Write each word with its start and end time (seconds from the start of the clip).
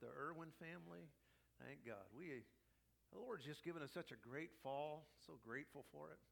The 0.00 0.10
Irwin 0.10 0.54
family. 0.58 1.10
Thank 1.58 1.82
God. 1.86 2.06
We, 2.14 2.46
the 3.10 3.18
Lord's 3.18 3.44
just 3.44 3.64
given 3.64 3.82
us 3.82 3.90
such 3.92 4.14
a 4.14 4.18
great 4.18 4.54
fall. 4.62 5.06
So 5.26 5.38
grateful 5.42 5.84
for 5.90 6.14
it. 6.14 6.22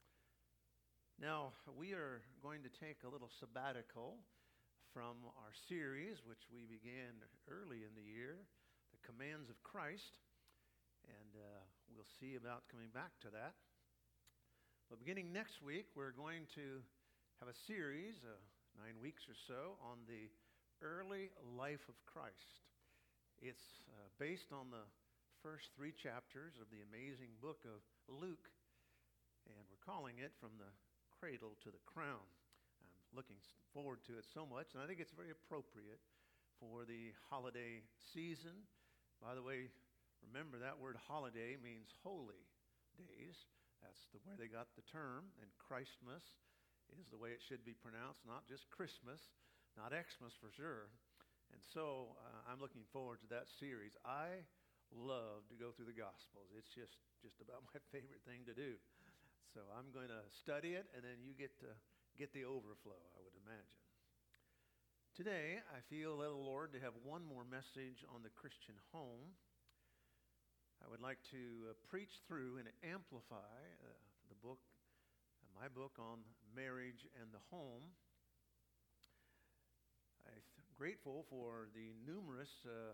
Now, 1.19 1.57
we 1.73 1.97
are 1.97 2.21
going 2.45 2.63
to 2.63 2.73
take 2.79 3.03
a 3.03 3.11
little 3.11 3.33
sabbatical 3.41 4.21
from 4.93 5.17
our 5.41 5.53
series, 5.69 6.21
which 6.29 6.45
we 6.53 6.69
began 6.69 7.17
early 7.49 7.83
in 7.83 7.93
the 7.97 8.05
year, 8.05 8.45
The 8.93 9.01
Commands 9.01 9.49
of 9.49 9.57
Christ. 9.65 10.21
And 11.09 11.33
uh, 11.35 11.63
we'll 11.91 12.09
see 12.21 12.37
about 12.37 12.69
coming 12.71 12.93
back 12.93 13.17
to 13.25 13.31
that. 13.33 13.57
But 14.89 15.01
beginning 15.01 15.33
next 15.33 15.59
week, 15.65 15.91
we're 15.97 16.15
going 16.15 16.47
to 16.55 16.85
have 17.41 17.49
a 17.49 17.59
series, 17.67 18.15
uh, 18.23 18.39
nine 18.79 19.01
weeks 19.01 19.25
or 19.27 19.35
so, 19.49 19.81
on 19.83 20.05
the 20.07 20.31
early 20.85 21.33
life 21.57 21.83
of 21.89 21.97
Christ. 22.07 22.63
It's 23.45 23.85
uh, 23.93 24.09
based 24.17 24.49
on 24.49 24.73
the 24.73 24.85
first 25.45 25.69
three 25.77 25.93
chapters 25.93 26.57
of 26.57 26.73
the 26.73 26.81
amazing 26.81 27.37
book 27.45 27.69
of 27.69 27.85
Luke, 28.09 28.49
and 29.45 29.61
we're 29.69 29.85
calling 29.85 30.25
it 30.25 30.33
From 30.41 30.57
the 30.57 30.73
Cradle 31.21 31.53
to 31.61 31.69
the 31.69 31.85
Crown. 31.85 32.25
I'm 32.81 33.13
looking 33.13 33.37
forward 33.77 34.01
to 34.09 34.17
it 34.17 34.25
so 34.25 34.49
much, 34.49 34.73
and 34.73 34.81
I 34.81 34.89
think 34.89 35.05
it's 35.05 35.13
very 35.13 35.37
appropriate 35.37 36.01
for 36.57 36.89
the 36.89 37.13
holiday 37.29 37.85
season. 38.01 38.65
By 39.21 39.37
the 39.37 39.45
way, 39.45 39.69
remember 40.25 40.57
that 40.57 40.81
word 40.81 40.97
holiday 40.97 41.61
means 41.61 41.93
holy 42.01 42.41
days. 42.97 43.37
That's 43.85 44.09
the 44.17 44.21
where 44.25 44.41
they 44.41 44.49
got 44.49 44.73
the 44.81 44.87
term, 44.89 45.29
and 45.45 45.53
Christmas 45.61 46.25
is 46.97 47.05
the 47.13 47.21
way 47.21 47.37
it 47.37 47.45
should 47.45 47.69
be 47.69 47.77
pronounced, 47.77 48.25
not 48.25 48.49
just 48.49 48.73
Christmas, 48.73 49.21
not 49.77 49.93
Xmas 49.93 50.33
for 50.41 50.49
sure. 50.49 50.89
And 51.53 51.61
so 51.63 52.17
uh, 52.19 52.51
I'm 52.51 52.61
looking 52.61 52.85
forward 52.93 53.21
to 53.23 53.29
that 53.35 53.47
series. 53.49 53.95
I 54.05 54.47
love 54.95 55.47
to 55.51 55.57
go 55.59 55.75
through 55.75 55.91
the 55.91 55.97
Gospels. 55.97 56.51
It's 56.55 56.71
just, 56.71 56.99
just 57.23 57.43
about 57.43 57.67
my 57.75 57.81
favorite 57.91 58.23
thing 58.27 58.47
to 58.47 58.55
do. 58.55 58.79
So 59.55 59.65
I'm 59.73 59.89
going 59.95 60.13
to 60.13 60.23
study 60.31 60.77
it, 60.77 60.87
and 60.93 61.01
then 61.01 61.23
you 61.25 61.33
get 61.33 61.57
to 61.65 61.71
get 62.19 62.33
the 62.33 62.45
overflow, 62.45 62.99
I 63.17 63.19
would 63.25 63.37
imagine. 63.41 63.81
Today, 65.17 65.65
I 65.73 65.81
feel 65.89 66.21
led 66.21 66.29
the 66.29 66.37
Lord 66.37 66.77
to 66.77 66.81
have 66.85 66.93
one 67.01 67.25
more 67.25 67.45
message 67.49 68.05
on 68.13 68.21
the 68.21 68.33
Christian 68.37 68.77
home. 68.93 69.33
I 70.85 70.93
would 70.93 71.01
like 71.01 71.25
to 71.33 71.73
uh, 71.73 71.75
preach 71.89 72.21
through 72.29 72.61
and 72.61 72.69
amplify 72.85 73.57
uh, 73.81 73.97
the 74.29 74.37
book, 74.45 74.61
my 75.57 75.73
book 75.73 75.97
on 75.97 76.21
marriage 76.53 77.09
and 77.17 77.33
the 77.33 77.41
home. 77.49 77.97
Grateful 80.77 81.25
for 81.33 81.73
the 81.73 81.97
numerous 82.05 82.53
uh, 82.69 82.93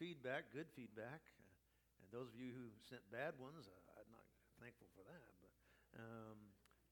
feedback, 0.00 0.48
good 0.48 0.64
feedback, 0.72 1.20
uh, 1.36 2.00
and 2.00 2.08
those 2.08 2.32
of 2.32 2.40
you 2.40 2.56
who 2.56 2.72
sent 2.88 3.04
bad 3.12 3.36
ones, 3.36 3.68
uh, 3.68 4.00
I'm 4.00 4.08
not 4.08 4.24
thankful 4.56 4.88
for 4.96 5.04
that. 5.04 5.28
But 5.44 5.52
um, 6.00 6.40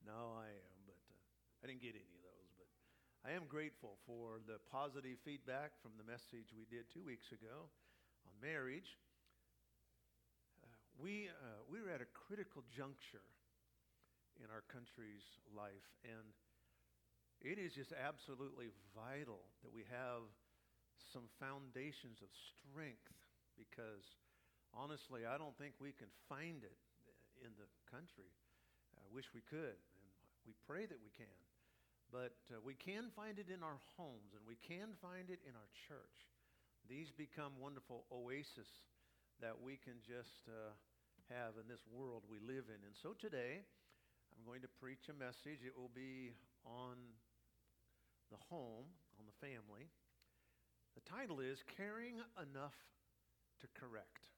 no, 0.04 0.36
I 0.36 0.52
am, 0.52 0.76
but 0.84 1.00
uh, 1.08 1.64
I 1.64 1.72
didn't 1.72 1.80
get 1.80 1.96
any 1.96 2.12
of 2.12 2.20
those. 2.20 2.52
But 2.60 2.68
I 3.24 3.32
am 3.32 3.48
grateful 3.48 3.96
for 4.04 4.44
the 4.44 4.60
positive 4.68 5.16
feedback 5.24 5.72
from 5.80 5.96
the 5.96 6.04
message 6.04 6.52
we 6.52 6.68
did 6.68 6.92
two 6.92 7.08
weeks 7.08 7.32
ago 7.32 7.72
on 8.28 8.36
marriage 8.36 9.00
we, 10.96 11.28
uh, 11.28 11.60
we 11.68 11.84
were 11.84 11.92
at 11.92 12.00
a 12.00 12.08
critical 12.08 12.64
juncture 12.72 13.24
in 14.40 14.48
our 14.48 14.64
country's 14.68 15.24
life, 15.52 15.84
and 16.04 16.32
it 17.40 17.58
is 17.58 17.74
just 17.74 17.92
absolutely 17.92 18.72
vital 18.96 19.44
that 19.62 19.72
we 19.72 19.84
have 19.92 20.24
some 21.12 21.28
foundations 21.38 22.20
of 22.24 22.30
strength 22.32 23.12
because 23.56 24.04
honestly, 24.74 25.24
I 25.24 25.40
don't 25.40 25.56
think 25.56 25.76
we 25.80 25.92
can 25.92 26.12
find 26.28 26.64
it 26.64 26.76
in 27.40 27.52
the 27.56 27.68
country. 27.88 28.28
I 28.96 29.04
wish 29.12 29.32
we 29.32 29.44
could, 29.44 29.76
and 29.76 30.08
we 30.44 30.52
pray 30.68 30.84
that 30.88 31.00
we 31.00 31.12
can. 31.12 31.40
But 32.12 32.38
uh, 32.52 32.62
we 32.62 32.78
can 32.78 33.10
find 33.12 33.38
it 33.38 33.50
in 33.50 33.66
our 33.66 33.80
homes, 33.98 34.32
and 34.36 34.44
we 34.46 34.56
can 34.62 34.94
find 35.02 35.28
it 35.28 35.42
in 35.42 35.56
our 35.58 35.70
church. 35.90 36.18
These 36.86 37.10
become 37.10 37.58
wonderful 37.58 38.06
oases 38.14 38.70
that 39.42 39.58
we 39.58 39.76
can 39.76 39.98
just 40.06 40.46
uh, 40.46 40.70
have 41.28 41.58
in 41.58 41.66
this 41.66 41.82
world 41.90 42.22
we 42.30 42.38
live 42.38 42.70
in. 42.70 42.80
And 42.86 42.94
so 42.94 43.12
today, 43.18 43.66
I'm 44.32 44.44
going 44.46 44.62
to 44.62 44.70
preach 44.78 45.10
a 45.10 45.16
message. 45.18 45.66
It 45.66 45.74
will 45.74 45.90
be 45.92 46.32
on 46.62 46.94
the 48.30 48.40
home, 48.50 48.86
on 49.18 49.24
the 49.26 49.38
family. 49.40 49.88
The 50.94 51.04
title 51.08 51.40
is 51.40 51.58
Caring 51.76 52.20
Enough 52.36 52.76
to 53.60 53.66
Correct. 53.78 54.28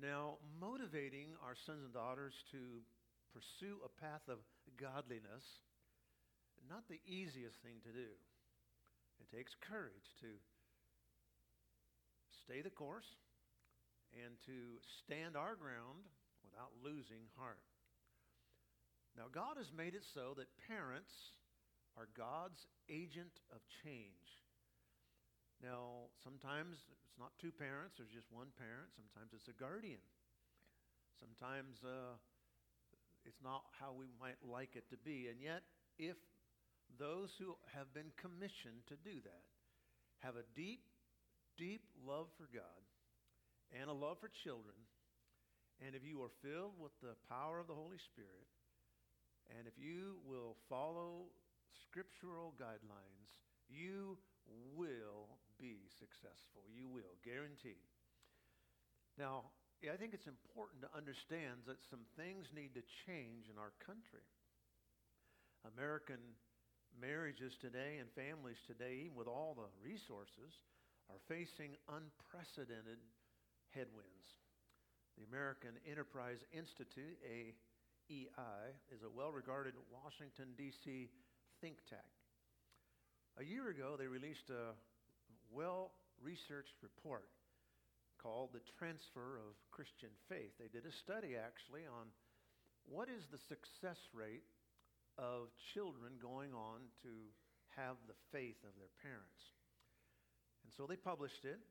Now, 0.00 0.40
motivating 0.60 1.36
our 1.44 1.54
sons 1.54 1.84
and 1.84 1.92
daughters 1.92 2.32
to 2.52 2.80
pursue 3.32 3.80
a 3.84 3.92
path 4.00 4.24
of 4.28 4.40
godliness, 4.80 5.44
not 6.68 6.88
the 6.88 7.00
easiest 7.04 7.60
thing 7.60 7.80
to 7.84 7.92
do. 7.92 8.10
It 9.20 9.28
takes 9.28 9.52
courage 9.60 10.08
to 10.20 10.32
stay 12.44 12.62
the 12.62 12.72
course 12.72 13.08
and 14.12 14.36
to 14.46 14.80
stand 15.04 15.36
our 15.36 15.56
ground 15.56 16.08
without 16.44 16.72
losing 16.84 17.28
heart. 17.36 17.64
Now, 19.16 19.28
God 19.32 19.56
has 19.60 19.68
made 19.76 19.94
it 19.94 20.04
so 20.14 20.32
that 20.36 20.48
parents 20.68 21.12
are 21.96 22.08
God's 22.16 22.66
agent 22.88 23.40
of 23.52 23.60
change. 23.84 24.42
Now, 25.62 26.10
sometimes 26.24 26.82
it's 26.90 27.14
not 27.20 27.30
two 27.38 27.54
parents, 27.54 27.94
there's 27.98 28.10
just 28.10 28.32
one 28.34 28.50
parent. 28.58 28.90
Sometimes 28.98 29.30
it's 29.30 29.46
a 29.46 29.54
guardian. 29.54 30.02
Sometimes 31.22 31.78
uh, 31.86 32.18
it's 33.22 33.38
not 33.44 33.62
how 33.78 33.94
we 33.94 34.10
might 34.18 34.40
like 34.42 34.74
it 34.74 34.90
to 34.90 34.98
be. 34.98 35.30
And 35.30 35.38
yet, 35.38 35.62
if 36.02 36.18
those 36.98 37.30
who 37.38 37.54
have 37.70 37.94
been 37.94 38.10
commissioned 38.18 38.82
to 38.90 38.98
do 39.06 39.22
that 39.22 39.46
have 40.18 40.34
a 40.34 40.46
deep, 40.58 40.82
deep 41.54 41.86
love 42.02 42.26
for 42.34 42.50
God 42.50 42.82
and 43.70 43.86
a 43.86 43.94
love 43.94 44.18
for 44.18 44.30
children, 44.42 44.74
and 45.78 45.94
if 45.94 46.02
you 46.02 46.22
are 46.26 46.34
filled 46.42 46.74
with 46.78 46.92
the 47.02 47.14
power 47.30 47.62
of 47.62 47.70
the 47.70 47.78
Holy 47.78 48.02
Spirit, 48.10 48.50
and 49.54 49.66
if 49.66 49.74
you 49.78 50.18
will 50.26 50.58
follow 50.68 51.30
scriptural 51.86 52.54
guidelines, 52.60 53.32
you 53.68 54.18
will 54.76 55.38
be 55.58 55.88
successful. 55.98 56.66
You 56.68 56.88
will, 56.88 57.16
guaranteed. 57.24 57.86
Now, 59.18 59.52
I 59.82 59.96
think 59.96 60.14
it's 60.14 60.30
important 60.30 60.82
to 60.82 60.90
understand 60.96 61.66
that 61.66 61.82
some 61.90 62.06
things 62.14 62.48
need 62.54 62.74
to 62.74 62.84
change 63.06 63.50
in 63.50 63.58
our 63.58 63.74
country. 63.82 64.24
American 65.74 66.20
marriages 66.98 67.54
today 67.60 67.98
and 67.98 68.10
families 68.12 68.60
today, 68.66 69.06
even 69.06 69.16
with 69.16 69.30
all 69.30 69.54
the 69.56 69.70
resources, 69.82 70.62
are 71.10 71.22
facing 71.28 71.74
unprecedented 71.90 73.00
headwinds. 73.74 74.38
The 75.18 75.24
American 75.28 75.76
Enterprise 75.88 76.40
Institute, 76.52 77.18
AEI, 77.26 78.62
is 78.90 79.02
a 79.02 79.12
well 79.12 79.30
regarded 79.30 79.74
Washington, 79.92 80.54
D.C. 80.56 81.10
think 81.62 81.78
tank. 81.86 82.02
A 83.38 83.46
year 83.46 83.70
ago, 83.70 83.94
they 83.94 84.10
released 84.10 84.50
a 84.50 84.74
well 85.54 85.94
researched 86.18 86.74
report 86.82 87.30
called 88.18 88.50
The 88.50 88.66
Transfer 88.78 89.38
of 89.38 89.54
Christian 89.70 90.10
Faith. 90.26 90.58
They 90.58 90.66
did 90.66 90.90
a 90.90 91.00
study 91.06 91.38
actually 91.38 91.86
on 91.86 92.10
what 92.90 93.06
is 93.06 93.30
the 93.30 93.38
success 93.46 93.98
rate 94.10 94.42
of 95.14 95.54
children 95.70 96.18
going 96.18 96.50
on 96.50 96.90
to 97.06 97.30
have 97.78 97.94
the 98.10 98.18
faith 98.34 98.58
of 98.66 98.74
their 98.74 98.90
parents. 98.98 99.42
And 100.66 100.74
so 100.74 100.90
they 100.90 100.98
published 100.98 101.46
it, 101.46 101.62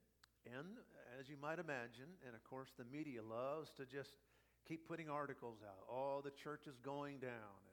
and 0.47 0.79
as 1.19 1.27
you 1.27 1.35
might 1.35 1.59
imagine, 1.59 2.15
and 2.23 2.31
of 2.31 2.43
course 2.47 2.71
the 2.79 2.87
media 2.87 3.19
loves 3.19 3.71
to 3.75 3.83
just 3.83 4.15
keep 4.67 4.87
putting 4.87 5.11
articles 5.11 5.59
out. 5.67 5.83
Oh, 5.91 6.23
the 6.23 6.35
church 6.43 6.63
is 6.67 6.79
going 6.83 7.19
down. 7.19 7.70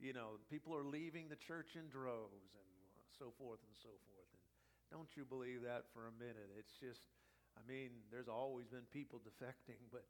You 0.00 0.16
know, 0.16 0.40
people 0.48 0.72
are 0.72 0.82
leaving 0.82 1.28
the 1.28 1.36
church 1.36 1.76
in 1.76 1.92
droves 1.92 2.56
and 2.56 3.04
so 3.12 3.36
forth 3.36 3.60
and 3.60 3.76
so 3.76 3.92
forth. 4.08 4.28
And 4.32 4.40
don't 4.88 5.12
you 5.12 5.28
believe 5.28 5.60
that 5.68 5.92
for 5.92 6.08
a 6.08 6.14
minute. 6.16 6.48
It's 6.56 6.72
just, 6.80 7.04
I 7.52 7.60
mean, 7.68 7.92
there's 8.08 8.32
always 8.32 8.72
been 8.72 8.88
people 8.88 9.20
defecting, 9.28 9.76
but, 9.92 10.08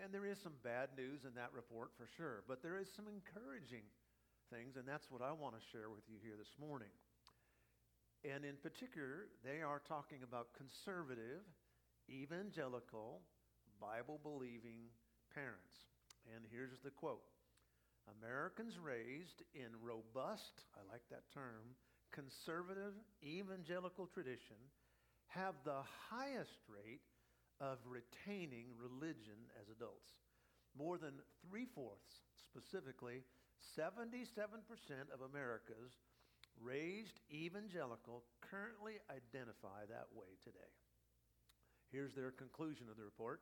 and 0.00 0.08
there 0.16 0.24
is 0.24 0.40
some 0.40 0.56
bad 0.64 0.96
news 0.96 1.28
in 1.28 1.36
that 1.36 1.52
report 1.52 1.92
for 1.92 2.08
sure, 2.16 2.40
but 2.48 2.64
there 2.64 2.80
is 2.80 2.88
some 2.88 3.04
encouraging 3.04 3.84
things, 4.48 4.80
and 4.80 4.88
that's 4.88 5.12
what 5.12 5.20
I 5.20 5.28
want 5.36 5.60
to 5.60 5.62
share 5.76 5.92
with 5.92 6.08
you 6.08 6.16
here 6.24 6.40
this 6.40 6.56
morning. 6.56 6.92
And 8.24 8.48
in 8.48 8.56
particular, 8.56 9.28
they 9.44 9.60
are 9.60 9.84
talking 9.84 10.24
about 10.24 10.56
conservative, 10.56 11.44
evangelical, 12.08 13.20
Bible 13.76 14.18
believing 14.24 14.88
parents. 15.36 15.84
And 16.32 16.48
here's 16.48 16.80
the 16.80 16.90
quote 16.90 17.28
Americans 18.06 18.78
raised 18.78 19.42
in 19.54 19.74
robust, 19.82 20.64
I 20.74 20.82
like 20.90 21.02
that 21.10 21.26
term, 21.34 21.74
conservative 22.12 22.94
evangelical 23.22 24.06
tradition 24.06 24.56
have 25.28 25.54
the 25.64 25.82
highest 26.10 26.62
rate 26.68 27.02
of 27.60 27.78
retaining 27.84 28.72
religion 28.78 29.36
as 29.60 29.68
adults. 29.68 30.12
More 30.76 30.98
than 30.98 31.20
three 31.42 31.66
fourths, 31.66 32.20
specifically 32.36 33.24
77% 33.76 34.62
of 35.12 35.24
America's 35.24 35.96
raised 36.60 37.20
evangelical 37.32 38.24
currently 38.40 39.00
identify 39.10 39.84
that 39.88 40.08
way 40.14 40.36
today. 40.44 40.72
Here's 41.92 42.14
their 42.14 42.30
conclusion 42.30 42.88
of 42.90 42.96
the 42.96 43.04
report. 43.04 43.40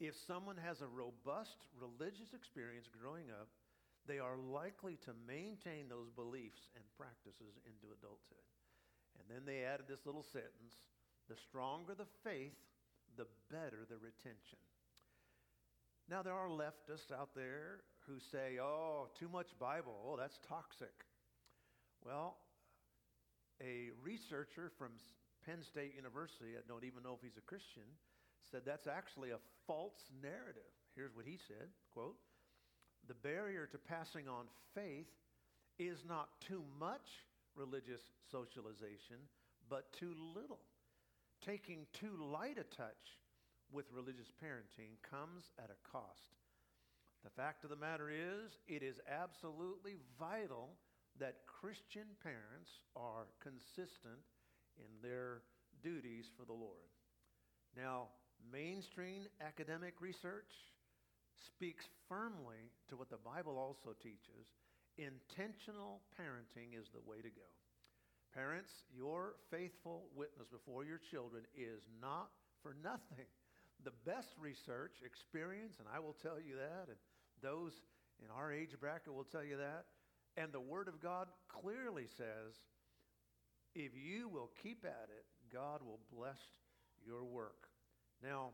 If 0.00 0.14
someone 0.26 0.56
has 0.60 0.80
a 0.80 0.88
robust 0.88 1.64
religious 1.72 2.34
experience 2.34 2.88
growing 2.92 3.32
up, 3.32 3.48
they 4.06 4.18
are 4.18 4.38
likely 4.38 4.96
to 5.04 5.12
maintain 5.26 5.88
those 5.88 6.10
beliefs 6.14 6.70
and 6.74 6.84
practices 6.96 7.58
into 7.66 7.92
adulthood. 7.92 8.46
And 9.18 9.26
then 9.28 9.44
they 9.44 9.64
added 9.64 9.86
this 9.88 10.06
little 10.06 10.24
sentence 10.24 10.78
the 11.28 11.36
stronger 11.36 11.94
the 11.94 12.06
faith, 12.22 12.54
the 13.16 13.26
better 13.50 13.82
the 13.88 13.98
retention. 13.98 14.62
Now, 16.08 16.22
there 16.22 16.34
are 16.34 16.48
leftists 16.48 17.10
out 17.10 17.34
there 17.34 17.82
who 18.06 18.20
say, 18.30 18.62
oh, 18.62 19.08
too 19.18 19.28
much 19.28 19.58
Bible, 19.58 19.98
oh, 20.06 20.16
that's 20.16 20.38
toxic. 20.46 20.94
Well, 22.04 22.36
a 23.60 23.90
researcher 24.04 24.70
from 24.78 24.92
Penn 25.44 25.62
State 25.62 25.94
University, 25.96 26.54
I 26.54 26.62
don't 26.68 26.84
even 26.84 27.02
know 27.02 27.18
if 27.18 27.22
he's 27.22 27.38
a 27.38 27.50
Christian, 27.50 27.82
said 28.50 28.62
that's 28.64 28.86
actually 28.86 29.30
a 29.30 29.42
false 29.66 30.06
narrative. 30.22 30.70
Here's 30.94 31.14
what 31.16 31.26
he 31.26 31.38
said, 31.48 31.66
quote, 31.92 32.16
the 33.08 33.14
barrier 33.14 33.66
to 33.66 33.78
passing 33.78 34.28
on 34.28 34.46
faith 34.74 35.08
is 35.78 36.04
not 36.08 36.28
too 36.40 36.62
much 36.78 37.24
religious 37.54 38.00
socialization, 38.30 39.16
but 39.68 39.92
too 39.92 40.14
little. 40.34 40.60
Taking 41.44 41.86
too 41.92 42.16
light 42.32 42.58
a 42.58 42.64
touch 42.76 43.18
with 43.72 43.86
religious 43.92 44.32
parenting 44.42 44.96
comes 45.08 45.44
at 45.58 45.70
a 45.70 45.90
cost. 45.90 46.36
The 47.24 47.30
fact 47.30 47.64
of 47.64 47.70
the 47.70 47.76
matter 47.76 48.10
is, 48.10 48.58
it 48.68 48.82
is 48.82 49.00
absolutely 49.10 49.96
vital 50.18 50.70
that 51.18 51.46
Christian 51.46 52.06
parents 52.22 52.70
are 52.94 53.26
consistent 53.42 54.22
in 54.78 54.86
their 55.02 55.42
duties 55.82 56.26
for 56.38 56.44
the 56.44 56.52
Lord. 56.52 56.92
Now, 57.76 58.08
mainstream 58.52 59.22
academic 59.40 59.94
research 60.00 60.52
speaks 61.44 61.84
firmly 62.08 62.72
to 62.88 62.96
what 62.96 63.10
the 63.10 63.20
Bible 63.20 63.58
also 63.58 63.96
teaches. 64.02 64.54
Intentional 64.96 66.00
parenting 66.16 66.78
is 66.78 66.88
the 66.92 67.04
way 67.04 67.18
to 67.18 67.28
go. 67.28 67.50
Parents, 68.32 68.70
your 68.94 69.36
faithful 69.50 70.08
witness 70.14 70.48
before 70.48 70.84
your 70.84 71.00
children 71.10 71.44
is 71.56 71.82
not 72.00 72.28
for 72.62 72.76
nothing. 72.82 73.26
The 73.84 73.96
best 74.04 74.28
research, 74.38 74.96
experience, 75.04 75.76
and 75.78 75.88
I 75.94 76.00
will 76.00 76.16
tell 76.22 76.40
you 76.40 76.56
that, 76.56 76.88
and 76.88 76.96
those 77.42 77.72
in 78.24 78.30
our 78.30 78.52
age 78.52 78.76
bracket 78.80 79.12
will 79.12 79.24
tell 79.24 79.44
you 79.44 79.56
that, 79.58 79.84
and 80.36 80.52
the 80.52 80.60
Word 80.60 80.88
of 80.88 81.00
God 81.00 81.28
clearly 81.48 82.06
says 82.16 82.56
if 83.74 83.92
you 83.94 84.28
will 84.28 84.50
keep 84.62 84.84
at 84.84 85.08
it, 85.10 85.26
God 85.52 85.80
will 85.84 86.00
bless 86.10 86.40
your 87.06 87.24
work. 87.24 87.68
Now, 88.22 88.50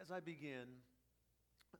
as 0.00 0.10
I 0.10 0.20
begin, 0.20 0.64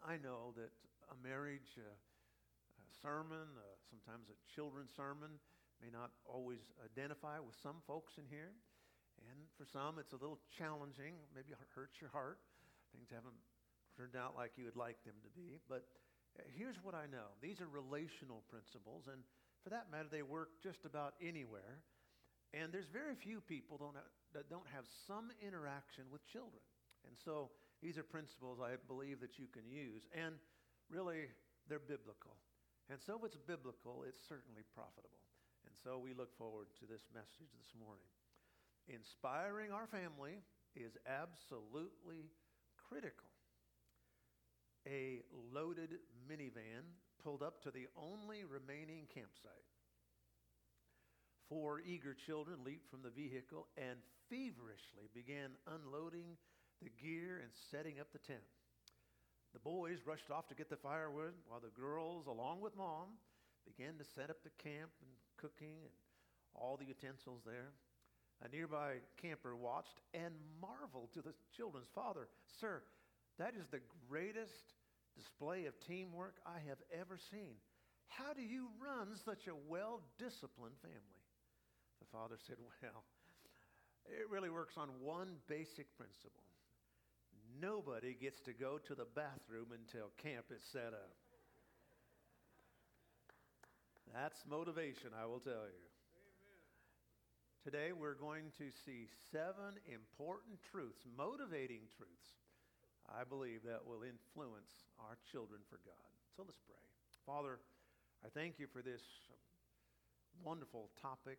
I 0.04 0.16
know 0.20 0.52
that 0.56 0.70
a 1.10 1.16
marriage 1.20 1.76
uh, 1.78 1.88
a 1.88 2.92
sermon, 3.02 3.48
uh, 3.56 3.76
sometimes 3.88 4.28
a 4.28 4.36
children's 4.54 4.92
sermon, 4.94 5.40
may 5.82 5.90
not 5.90 6.10
always 6.26 6.60
identify 6.82 7.38
with 7.38 7.54
some 7.62 7.80
folks 7.86 8.18
in 8.18 8.26
here. 8.28 8.52
And 9.30 9.38
for 9.58 9.66
some, 9.66 9.98
it's 9.98 10.14
a 10.14 10.20
little 10.20 10.38
challenging, 10.54 11.18
maybe 11.34 11.50
it 11.50 11.58
hurts 11.74 11.98
your 12.00 12.10
heart. 12.10 12.38
Things 12.94 13.10
haven't 13.10 13.36
turned 13.98 14.14
out 14.14 14.38
like 14.38 14.54
you 14.54 14.64
would 14.64 14.78
like 14.78 15.02
them 15.02 15.18
to 15.26 15.30
be. 15.34 15.58
But 15.68 15.86
uh, 16.38 16.46
here's 16.54 16.78
what 16.82 16.94
I 16.94 17.10
know 17.10 17.34
these 17.42 17.60
are 17.60 17.66
relational 17.66 18.46
principles, 18.46 19.10
and 19.10 19.22
for 19.62 19.70
that 19.70 19.90
matter, 19.90 20.08
they 20.10 20.22
work 20.22 20.62
just 20.62 20.86
about 20.86 21.14
anywhere. 21.20 21.82
And 22.54 22.72
there's 22.72 22.88
very 22.88 23.12
few 23.12 23.42
people 23.44 23.76
that 24.32 24.48
don't 24.48 24.66
have 24.72 24.88
some 25.06 25.28
interaction 25.44 26.08
with 26.08 26.24
children. 26.24 26.64
And 27.04 27.12
so 27.20 27.50
these 27.82 27.98
are 27.98 28.02
principles 28.02 28.58
I 28.60 28.74
believe 28.86 29.20
that 29.20 29.38
you 29.38 29.46
can 29.46 29.70
use. 29.70 30.02
And 30.12 30.34
really, 30.90 31.30
they're 31.68 31.78
biblical. 31.78 32.36
And 32.90 32.98
so 33.00 33.16
if 33.18 33.24
it's 33.24 33.36
biblical, 33.36 34.04
it's 34.08 34.22
certainly 34.26 34.62
profitable. 34.74 35.22
And 35.66 35.74
so 35.84 35.98
we 35.98 36.14
look 36.14 36.36
forward 36.36 36.68
to 36.80 36.86
this 36.86 37.04
message 37.12 37.52
this 37.56 37.72
morning. 37.78 38.08
Inspiring 38.88 39.70
our 39.70 39.86
family 39.86 40.40
is 40.74 40.96
absolutely 41.06 42.32
critical. 42.88 43.28
A 44.86 45.20
loaded 45.52 46.00
minivan 46.24 46.88
pulled 47.22 47.42
up 47.42 47.62
to 47.62 47.70
the 47.70 47.86
only 47.96 48.44
remaining 48.44 49.06
campsite. 49.12 49.68
Four 51.48 51.80
eager 51.80 52.14
children 52.14 52.64
leaped 52.64 52.88
from 52.88 53.02
the 53.02 53.10
vehicle 53.10 53.68
and 53.76 53.98
feverishly 54.28 55.08
began 55.14 55.50
unloading 55.66 56.36
the 56.82 56.90
gear 57.02 57.40
and 57.42 57.50
setting 57.70 58.00
up 58.00 58.12
the 58.12 58.18
tent. 58.18 58.44
The 59.52 59.58
boys 59.58 60.06
rushed 60.06 60.30
off 60.30 60.46
to 60.48 60.54
get 60.54 60.68
the 60.68 60.76
firewood 60.76 61.32
while 61.48 61.60
the 61.60 61.80
girls, 61.80 62.26
along 62.26 62.60
with 62.60 62.76
mom, 62.76 63.16
began 63.64 63.96
to 63.98 64.04
set 64.04 64.30
up 64.30 64.42
the 64.42 64.54
camp 64.62 64.90
and 65.00 65.10
cooking 65.36 65.82
and 65.82 65.94
all 66.54 66.76
the 66.76 66.86
utensils 66.86 67.42
there. 67.44 67.72
A 68.44 68.48
nearby 68.48 69.02
camper 69.20 69.56
watched 69.56 70.00
and 70.14 70.34
marveled 70.60 71.12
to 71.14 71.22
the 71.22 71.34
children's 71.56 71.88
father, 71.94 72.28
Sir, 72.60 72.82
that 73.38 73.54
is 73.58 73.66
the 73.66 73.80
greatest 74.08 74.74
display 75.16 75.66
of 75.66 75.74
teamwork 75.80 76.36
I 76.46 76.60
have 76.68 76.78
ever 76.92 77.18
seen. 77.30 77.54
How 78.06 78.32
do 78.32 78.42
you 78.42 78.68
run 78.80 79.16
such 79.24 79.48
a 79.48 79.56
well 79.68 80.02
disciplined 80.18 80.78
family? 80.80 81.22
The 82.00 82.06
father 82.12 82.36
said, 82.46 82.56
Well, 82.82 83.02
it 84.06 84.30
really 84.30 84.50
works 84.50 84.74
on 84.78 84.88
one 85.00 85.34
basic 85.48 85.94
principle 85.96 86.47
nobody 87.60 88.14
gets 88.14 88.40
to 88.42 88.52
go 88.52 88.78
to 88.86 88.94
the 88.94 89.06
bathroom 89.14 89.74
until 89.74 90.10
camp 90.22 90.46
is 90.54 90.62
set 90.72 90.94
up. 90.94 91.16
That's 94.14 94.42
motivation, 94.48 95.12
I 95.12 95.26
will 95.26 95.40
tell 95.40 95.68
you. 95.68 95.84
Amen. 96.16 96.64
Today 97.62 97.92
we're 97.92 98.16
going 98.16 98.50
to 98.56 98.72
see 98.84 99.06
seven 99.30 99.76
important 99.84 100.58
truths, 100.64 101.04
motivating 101.16 101.84
truths, 101.92 102.40
I 103.08 103.24
believe 103.24 103.64
that 103.64 103.84
will 103.84 104.04
influence 104.04 104.88
our 105.00 105.16
children 105.30 105.60
for 105.68 105.80
God. 105.84 106.08
So 106.36 106.44
let's 106.44 106.60
pray. 106.64 106.80
Father, 107.24 107.60
I 108.24 108.28
thank 108.32 108.58
you 108.58 108.66
for 108.66 108.80
this 108.80 109.02
wonderful 110.44 110.90
topic. 111.00 111.38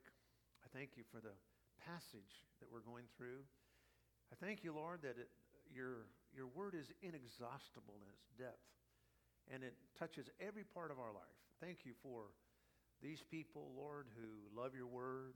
I 0.65 0.67
thank 0.75 0.97
you 0.97 1.03
for 1.09 1.21
the 1.21 1.33
passage 1.81 2.45
that 2.59 2.67
we're 2.71 2.85
going 2.85 3.05
through. 3.17 3.41
I 4.31 4.35
thank 4.37 4.63
you, 4.63 4.73
Lord, 4.73 5.01
that 5.01 5.17
it, 5.17 5.29
your, 5.73 6.09
your 6.35 6.47
word 6.47 6.75
is 6.75 6.89
inexhaustible 7.01 7.97
in 8.01 8.09
its 8.09 8.25
depth, 8.37 8.69
and 9.53 9.63
it 9.63 9.73
touches 9.97 10.29
every 10.41 10.63
part 10.63 10.91
of 10.91 10.99
our 10.99 11.13
life. 11.13 11.37
Thank 11.61 11.85
you 11.85 11.93
for 12.03 12.33
these 13.01 13.23
people, 13.23 13.71
Lord, 13.75 14.07
who 14.19 14.29
love 14.51 14.75
your 14.75 14.87
word, 14.87 15.35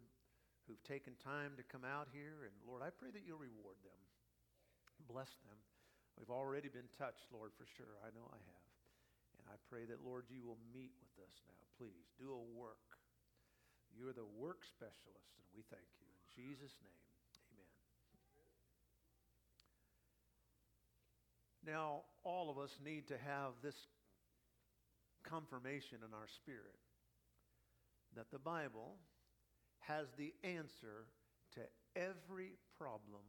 who've 0.67 0.83
taken 0.83 1.15
time 1.19 1.55
to 1.55 1.63
come 1.63 1.83
out 1.83 2.07
here. 2.11 2.47
And 2.47 2.55
Lord, 2.67 2.83
I 2.83 2.91
pray 2.91 3.11
that 3.11 3.23
you'll 3.23 3.41
reward 3.41 3.79
them. 3.83 4.01
Bless 5.07 5.31
them. 5.43 5.59
We've 6.19 6.31
already 6.31 6.69
been 6.69 6.91
touched, 6.99 7.27
Lord, 7.33 7.51
for 7.57 7.65
sure. 7.65 7.99
I 8.05 8.13
know 8.13 8.27
I 8.29 8.39
have. 8.39 8.69
And 9.41 9.45
I 9.51 9.57
pray 9.67 9.83
that, 9.89 10.05
Lord, 10.05 10.29
you 10.31 10.45
will 10.45 10.61
meet 10.71 10.93
with 11.01 11.15
us 11.25 11.35
now. 11.49 11.59
Please 11.75 12.07
do 12.15 12.31
a 12.31 12.43
work. 12.55 12.99
You're 13.91 14.15
the 14.15 14.29
work 14.39 14.63
specialist, 14.63 15.35
and 15.35 15.47
we 15.51 15.65
thank 15.67 15.85
you. 15.99 16.07
In 16.07 16.23
Jesus' 16.31 16.77
name. 16.79 17.12
Now, 21.65 22.01
all 22.24 22.50
of 22.50 22.58
us 22.58 22.77
need 22.84 23.08
to 23.08 23.17
have 23.17 23.53
this 23.63 23.75
confirmation 25.24 26.00
in 26.05 26.13
our 26.13 26.27
spirit 26.27 26.79
that 28.15 28.32
the 28.32 28.39
Bible 28.39 28.98
has 29.79 30.08
the 30.17 30.34
answer 30.43 31.08
to 31.55 31.62
every 31.96 32.53
problem 32.77 33.24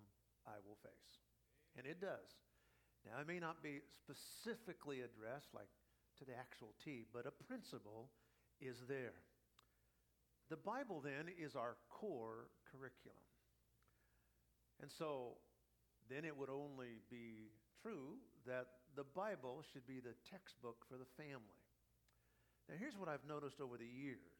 I 0.47 0.59
will 0.67 0.79
face. 0.83 1.23
And 1.77 1.87
it 1.87 2.01
does. 2.01 2.43
Now, 3.07 3.21
it 3.21 3.29
may 3.29 3.39
not 3.39 3.63
be 3.63 3.81
specifically 4.03 5.01
addressed 5.01 5.55
like 5.55 5.69
to 6.19 6.25
the 6.25 6.37
actual 6.37 6.75
T, 6.85 7.05
but 7.13 7.27
a 7.27 7.45
principle 7.45 8.11
is 8.61 8.77
there. 8.89 9.21
The 10.51 10.57
Bible 10.57 11.01
then 11.01 11.27
is 11.39 11.57
our 11.57 11.77
core 11.89 12.49
curriculum. 12.71 13.19
And 14.81 14.91
so 14.91 15.39
then 16.09 16.25
it 16.25 16.37
would 16.37 16.51
only 16.51 17.01
be 17.11 17.51
true 17.85 18.17
that 18.49 18.81
the 18.97 19.05
Bible 19.05 19.61
should 19.61 19.85
be 19.85 20.01
the 20.01 20.17
textbook 20.25 20.81
for 20.89 20.97
the 20.97 21.09
family. 21.21 21.61
Now, 22.65 22.81
here's 22.81 22.97
what 22.97 23.13
I've 23.13 23.29
noticed 23.29 23.61
over 23.61 23.77
the 23.77 23.85
years 23.85 24.33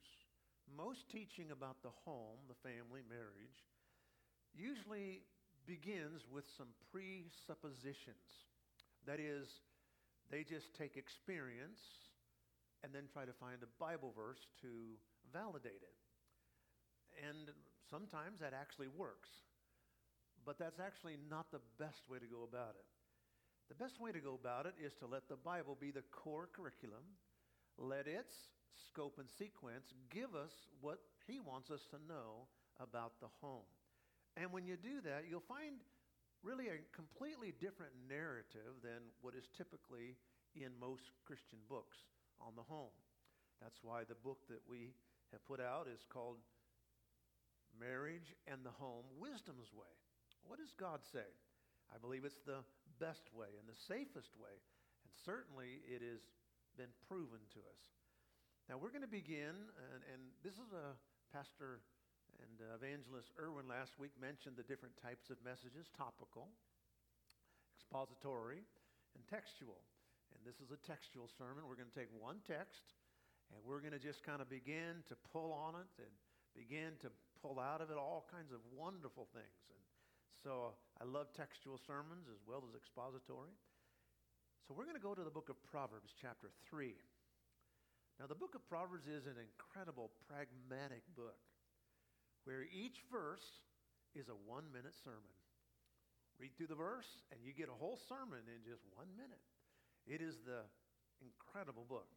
most 0.65 1.13
teaching 1.13 1.53
about 1.53 1.85
the 1.85 1.93
home, 2.09 2.41
the 2.49 2.57
family, 2.65 3.05
marriage, 3.05 3.61
usually 4.57 5.21
begins 5.69 6.25
with 6.33 6.49
some 6.57 6.73
presuppositions. 6.89 8.49
That 9.05 9.21
is, 9.21 9.61
they 10.33 10.41
just 10.41 10.73
take 10.73 10.97
experience 10.97 11.85
and 12.81 12.97
then 12.97 13.13
try 13.13 13.29
to 13.29 13.37
find 13.37 13.61
a 13.61 13.69
Bible 13.77 14.17
verse 14.17 14.41
to 14.65 14.97
validate 15.37 15.85
it. 15.85 15.97
And 17.21 17.53
sometimes 17.93 18.41
that 18.41 18.57
actually 18.57 18.89
works. 18.89 19.29
But 20.49 20.59
that's 20.59 20.81
actually 20.81 21.21
not 21.29 21.53
the 21.53 21.61
best 21.77 22.09
way 22.09 22.19
to 22.19 22.27
go 22.27 22.49
about 22.49 22.77
it. 22.81 22.94
The 23.69 23.75
best 23.75 24.01
way 24.01 24.13
to 24.13 24.21
go 24.21 24.35
about 24.35 24.67
it 24.67 24.75
is 24.77 24.93
to 25.01 25.07
let 25.07 25.29
the 25.29 25.37
Bible 25.41 25.77
be 25.81 25.91
the 25.91 26.05
core 26.13 26.49
curriculum, 26.53 27.05
let 27.79 28.07
its 28.07 28.53
scope 28.77 29.19
and 29.19 29.29
sequence 29.29 29.95
give 30.11 30.35
us 30.35 30.53
what 30.81 30.99
He 31.27 31.41
wants 31.41 31.71
us 31.71 31.87
to 31.91 31.99
know 32.07 32.47
about 32.79 33.21
the 33.21 33.33
home. 33.41 33.67
And 34.37 34.53
when 34.53 34.67
you 34.67 34.77
do 34.77 35.01
that, 35.05 35.25
you'll 35.31 35.49
find 35.49 35.81
really 36.43 36.69
a 36.69 36.83
completely 36.93 37.55
different 37.57 37.93
narrative 38.09 38.83
than 38.83 39.15
what 39.23 39.35
is 39.35 39.49
typically 39.57 40.19
in 40.55 40.71
most 40.79 41.11
Christian 41.25 41.59
books 41.69 41.97
on 42.41 42.53
the 42.55 42.67
home. 42.67 42.93
That's 43.63 43.81
why 43.83 44.05
the 44.05 44.19
book 44.21 44.45
that 44.51 44.61
we 44.69 44.93
have 45.33 45.45
put 45.47 45.61
out 45.61 45.89
is 45.89 46.05
called 46.13 46.37
Marriage 47.81 48.35
and 48.47 48.61
the 48.63 48.77
Home 48.77 49.09
Wisdom's 49.19 49.73
Way. 49.73 49.89
What 50.45 50.59
does 50.59 50.75
God 50.79 51.01
say? 51.03 51.27
I 51.95 51.99
believe 51.99 52.25
it's 52.25 52.45
the 52.45 52.61
best 53.01 53.29
way 53.35 53.51
and 53.59 53.67
the 53.67 53.77
safest 53.77 54.35
way. 54.39 54.55
And 55.05 55.13
certainly 55.13 55.83
it 55.87 56.01
has 56.03 56.23
been 56.77 56.93
proven 57.07 57.43
to 57.55 57.61
us. 57.65 57.83
Now 58.69 58.81
we're 58.81 58.95
going 58.95 59.07
to 59.07 59.11
begin, 59.11 59.55
and, 59.93 60.01
and 60.09 60.21
this 60.41 60.57
is 60.57 60.73
a 60.73 60.97
pastor 61.31 61.85
and 62.41 62.59
uh, 62.65 62.75
evangelist 62.75 63.31
Irwin 63.39 63.71
last 63.71 63.95
week 64.01 64.11
mentioned 64.19 64.59
the 64.59 64.67
different 64.67 64.97
types 64.99 65.31
of 65.31 65.39
messages 65.47 65.87
topical, 65.95 66.51
expository, 67.79 68.67
and 69.15 69.23
textual. 69.31 69.79
And 70.35 70.43
this 70.43 70.59
is 70.59 70.75
a 70.75 70.81
textual 70.83 71.31
sermon. 71.31 71.63
We're 71.69 71.79
going 71.79 71.93
to 71.93 71.99
take 71.99 72.11
one 72.19 72.43
text 72.43 72.97
and 73.53 73.61
we're 73.63 73.79
going 73.79 73.95
to 73.95 74.03
just 74.03 74.25
kind 74.27 74.43
of 74.43 74.49
begin 74.49 75.05
to 75.07 75.15
pull 75.31 75.53
on 75.53 75.79
it 75.79 75.91
and 76.03 76.13
begin 76.57 76.99
to 77.05 77.13
pull 77.39 77.61
out 77.61 77.85
of 77.85 77.93
it 77.93 77.99
all 78.01 78.27
kinds 78.33 78.51
of 78.51 78.59
wonderful 78.73 79.29
things. 79.31 79.63
And 79.71 79.84
so 80.45 80.77
uh, 80.77 81.01
I 81.01 81.09
love 81.09 81.33
textual 81.33 81.81
sermons 81.81 82.29
as 82.29 82.37
well 82.45 82.61
as 82.69 82.77
expository. 82.77 83.57
So 84.69 84.77
we're 84.77 84.85
going 84.85 85.01
to 85.01 85.03
go 85.03 85.17
to 85.17 85.25
the 85.25 85.33
book 85.33 85.49
of 85.49 85.57
Proverbs, 85.65 86.13
chapter 86.21 86.53
3. 86.69 86.93
Now, 88.21 88.29
the 88.29 88.37
book 88.37 88.53
of 88.53 88.61
Proverbs 88.69 89.09
is 89.09 89.25
an 89.25 89.41
incredible, 89.41 90.13
pragmatic 90.29 91.03
book 91.17 91.41
where 92.45 92.69
each 92.69 93.01
verse 93.09 93.65
is 94.13 94.29
a 94.29 94.37
one 94.45 94.69
minute 94.69 94.93
sermon. 95.01 95.33
Read 96.37 96.53
through 96.61 96.69
the 96.69 96.79
verse, 96.79 97.09
and 97.33 97.41
you 97.41 97.57
get 97.57 97.73
a 97.73 97.81
whole 97.81 97.97
sermon 97.97 98.45
in 98.45 98.61
just 98.69 98.85
one 98.93 99.09
minute. 99.17 99.41
It 100.05 100.21
is 100.21 100.37
the 100.45 100.61
incredible 101.25 101.89
book. 101.89 102.11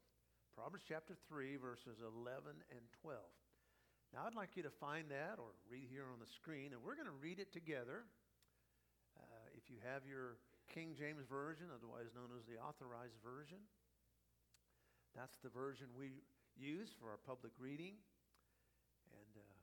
Proverbs 0.51 0.84
chapter 0.84 1.15
3, 1.31 1.55
verses 1.63 2.03
11 2.03 2.43
and 2.75 2.84
12. 3.00 3.24
Now, 4.15 4.23
I'd 4.23 4.35
like 4.39 4.55
you 4.55 4.63
to 4.63 4.71
find 4.71 5.11
that 5.11 5.35
or 5.35 5.51
read 5.67 5.91
here 5.91 6.07
on 6.07 6.23
the 6.23 6.31
screen, 6.39 6.71
and 6.71 6.79
we're 6.79 6.95
going 6.95 7.11
to 7.11 7.19
read 7.19 7.43
it 7.43 7.51
together. 7.51 8.07
Uh, 9.19 9.45
if 9.51 9.67
you 9.67 9.83
have 9.83 10.07
your 10.07 10.39
King 10.71 10.95
James 10.95 11.27
Version, 11.27 11.67
otherwise 11.67 12.15
known 12.15 12.31
as 12.31 12.47
the 12.47 12.55
Authorized 12.55 13.19
Version, 13.19 13.59
that's 15.11 15.35
the 15.43 15.51
version 15.51 15.91
we 15.97 16.23
use 16.55 16.93
for 16.95 17.11
our 17.11 17.19
public 17.19 17.51
reading. 17.59 17.99
And 19.11 19.33
uh, 19.35 19.57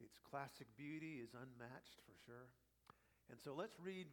its 0.00 0.16
classic 0.22 0.68
beauty 0.80 1.20
is 1.20 1.36
unmatched 1.36 2.00
for 2.08 2.16
sure. 2.24 2.48
And 3.28 3.36
so 3.36 3.52
let's 3.52 3.76
read 3.76 4.08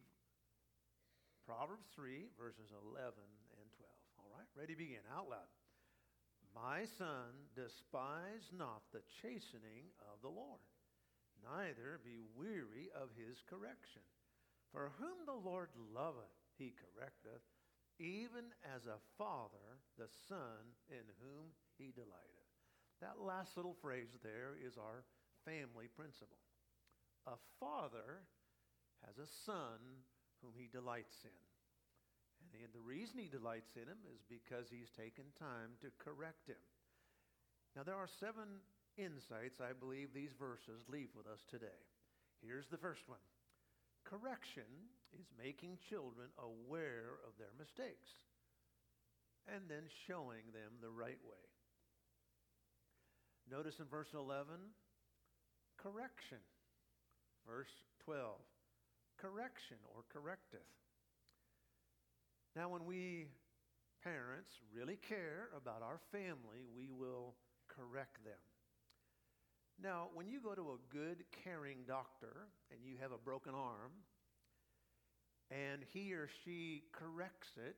Proverbs 1.48 1.88
3, 1.96 2.28
verses 2.36 2.72
11 2.92 3.16
and 3.56 3.68
12. 3.72 3.88
All 4.20 4.30
right, 4.36 4.48
ready, 4.52 4.76
begin. 4.76 5.04
Out 5.08 5.32
loud. 5.32 5.48
My 6.54 6.84
son, 6.98 7.48
despise 7.56 8.52
not 8.52 8.82
the 8.92 9.02
chastening 9.22 9.88
of 10.12 10.20
the 10.20 10.28
Lord, 10.28 10.60
neither 11.42 12.00
be 12.04 12.20
weary 12.36 12.92
of 12.94 13.08
his 13.16 13.42
correction. 13.48 14.02
For 14.70 14.92
whom 14.98 15.24
the 15.26 15.48
Lord 15.48 15.68
loveth, 15.94 16.36
he 16.56 16.72
correcteth, 16.76 17.44
even 17.98 18.52
as 18.74 18.86
a 18.86 19.00
father 19.18 19.80
the 19.98 20.08
son 20.28 20.76
in 20.88 21.04
whom 21.20 21.52
he 21.78 21.92
delighteth. 21.92 22.52
That 23.00 23.20
last 23.20 23.56
little 23.56 23.76
phrase 23.80 24.16
there 24.22 24.56
is 24.56 24.78
our 24.78 25.04
family 25.44 25.88
principle. 25.88 26.38
A 27.26 27.36
father 27.58 28.24
has 29.06 29.18
a 29.18 29.30
son 29.44 30.04
whom 30.42 30.52
he 30.56 30.68
delights 30.68 31.24
in. 31.24 31.51
And 32.50 32.70
the 32.74 32.82
reason 32.82 33.18
he 33.18 33.28
delights 33.28 33.74
in 33.76 33.86
him 33.86 34.02
is 34.10 34.22
because 34.26 34.70
he's 34.70 34.90
taken 34.94 35.30
time 35.38 35.78
to 35.82 35.94
correct 35.98 36.46
him. 36.46 36.60
Now, 37.74 37.82
there 37.82 37.96
are 37.98 38.10
seven 38.20 38.62
insights 38.98 39.60
I 39.60 39.72
believe 39.72 40.12
these 40.12 40.36
verses 40.36 40.84
leave 40.88 41.10
with 41.16 41.26
us 41.26 41.40
today. 41.48 41.80
Here's 42.42 42.68
the 42.68 42.80
first 42.80 43.06
one 43.06 43.22
Correction 44.04 44.68
is 45.14 45.26
making 45.38 45.78
children 45.88 46.28
aware 46.38 47.22
of 47.26 47.34
their 47.38 47.54
mistakes 47.58 48.10
and 49.48 49.66
then 49.68 49.90
showing 50.06 50.46
them 50.52 50.78
the 50.80 50.90
right 50.90 51.20
way. 51.26 51.46
Notice 53.50 53.80
in 53.80 53.86
verse 53.86 54.14
11, 54.14 54.54
correction. 55.78 56.38
Verse 57.42 57.74
12, 58.04 58.38
correction 59.18 59.82
or 59.90 60.06
correcteth. 60.14 60.62
Now, 62.54 62.68
when 62.68 62.84
we 62.84 63.28
parents 64.04 64.52
really 64.74 64.98
care 65.08 65.48
about 65.56 65.80
our 65.82 66.00
family, 66.10 66.68
we 66.76 66.90
will 66.90 67.34
correct 67.68 68.22
them. 68.24 68.42
Now, 69.82 70.08
when 70.12 70.28
you 70.28 70.38
go 70.40 70.54
to 70.54 70.76
a 70.76 70.82
good, 70.92 71.24
caring 71.44 71.78
doctor 71.88 72.48
and 72.70 72.84
you 72.84 72.96
have 73.00 73.12
a 73.12 73.16
broken 73.18 73.54
arm, 73.54 73.92
and 75.50 75.82
he 75.92 76.12
or 76.12 76.28
she 76.44 76.84
corrects 76.92 77.56
it, 77.56 77.76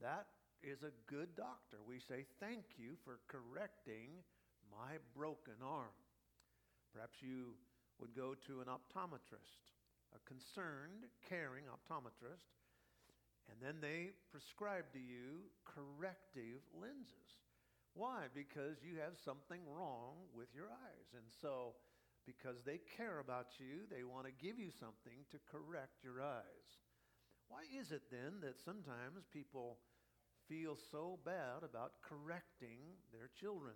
that 0.00 0.26
is 0.62 0.82
a 0.82 0.96
good 1.06 1.36
doctor. 1.36 1.76
We 1.86 2.00
say, 2.00 2.24
Thank 2.40 2.64
you 2.78 2.96
for 3.04 3.20
correcting 3.28 4.24
my 4.72 4.96
broken 5.14 5.60
arm. 5.62 5.92
Perhaps 6.92 7.20
you 7.20 7.52
would 8.00 8.16
go 8.16 8.34
to 8.46 8.60
an 8.60 8.66
optometrist, 8.66 9.60
a 10.16 10.20
concerned, 10.24 11.04
caring 11.28 11.64
optometrist, 11.68 12.63
and 13.50 13.60
then 13.60 13.80
they 13.80 14.12
prescribe 14.30 14.90
to 14.92 14.98
you 14.98 15.50
corrective 15.64 16.64
lenses. 16.74 17.44
Why? 17.94 18.26
Because 18.34 18.82
you 18.82 18.98
have 18.98 19.14
something 19.24 19.62
wrong 19.70 20.26
with 20.34 20.48
your 20.54 20.66
eyes. 20.66 21.08
And 21.14 21.26
so, 21.40 21.78
because 22.26 22.64
they 22.64 22.80
care 22.96 23.20
about 23.20 23.60
you, 23.60 23.86
they 23.86 24.02
want 24.02 24.26
to 24.26 24.44
give 24.44 24.58
you 24.58 24.70
something 24.72 25.22
to 25.30 25.38
correct 25.46 26.02
your 26.02 26.22
eyes. 26.22 26.68
Why 27.48 27.62
is 27.70 27.92
it 27.92 28.10
then 28.10 28.40
that 28.42 28.58
sometimes 28.58 29.28
people 29.32 29.78
feel 30.48 30.76
so 30.90 31.18
bad 31.24 31.62
about 31.62 32.02
correcting 32.02 32.80
their 33.12 33.30
children? 33.38 33.74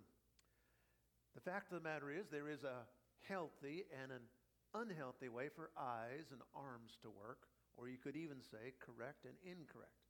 The 1.35 1.41
fact 1.41 1.71
of 1.71 1.81
the 1.81 1.87
matter 1.87 2.11
is, 2.11 2.27
there 2.27 2.49
is 2.49 2.63
a 2.63 2.83
healthy 3.27 3.85
and 4.01 4.11
an 4.11 4.25
unhealthy 4.73 5.29
way 5.29 5.49
for 5.55 5.69
eyes 5.77 6.27
and 6.31 6.41
arms 6.55 6.97
to 7.03 7.09
work, 7.09 7.47
or 7.79 7.87
you 7.87 7.95
could 7.95 8.19
even 8.19 8.43
say 8.51 8.75
correct 8.83 9.23
and 9.23 9.39
incorrect. 9.47 10.03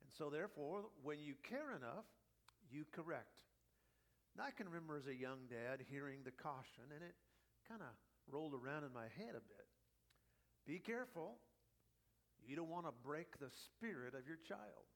And 0.00 0.08
so, 0.16 0.32
therefore, 0.32 0.88
when 1.04 1.20
you 1.20 1.36
care 1.44 1.76
enough, 1.76 2.08
you 2.72 2.88
correct. 2.88 3.44
Now, 4.32 4.48
I 4.48 4.52
can 4.56 4.66
remember 4.66 4.96
as 4.96 5.06
a 5.06 5.14
young 5.14 5.44
dad 5.52 5.84
hearing 5.92 6.24
the 6.24 6.32
caution, 6.32 6.88
and 6.88 7.04
it 7.04 7.12
kind 7.68 7.84
of 7.84 7.92
rolled 8.32 8.56
around 8.56 8.88
in 8.88 8.92
my 8.96 9.12
head 9.20 9.36
a 9.36 9.44
bit. 9.44 9.68
Be 10.64 10.80
careful. 10.80 11.36
You 12.40 12.56
don't 12.56 12.72
want 12.72 12.88
to 12.88 12.94
break 13.04 13.36
the 13.38 13.52
spirit 13.52 14.16
of 14.16 14.24
your 14.24 14.40
child. 14.48 14.88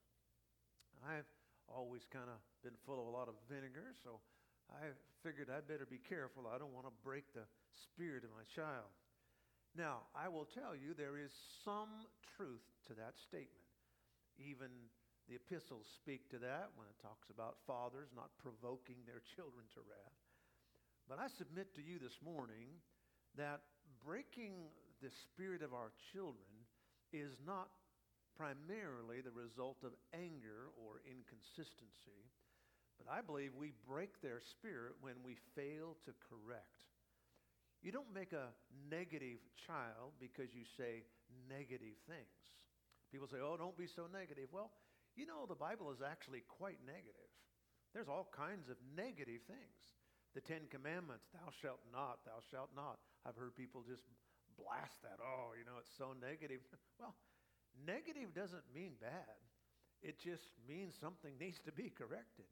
I've 1.05 1.29
always 1.69 2.05
kind 2.09 2.29
of 2.29 2.37
been 2.63 2.77
full 2.85 2.99
of 3.01 3.07
a 3.07 3.13
lot 3.13 3.27
of 3.27 3.35
vinegar, 3.49 3.93
so 4.03 4.21
I 4.69 4.93
figured 5.23 5.49
I'd 5.49 5.67
better 5.67 5.87
be 5.89 5.99
careful. 5.99 6.45
I 6.47 6.57
don't 6.57 6.73
want 6.73 6.85
to 6.85 6.95
break 7.03 7.25
the 7.33 7.45
spirit 7.69 8.23
of 8.23 8.31
my 8.31 8.45
child. 8.53 8.89
Now, 9.77 10.03
I 10.11 10.27
will 10.27 10.47
tell 10.47 10.75
you 10.75 10.91
there 10.93 11.17
is 11.17 11.31
some 11.63 12.07
truth 12.35 12.65
to 12.87 12.93
that 12.99 13.15
statement. 13.15 13.71
Even 14.35 14.67
the 15.29 15.35
epistles 15.39 15.87
speak 15.87 16.27
to 16.31 16.39
that 16.43 16.75
when 16.75 16.91
it 16.91 16.99
talks 16.99 17.31
about 17.31 17.63
fathers 17.63 18.11
not 18.11 18.35
provoking 18.35 18.99
their 19.07 19.23
children 19.35 19.63
to 19.75 19.81
wrath. 19.87 20.19
But 21.07 21.19
I 21.19 21.27
submit 21.27 21.73
to 21.75 21.83
you 21.83 21.99
this 21.99 22.19
morning 22.19 22.67
that 23.37 23.63
breaking 24.03 24.71
the 25.01 25.09
spirit 25.09 25.63
of 25.63 25.73
our 25.73 25.91
children 26.11 26.67
is 27.13 27.39
not 27.47 27.71
primarily 28.35 29.21
the 29.21 29.31
result 29.31 29.83
of 29.83 29.91
anger 30.13 30.71
or 30.75 31.01
inconsistency, 31.07 32.27
but 32.99 33.11
I 33.11 33.21
believe 33.21 33.55
we 33.55 33.73
break 33.87 34.21
their 34.21 34.39
spirit 34.39 34.93
when 35.01 35.15
we 35.23 35.37
fail 35.55 35.97
to 36.05 36.11
correct. 36.27 36.90
You 37.81 37.91
don't 37.91 38.13
make 38.13 38.31
a 38.31 38.53
negative 38.89 39.41
child 39.65 40.13
because 40.21 40.53
you 40.53 40.69
say 40.77 41.01
negative 41.49 41.97
things. 42.05 42.37
People 43.09 43.27
say, 43.27 43.41
oh, 43.41 43.57
don't 43.57 43.75
be 43.75 43.89
so 43.89 44.05
negative. 44.05 44.53
Well, 44.53 44.69
you 45.17 45.25
know, 45.25 45.49
the 45.49 45.57
Bible 45.57 45.91
is 45.91 45.99
actually 45.99 46.45
quite 46.47 46.77
negative. 46.85 47.27
There's 47.91 48.07
all 48.07 48.29
kinds 48.31 48.69
of 48.69 48.77
negative 48.95 49.43
things. 49.49 49.81
The 50.37 50.39
Ten 50.39 50.69
Commandments, 50.71 51.27
thou 51.35 51.51
shalt 51.59 51.83
not, 51.91 52.23
thou 52.23 52.39
shalt 52.53 52.71
not. 52.71 53.03
I've 53.27 53.35
heard 53.35 53.51
people 53.57 53.83
just 53.83 54.07
blast 54.55 54.95
that. 55.03 55.19
Oh, 55.19 55.51
you 55.59 55.67
know, 55.67 55.75
it's 55.83 55.91
so 55.97 56.15
negative. 56.15 56.63
well, 57.01 57.17
negative 57.83 58.31
doesn't 58.31 58.63
mean 58.71 58.95
bad, 59.01 59.41
it 60.01 60.21
just 60.23 60.55
means 60.69 60.95
something 60.95 61.35
needs 61.35 61.59
to 61.67 61.73
be 61.73 61.91
corrected. 61.91 62.47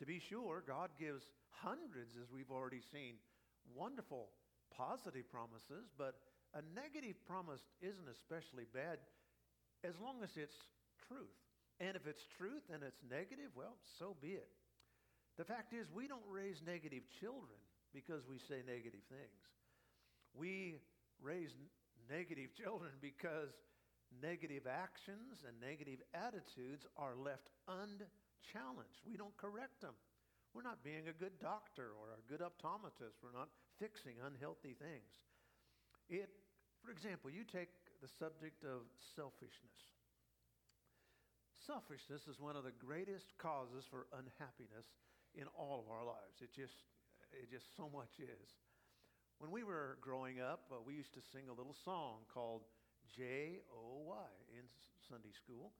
To 0.00 0.06
be 0.06 0.18
sure, 0.18 0.64
God 0.66 0.90
gives 0.98 1.22
hundreds, 1.62 2.18
as 2.18 2.26
we've 2.32 2.50
already 2.50 2.82
seen, 2.90 3.22
wonderful 3.70 4.34
positive 4.76 5.28
promises, 5.30 5.88
but 5.96 6.16
a 6.54 6.62
negative 6.74 7.16
promise 7.26 7.60
isn't 7.80 8.08
especially 8.08 8.64
bad 8.72 8.98
as 9.84 9.94
long 10.00 10.22
as 10.22 10.30
it's 10.36 10.56
truth. 11.08 11.36
And 11.80 11.96
if 11.96 12.06
it's 12.06 12.22
truth 12.38 12.62
and 12.72 12.82
it's 12.82 13.00
negative, 13.08 13.50
well, 13.56 13.76
so 13.98 14.14
be 14.20 14.38
it. 14.38 14.48
The 15.38 15.44
fact 15.44 15.72
is, 15.72 15.88
we 15.90 16.06
don't 16.06 16.24
raise 16.28 16.60
negative 16.64 17.02
children 17.20 17.58
because 17.92 18.22
we 18.28 18.38
say 18.38 18.60
negative 18.66 19.02
things. 19.08 19.42
We 20.34 20.76
raise 21.20 21.50
n- 21.56 21.72
negative 22.08 22.52
children 22.62 22.92
because 23.00 23.50
negative 24.20 24.68
actions 24.68 25.40
and 25.48 25.56
negative 25.60 26.04
attitudes 26.12 26.84
are 26.96 27.16
left 27.16 27.48
unchallenged. 27.66 29.00
We 29.08 29.16
don't 29.16 29.36
correct 29.36 29.80
them. 29.80 29.96
We're 30.52 30.62
not 30.68 30.84
being 30.84 31.08
a 31.08 31.16
good 31.16 31.40
doctor 31.40 31.96
or 31.96 32.12
a 32.12 32.22
good 32.28 32.44
optometrist. 32.44 33.24
We're 33.24 33.32
not 33.32 33.48
fixing 33.80 34.20
unhealthy 34.20 34.76
things. 34.76 35.12
It, 36.12 36.28
for 36.84 36.92
example, 36.92 37.32
you 37.32 37.44
take 37.44 37.72
the 38.04 38.08
subject 38.20 38.64
of 38.64 38.84
selfishness. 39.16 39.80
Selfishness 41.64 42.28
is 42.28 42.36
one 42.40 42.56
of 42.56 42.64
the 42.64 42.74
greatest 42.74 43.32
causes 43.38 43.86
for 43.88 44.10
unhappiness 44.12 44.84
in 45.32 45.48
all 45.56 45.80
of 45.80 45.88
our 45.88 46.04
lives. 46.04 46.42
It 46.42 46.52
just, 46.52 46.84
it 47.32 47.48
just 47.48 47.72
so 47.76 47.88
much 47.88 48.20
is. 48.20 48.48
When 49.38 49.50
we 49.50 49.64
were 49.64 49.96
growing 50.02 50.40
up, 50.40 50.68
uh, 50.70 50.82
we 50.84 50.94
used 50.94 51.14
to 51.14 51.22
sing 51.32 51.48
a 51.48 51.54
little 51.54 51.74
song 51.84 52.28
called 52.28 52.62
J 53.08 53.62
O 53.72 54.04
Y 54.06 54.30
in 54.52 54.66
Sunday 55.08 55.32
school. 55.32 55.72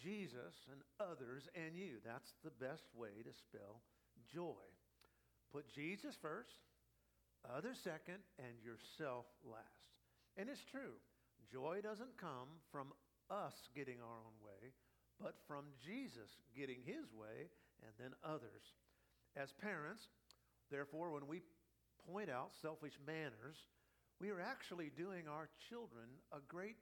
Jesus 0.00 0.54
and 0.70 0.80
others 1.00 1.48
and 1.54 1.76
you. 1.76 1.98
That's 2.04 2.32
the 2.44 2.54
best 2.56 2.86
way 2.94 3.22
to 3.24 3.32
spell 3.32 3.82
joy. 4.32 4.64
Put 5.52 5.68
Jesus 5.74 6.16
first, 6.20 6.56
others 7.44 7.78
second, 7.82 8.24
and 8.38 8.56
yourself 8.64 9.26
last. 9.44 9.92
And 10.36 10.48
it's 10.48 10.64
true. 10.70 10.96
Joy 11.52 11.80
doesn't 11.82 12.16
come 12.16 12.62
from 12.70 12.92
us 13.30 13.54
getting 13.74 14.00
our 14.00 14.16
own 14.16 14.36
way, 14.40 14.72
but 15.20 15.36
from 15.46 15.64
Jesus 15.84 16.30
getting 16.56 16.80
his 16.84 17.12
way 17.12 17.52
and 17.84 17.92
then 17.98 18.12
others. 18.24 18.64
As 19.36 19.52
parents, 19.60 20.08
therefore, 20.70 21.10
when 21.10 21.26
we 21.26 21.42
point 22.10 22.30
out 22.30 22.52
selfish 22.60 22.96
manners, 23.06 23.56
we 24.20 24.30
are 24.30 24.40
actually 24.40 24.90
doing 24.96 25.28
our 25.28 25.48
children 25.68 26.06
a 26.32 26.40
great 26.48 26.76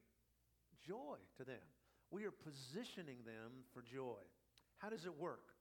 joy 0.87 1.17
to 1.39 1.45
them. 1.45 1.67
We 2.11 2.25
are 2.27 2.35
positioning 2.35 3.23
them 3.25 3.63
for 3.73 3.83
joy. 3.83 4.23
How 4.79 4.91
does 4.91 5.07
it 5.07 5.15
work? 5.19 5.55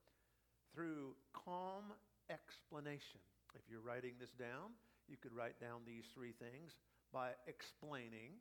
Through 0.74 1.14
calm 1.46 1.94
explanation. 2.30 3.22
If 3.54 3.62
you're 3.70 3.86
writing 3.86 4.14
this 4.20 4.34
down, 4.38 4.74
you 5.08 5.18
could 5.18 5.34
write 5.34 5.60
down 5.60 5.82
these 5.86 6.06
three 6.14 6.34
things 6.38 6.74
by 7.14 7.34
explaining, 7.48 8.38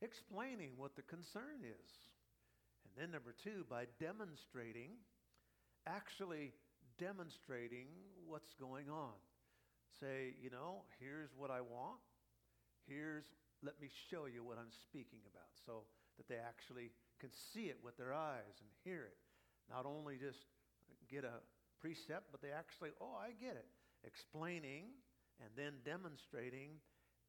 explaining 0.00 0.72
what 0.76 0.96
the 0.96 1.02
concern 1.02 1.64
is. 1.64 1.90
And 2.84 2.92
then, 2.96 3.10
number 3.12 3.34
two, 3.44 3.64
by 3.68 3.84
demonstrating, 4.00 5.00
actually 5.86 6.52
demonstrating 6.98 7.88
what's 8.26 8.52
going 8.60 8.88
on. 8.88 9.16
Say, 10.00 10.34
you 10.40 10.50
know, 10.50 10.84
here's 11.00 11.30
what 11.36 11.50
I 11.50 11.60
want. 11.60 12.00
Here's, 12.88 13.24
let 13.62 13.80
me 13.80 13.88
show 14.10 14.26
you 14.26 14.44
what 14.44 14.58
I'm 14.58 14.72
speaking 14.88 15.20
about 15.30 15.48
so 15.64 15.84
that 16.22 16.30
they 16.30 16.38
actually 16.38 16.94
can 17.18 17.30
see 17.34 17.66
it 17.66 17.78
with 17.82 17.98
their 17.98 18.14
eyes 18.14 18.62
and 18.62 18.70
hear 18.86 19.10
it. 19.10 19.18
Not 19.70 19.86
only 19.86 20.14
just 20.14 20.46
get 21.10 21.24
a 21.24 21.42
precept, 21.82 22.30
but 22.30 22.38
they 22.38 22.54
actually, 22.54 22.90
oh, 23.00 23.18
I 23.18 23.34
get 23.42 23.58
it 23.58 23.66
explaining 24.06 24.94
and 25.42 25.50
then 25.58 25.82
demonstrating 25.84 26.78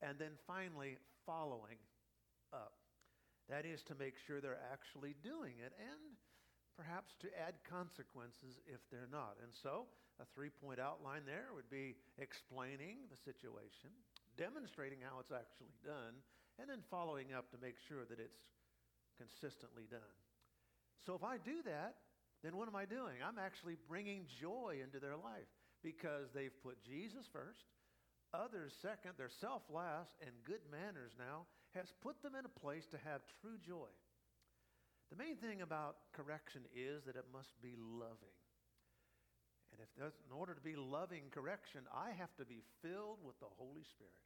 and 0.01 0.17
then 0.17 0.37
finally 0.45 0.97
following 1.25 1.81
up. 2.53 2.77
That 3.49 3.65
is 3.65 3.81
to 3.89 3.95
make 3.95 4.15
sure 4.17 4.41
they're 4.41 4.61
actually 4.71 5.15
doing 5.23 5.57
it 5.57 5.73
and 5.77 6.17
perhaps 6.77 7.13
to 7.21 7.27
add 7.33 7.53
consequences 7.65 8.61
if 8.65 8.81
they're 8.89 9.11
not. 9.11 9.37
And 9.41 9.51
so, 9.53 9.89
a 10.21 10.25
three 10.33 10.49
point 10.49 10.79
outline 10.79 11.25
there 11.25 11.49
would 11.53 11.69
be 11.69 11.97
explaining 12.17 13.09
the 13.09 13.17
situation, 13.17 13.89
demonstrating 14.37 15.01
how 15.01 15.19
it's 15.19 15.33
actually 15.33 15.73
done, 15.81 16.21
and 16.61 16.69
then 16.69 16.85
following 16.89 17.33
up 17.33 17.49
to 17.51 17.57
make 17.61 17.77
sure 17.77 18.05
that 18.05 18.21
it's 18.21 18.45
consistently 19.17 19.85
done. 19.89 20.15
So, 21.05 21.15
if 21.15 21.23
I 21.23 21.37
do 21.37 21.61
that, 21.65 21.95
then 22.43 22.55
what 22.57 22.67
am 22.67 22.75
I 22.75 22.85
doing? 22.85 23.23
I'm 23.23 23.39
actually 23.39 23.77
bringing 23.87 24.27
joy 24.39 24.79
into 24.83 24.99
their 24.99 25.15
life 25.15 25.47
because 25.83 26.31
they've 26.33 26.55
put 26.63 26.83
Jesus 26.83 27.27
first, 27.31 27.67
others 28.33 28.73
second, 28.81 29.15
their 29.17 29.31
self 29.41 29.63
last, 29.69 30.15
and 30.21 30.31
good 30.43 30.63
manners 30.71 31.11
now 31.19 31.47
has 31.75 31.91
put 32.01 32.21
them 32.21 32.35
in 32.35 32.45
a 32.45 32.59
place 32.59 32.85
to 32.91 32.97
have 33.03 33.21
true 33.41 33.57
joy. 33.65 33.91
The 35.11 35.19
main 35.19 35.37
thing 35.37 35.61
about 35.61 36.09
correction 36.13 36.63
is 36.73 37.03
that 37.05 37.15
it 37.15 37.29
must 37.31 37.53
be 37.61 37.75
loving. 37.77 38.37
And 39.73 39.81
if 39.81 39.89
in 39.97 40.33
order 40.33 40.53
to 40.53 40.61
be 40.61 40.77
loving 40.77 41.33
correction, 41.33 41.81
I 41.89 42.13
have 42.17 42.33
to 42.37 42.45
be 42.45 42.61
filled 42.81 43.21
with 43.25 43.37
the 43.41 43.49
Holy 43.57 43.83
Spirit. 43.85 44.21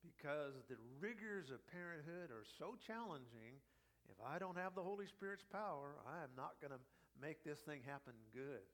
Because 0.00 0.56
the 0.68 0.80
rigors 1.00 1.52
of 1.52 1.64
parenthood 1.68 2.32
are 2.32 2.44
so 2.56 2.76
challenging, 2.86 3.60
if 4.10 4.18
I 4.24 4.38
don't 4.38 4.56
have 4.56 4.74
the 4.74 4.82
Holy 4.82 5.06
Spirit's 5.06 5.44
power, 5.50 5.96
I 6.06 6.22
am 6.22 6.30
not 6.36 6.60
going 6.60 6.72
to 6.72 6.82
make 7.20 7.44
this 7.44 7.58
thing 7.60 7.80
happen 7.86 8.14
good. 8.32 8.64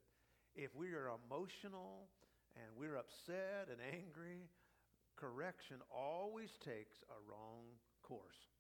If 0.55 0.75
we 0.75 0.93
are 0.93 1.11
emotional 1.27 2.09
and 2.57 2.67
we're 2.77 2.97
upset 2.97 3.69
and 3.71 3.81
angry, 3.81 4.49
correction 5.17 5.77
always 5.91 6.51
takes 6.65 6.97
a 7.09 7.19
wrong 7.31 7.65
course. 8.03 8.53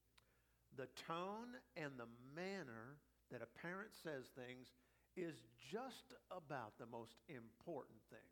The 0.76 0.88
tone 1.06 1.61
and 1.76 1.92
the 1.98 2.08
manner 2.35 2.96
that 3.30 3.42
a 3.42 3.58
parent 3.61 3.92
says 4.02 4.32
things 4.32 4.72
is 5.16 5.37
just 5.70 6.16
about 6.30 6.72
the 6.78 6.88
most 6.88 7.20
important 7.28 8.00
thing. 8.08 8.30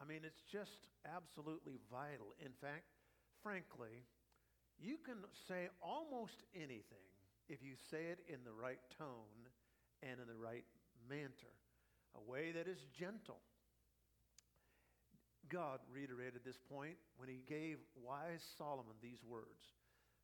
I 0.00 0.04
mean, 0.04 0.26
it's 0.26 0.42
just 0.50 0.90
absolutely 1.06 1.78
vital. 1.90 2.34
In 2.42 2.52
fact, 2.60 2.90
frankly, 3.42 4.04
you 4.78 4.98
can 5.04 5.22
say 5.48 5.68
almost 5.80 6.42
anything 6.54 7.15
if 7.48 7.62
you 7.62 7.74
say 7.90 8.10
it 8.10 8.20
in 8.28 8.44
the 8.44 8.52
right 8.52 8.80
tone 8.98 9.50
and 10.02 10.20
in 10.20 10.26
the 10.26 10.36
right 10.36 10.64
manner 11.08 11.54
a 12.16 12.22
way 12.30 12.52
that 12.52 12.66
is 12.66 12.80
gentle. 12.96 13.40
God 15.48 15.78
reiterated 15.92 16.42
this 16.42 16.58
point 16.58 16.96
when 17.16 17.28
he 17.28 17.44
gave 17.46 17.78
wise 17.94 18.42
Solomon 18.58 18.98
these 18.98 19.22
words. 19.22 19.76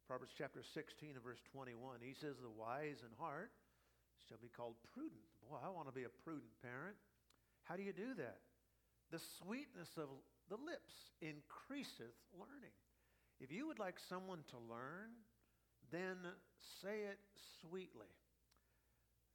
Proverbs 0.08 0.34
chapter 0.36 0.64
16 0.66 1.14
and 1.14 1.22
verse 1.22 1.38
21. 1.52 2.02
He 2.02 2.16
says, 2.18 2.34
The 2.40 2.50
wise 2.50 3.06
in 3.06 3.12
heart 3.20 3.52
shall 4.26 4.42
be 4.42 4.50
called 4.50 4.74
prudent. 4.90 5.22
Boy, 5.46 5.62
I 5.62 5.70
want 5.70 5.86
to 5.86 5.94
be 5.94 6.04
a 6.04 6.18
prudent 6.26 6.50
parent. 6.58 6.98
How 7.62 7.76
do 7.76 7.86
you 7.86 7.94
do 7.94 8.18
that? 8.18 8.42
The 9.14 9.22
sweetness 9.38 9.94
of 9.94 10.10
the 10.50 10.58
lips 10.58 11.14
increaseth 11.22 12.18
learning. 12.34 12.74
If 13.38 13.52
you 13.52 13.68
would 13.68 13.78
like 13.78 14.02
someone 14.08 14.42
to 14.50 14.58
learn, 14.58 15.14
then 15.92 16.16
say 16.80 17.06
it 17.06 17.20
sweetly. 17.60 18.10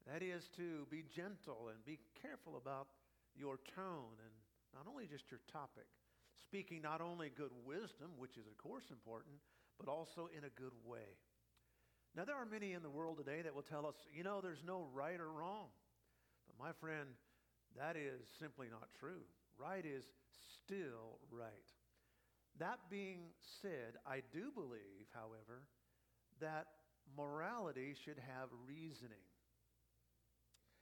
That 0.10 0.24
is 0.24 0.50
to 0.58 0.88
be 0.89 1.04
gentle 1.15 1.70
and 1.70 1.84
be 1.86 2.00
careful 2.22 2.58
about 2.58 2.88
your 3.36 3.60
tone 3.76 4.17
and 4.20 4.34
not 4.74 4.89
only 4.89 5.06
just 5.06 5.30
your 5.30 5.39
topic, 5.52 5.88
speaking 6.43 6.82
not 6.82 7.02
only 7.02 7.30
good 7.30 7.52
wisdom, 7.65 8.17
which 8.17 8.38
is 8.38 8.48
of 8.48 8.58
course 8.58 8.86
important, 8.89 9.36
but 9.78 9.88
also 9.88 10.30
in 10.36 10.43
a 10.43 10.60
good 10.60 10.74
way. 10.86 11.15
Now, 12.15 12.26
there 12.26 12.36
are 12.36 12.46
many 12.50 12.74
in 12.74 12.82
the 12.82 12.89
world 12.89 13.17
today 13.17 13.43
that 13.43 13.54
will 13.54 13.67
tell 13.67 13.86
us, 13.86 13.96
you 14.12 14.24
know, 14.24 14.41
there's 14.41 14.63
no 14.65 14.88
right 14.93 15.20
or 15.20 15.30
wrong. 15.30 15.70
But 16.48 16.58
my 16.58 16.72
friend, 16.82 17.10
that 17.78 17.96
is 17.96 18.26
simply 18.39 18.67
not 18.72 18.89
true. 19.00 19.22
Right 19.60 19.86
is 19.86 20.04
still 20.65 21.20
right. 21.30 21.70
That 22.60 22.80
being 22.89 23.30
said, 23.62 24.02
I 24.06 24.24
do 24.34 24.50
believe, 24.56 25.06
however, 25.13 25.62
that 26.41 26.67
morality 27.15 27.95
should 28.04 28.19
have 28.19 28.50
reasoning. 28.67 29.26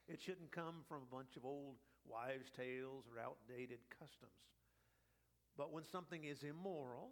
It 0.07 0.21
shouldn't 0.21 0.51
come 0.51 0.83
from 0.87 1.01
a 1.01 1.15
bunch 1.15 1.35
of 1.35 1.45
old 1.45 1.75
wives' 2.05 2.51
tales 2.55 3.05
or 3.09 3.19
outdated 3.19 3.79
customs. 3.89 4.31
But 5.57 5.71
when 5.71 5.83
something 5.83 6.23
is 6.23 6.43
immoral, 6.43 7.09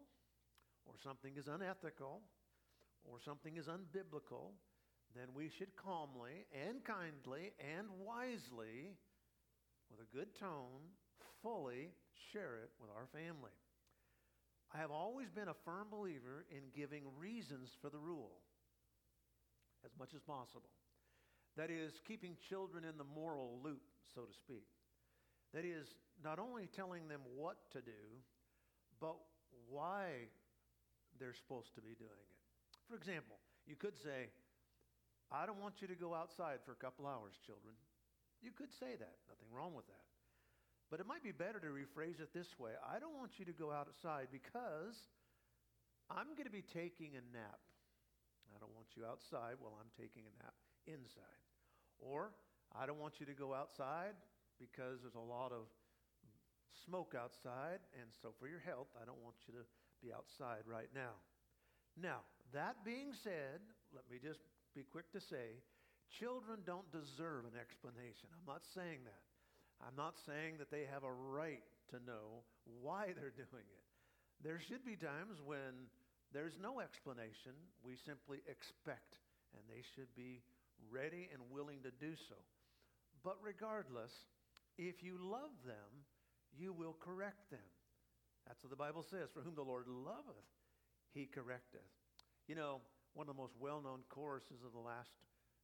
or 0.86 0.96
something 1.02 1.34
is 1.38 1.48
unethical, 1.48 2.22
or 3.06 3.20
something 3.24 3.58
is 3.58 3.68
unbiblical, 3.68 4.52
then 5.16 5.28
we 5.34 5.50
should 5.50 5.76
calmly 5.76 6.46
and 6.68 6.84
kindly 6.84 7.54
and 7.60 7.88
wisely, 8.06 8.98
with 9.90 10.02
a 10.02 10.16
good 10.16 10.36
tone, 10.38 10.82
fully 11.42 11.92
share 12.32 12.58
it 12.64 12.72
with 12.80 12.90
our 12.96 13.08
family. 13.14 13.52
I 14.74 14.80
have 14.80 14.92
always 14.92 15.30
been 15.30 15.50
a 15.50 15.62
firm 15.66 15.88
believer 15.92 16.46
in 16.50 16.74
giving 16.76 17.04
reasons 17.20 17.70
for 17.82 17.90
the 17.90 18.00
rule 18.00 18.42
as 19.86 19.92
much 20.00 20.14
as 20.16 20.22
possible. 20.22 20.70
That 21.58 21.70
is, 21.70 22.02
keeping 22.08 22.36
children 22.50 22.84
in 22.84 22.98
the 22.98 23.04
moral 23.04 23.60
loop, 23.64 23.84
so 24.16 24.22
to 24.22 24.34
speak. 24.34 24.66
That 25.54 25.66
is, 25.66 25.94
not 26.24 26.40
only 26.40 26.66
telling 26.66 27.08
them 27.08 27.22
what 27.36 27.58
to 27.74 27.82
do, 27.82 28.02
but 29.00 29.16
why 29.70 30.34
they're 31.20 31.38
supposed 31.38 31.76
to 31.76 31.82
be 31.82 31.94
doing 31.94 32.26
it. 32.26 32.42
For 32.90 32.96
example, 32.96 33.38
you 33.68 33.76
could 33.76 33.98
say, 33.98 34.34
I 35.32 35.46
don't 35.46 35.62
want 35.62 35.82
you 35.82 35.88
to 35.88 35.96
go 35.96 36.16
outside 36.16 36.58
for 36.66 36.72
a 36.72 36.82
couple 36.82 37.06
hours, 37.06 37.38
children. 37.46 37.76
You 38.42 38.50
could 38.52 38.74
say 38.74 38.98
that. 38.98 39.16
Nothing 39.30 39.54
wrong 39.54 39.76
with 39.76 39.86
that. 39.88 40.13
But 40.94 41.02
it 41.02 41.10
might 41.10 41.26
be 41.26 41.34
better 41.34 41.58
to 41.58 41.74
rephrase 41.74 42.22
it 42.22 42.38
this 42.38 42.54
way 42.62 42.78
I 42.86 43.02
don't 43.02 43.18
want 43.18 43.42
you 43.42 43.50
to 43.50 43.58
go 43.58 43.74
outside 43.74 44.30
because 44.30 44.94
I'm 46.06 46.38
going 46.38 46.46
to 46.46 46.54
be 46.54 46.62
taking 46.62 47.18
a 47.18 47.24
nap. 47.34 47.58
I 48.54 48.62
don't 48.62 48.70
want 48.78 48.94
you 48.94 49.02
outside 49.02 49.58
while 49.58 49.74
I'm 49.82 49.90
taking 49.98 50.30
a 50.30 50.34
nap 50.38 50.54
inside. 50.86 51.42
Or, 51.98 52.38
I 52.78 52.86
don't 52.86 53.02
want 53.02 53.18
you 53.18 53.26
to 53.26 53.34
go 53.34 53.58
outside 53.58 54.14
because 54.62 55.02
there's 55.02 55.18
a 55.18 55.30
lot 55.34 55.50
of 55.50 55.66
smoke 56.86 57.18
outside, 57.18 57.82
and 57.98 58.14
so 58.22 58.30
for 58.38 58.46
your 58.46 58.62
health, 58.62 58.94
I 58.94 59.02
don't 59.02 59.26
want 59.26 59.42
you 59.50 59.58
to 59.58 59.66
be 59.98 60.14
outside 60.14 60.62
right 60.70 60.94
now. 60.94 61.18
Now, 61.98 62.22
that 62.54 62.86
being 62.86 63.18
said, 63.18 63.66
let 63.98 64.06
me 64.14 64.22
just 64.22 64.46
be 64.78 64.86
quick 64.86 65.10
to 65.18 65.22
say 65.26 65.58
children 66.14 66.62
don't 66.70 66.86
deserve 66.94 67.50
an 67.50 67.58
explanation. 67.58 68.30
I'm 68.30 68.46
not 68.46 68.62
saying 68.78 69.10
that. 69.10 69.33
I'm 69.86 69.96
not 69.96 70.16
saying 70.26 70.58
that 70.60 70.72
they 70.72 70.88
have 70.92 71.04
a 71.04 71.12
right 71.12 71.64
to 71.92 71.98
know 72.08 72.48
why 72.82 73.12
they're 73.16 73.36
doing 73.52 73.68
it. 73.68 73.84
There 74.44 74.60
should 74.60 74.84
be 74.84 74.96
times 74.96 75.40
when 75.44 75.92
there's 76.34 76.58
no 76.62 76.80
explanation. 76.80 77.54
We 77.84 77.96
simply 77.96 78.40
expect, 78.48 79.20
and 79.54 79.64
they 79.68 79.84
should 79.96 80.12
be 80.16 80.42
ready 80.92 81.30
and 81.32 81.42
willing 81.52 81.84
to 81.84 81.92
do 81.92 82.16
so. 82.16 82.36
But 83.24 83.38
regardless, 83.44 84.12
if 84.78 85.04
you 85.04 85.20
love 85.22 85.54
them, 85.66 86.04
you 86.58 86.74
will 86.74 86.96
correct 87.00 87.52
them. 87.52 87.68
That's 88.48 88.64
what 88.64 88.72
the 88.72 88.80
Bible 88.80 89.04
says. 89.04 89.30
For 89.34 89.42
whom 89.42 89.56
the 89.56 89.64
Lord 89.64 89.88
loveth, 89.88 90.50
he 91.14 91.30
correcteth. 91.32 91.88
You 92.48 92.56
know, 92.56 92.82
one 93.14 93.30
of 93.30 93.36
the 93.36 93.42
most 93.42 93.54
well 93.60 93.82
known 93.82 94.04
choruses 94.10 94.66
of 94.66 94.74
the 94.74 94.84
last 94.84 95.14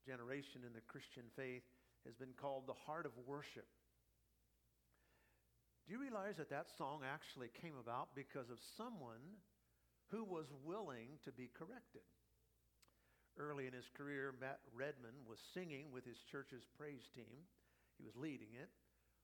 generation 0.05 0.61
in 0.65 0.73
the 0.73 0.85
Christian 0.87 1.23
faith 1.35 1.63
has 2.05 2.15
been 2.15 2.33
called 2.39 2.63
the 2.67 2.79
Heart 2.85 3.05
of 3.05 3.11
Worship. 3.27 3.67
Do 5.89 5.97
you 5.97 6.05
realize 6.05 6.37
that 6.37 6.53
that 6.53 6.69
song 6.77 7.01
actually 7.01 7.49
came 7.65 7.73
about 7.81 8.13
because 8.13 8.53
of 8.53 8.61
someone 8.77 9.41
who 10.13 10.21
was 10.21 10.45
willing 10.61 11.17
to 11.25 11.33
be 11.33 11.49
corrected? 11.49 12.05
Early 13.41 13.65
in 13.65 13.73
his 13.73 13.89
career, 13.97 14.29
Matt 14.37 14.61
Redman 14.69 15.25
was 15.25 15.41
singing 15.57 15.89
with 15.89 16.05
his 16.05 16.21
church's 16.29 16.61
praise 16.77 17.09
team. 17.17 17.49
He 17.97 18.05
was 18.05 18.13
leading 18.13 18.53
it. 18.53 18.69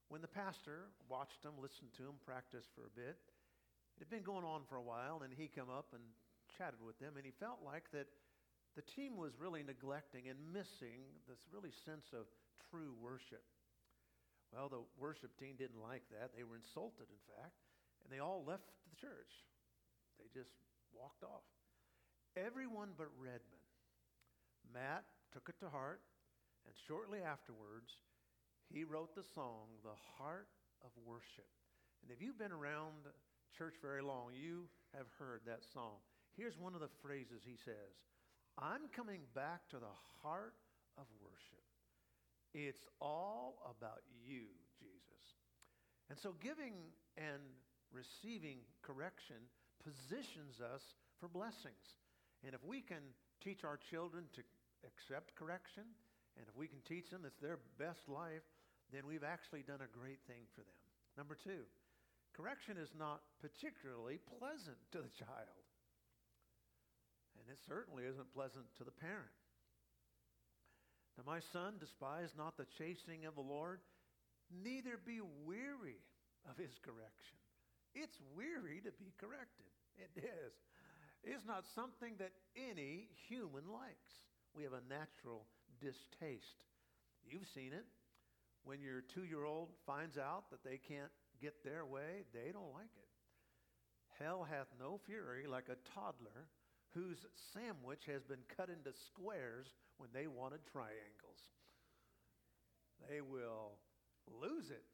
When 0.10 0.26
the 0.26 0.34
pastor 0.34 0.90
watched 1.06 1.46
him, 1.46 1.54
listened 1.62 1.94
to 2.02 2.10
him, 2.10 2.18
practiced 2.26 2.74
for 2.74 2.90
a 2.90 2.98
bit, 2.98 3.22
it 3.94 4.02
had 4.02 4.10
been 4.10 4.26
going 4.26 4.42
on 4.42 4.66
for 4.66 4.82
a 4.82 4.90
while, 4.90 5.22
and 5.22 5.30
he 5.30 5.46
come 5.46 5.70
up 5.70 5.94
and 5.94 6.02
chatted 6.58 6.82
with 6.82 6.98
them, 6.98 7.14
and 7.14 7.30
he 7.30 7.38
felt 7.38 7.62
like 7.62 7.94
that 7.94 8.10
the 8.74 8.90
team 8.98 9.22
was 9.22 9.38
really 9.38 9.62
neglecting 9.62 10.34
and 10.34 10.42
missing 10.50 11.14
this 11.30 11.46
really 11.54 11.78
sense 11.86 12.10
of 12.10 12.26
true 12.74 12.98
worship. 12.98 13.46
Well, 14.54 14.70
the 14.70 14.84
worship 14.98 15.36
team 15.38 15.56
didn't 15.58 15.82
like 15.82 16.04
that. 16.12 16.32
They 16.36 16.44
were 16.44 16.56
insulted, 16.56 17.08
in 17.10 17.22
fact, 17.36 17.58
and 18.04 18.10
they 18.12 18.20
all 18.20 18.44
left 18.46 18.70
the 18.90 18.96
church. 18.96 19.44
They 20.20 20.32
just 20.32 20.54
walked 20.94 21.24
off. 21.24 21.44
Everyone 22.36 22.96
but 22.98 23.12
Redman 23.20 23.66
Matt 24.74 25.04
took 25.34 25.50
it 25.50 25.60
to 25.60 25.70
heart, 25.70 26.02
and 26.66 26.74
shortly 26.88 27.20
afterwards, 27.20 28.00
he 28.72 28.84
wrote 28.84 29.14
the 29.16 29.26
song, 29.36 29.78
The 29.84 29.98
Heart 30.18 30.48
of 30.82 30.90
Worship. 31.06 31.50
And 32.02 32.12
if 32.12 32.22
you've 32.22 32.40
been 32.40 32.52
around 32.52 33.10
church 33.58 33.76
very 33.82 34.02
long, 34.02 34.34
you 34.34 34.66
have 34.96 35.08
heard 35.20 35.42
that 35.46 35.64
song. 35.74 36.02
Here's 36.36 36.58
one 36.58 36.74
of 36.76 36.82
the 36.82 36.92
phrases 37.02 37.42
he 37.46 37.58
says 37.64 37.94
I'm 38.58 38.88
coming 38.96 39.22
back 39.34 39.68
to 39.70 39.78
the 39.78 39.96
heart 40.22 40.56
of 40.98 41.06
worship. 41.22 41.65
It's 42.56 42.88
all 43.04 43.60
about 43.68 44.00
you, 44.24 44.48
Jesus. 44.80 45.26
And 46.08 46.16
so 46.16 46.32
giving 46.40 46.72
and 47.20 47.44
receiving 47.92 48.64
correction 48.80 49.44
positions 49.84 50.64
us 50.64 50.96
for 51.20 51.28
blessings. 51.28 52.00
And 52.48 52.56
if 52.56 52.64
we 52.64 52.80
can 52.80 53.12
teach 53.44 53.68
our 53.68 53.76
children 53.76 54.24
to 54.40 54.42
accept 54.88 55.36
correction, 55.36 55.84
and 56.40 56.48
if 56.48 56.56
we 56.56 56.72
can 56.72 56.80
teach 56.88 57.12
them 57.12 57.28
it's 57.28 57.44
their 57.44 57.60
best 57.76 58.08
life, 58.08 58.48
then 58.88 59.04
we've 59.04 59.28
actually 59.28 59.68
done 59.68 59.84
a 59.84 59.92
great 59.92 60.24
thing 60.24 60.48
for 60.56 60.64
them. 60.64 60.80
Number 61.20 61.36
two, 61.36 61.68
correction 62.32 62.80
is 62.80 62.96
not 62.96 63.20
particularly 63.44 64.24
pleasant 64.40 64.80
to 64.96 65.04
the 65.04 65.12
child. 65.20 65.60
And 67.36 67.52
it 67.52 67.60
certainly 67.68 68.08
isn't 68.08 68.32
pleasant 68.32 68.72
to 68.80 68.88
the 68.88 68.96
parent. 68.96 69.36
Now, 71.18 71.24
my 71.26 71.40
son, 71.54 71.76
despise 71.80 72.30
not 72.38 72.58
the 72.58 72.68
chastening 72.78 73.26
of 73.26 73.36
the 73.36 73.42
Lord, 73.42 73.80
neither 74.52 75.00
be 75.06 75.22
weary 75.46 76.04
of 76.50 76.58
his 76.58 76.76
correction. 76.84 77.40
It's 77.94 78.20
weary 78.36 78.82
to 78.84 78.92
be 79.00 79.14
corrected. 79.18 79.72
It 79.96 80.12
is. 80.20 80.54
It's 81.24 81.48
not 81.48 81.64
something 81.74 82.16
that 82.20 82.36
any 82.56 83.08
human 83.30 83.72
likes 83.72 84.12
we 84.54 84.64
have 84.64 84.74
a 84.74 84.90
natural 84.90 85.48
distaste. 85.82 86.64
You've 87.24 87.48
seen 87.54 87.74
it. 87.74 87.86
When 88.64 88.82
your 88.82 89.02
two 89.14 89.24
year 89.24 89.46
old 89.46 89.70
finds 89.86 90.18
out 90.18 90.50
that 90.50 90.64
they 90.64 90.78
can't 90.78 91.12
get 91.42 91.64
their 91.64 91.86
way, 91.86 92.26
they 92.34 92.52
don't 92.52 92.74
like 92.74 92.94
it. 92.98 93.10
Hell 94.20 94.48
hath 94.50 94.68
no 94.80 95.00
fury 95.06 95.46
like 95.48 95.70
a 95.70 95.78
toddler 95.94 96.48
whose 96.96 97.28
sandwich 97.52 98.08
has 98.08 98.24
been 98.24 98.48
cut 98.56 98.72
into 98.72 98.96
squares 98.96 99.68
when 100.00 100.10
they 100.16 100.28
wanted 100.28 100.64
triangles. 100.72 101.52
They 103.12 103.20
will 103.20 103.76
lose 104.32 104.72
it. 104.72 104.88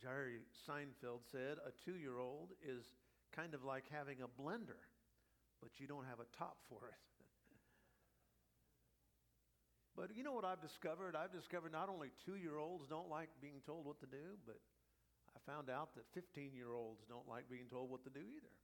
Jerry 0.00 0.40
Seinfeld 0.64 1.28
said 1.30 1.60
a 1.60 1.70
two 1.84 2.00
year 2.00 2.18
old 2.18 2.56
is 2.64 2.96
kind 3.36 3.52
of 3.52 3.64
like 3.64 3.84
having 3.92 4.24
a 4.24 4.30
blender, 4.40 4.80
but 5.60 5.76
you 5.76 5.86
don't 5.86 6.08
have 6.08 6.20
a 6.20 6.36
top 6.36 6.56
for 6.68 6.88
it. 6.88 6.96
But 9.98 10.14
you 10.14 10.22
know 10.22 10.30
what 10.30 10.44
I've 10.44 10.62
discovered? 10.62 11.16
I've 11.18 11.34
discovered 11.34 11.72
not 11.72 11.88
only 11.88 12.14
two 12.24 12.36
year 12.36 12.56
olds 12.56 12.86
don't 12.86 13.10
like 13.10 13.30
being 13.42 13.58
told 13.66 13.84
what 13.84 13.98
to 13.98 14.06
do, 14.06 14.38
but 14.46 14.54
I 15.34 15.42
found 15.42 15.68
out 15.68 15.96
that 15.96 16.06
15 16.14 16.54
year 16.54 16.72
olds 16.72 17.02
don't 17.08 17.26
like 17.26 17.50
being 17.50 17.66
told 17.68 17.90
what 17.90 18.04
to 18.04 18.10
do 18.10 18.22
either. 18.22 18.54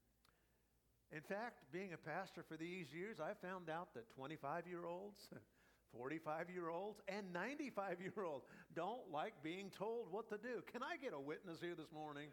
In 1.12 1.20
fact, 1.20 1.62
being 1.72 1.92
a 1.92 1.98
pastor 1.98 2.42
for 2.48 2.56
these 2.56 2.86
years, 2.92 3.18
I 3.20 3.34
found 3.46 3.70
out 3.70 3.94
that 3.94 4.10
25 4.16 4.66
year 4.66 4.84
olds, 4.84 5.18
45 5.96 6.50
year 6.50 6.68
olds, 6.70 7.00
and 7.08 7.32
95 7.32 8.00
year 8.00 8.24
olds 8.24 8.46
don't 8.74 9.10
like 9.12 9.34
being 9.42 9.70
told 9.70 10.10
what 10.10 10.28
to 10.30 10.38
do. 10.38 10.62
Can 10.72 10.82
I 10.82 10.96
get 10.96 11.12
a 11.14 11.20
witness 11.20 11.58
here 11.60 11.74
this 11.76 11.92
morning? 11.92 12.28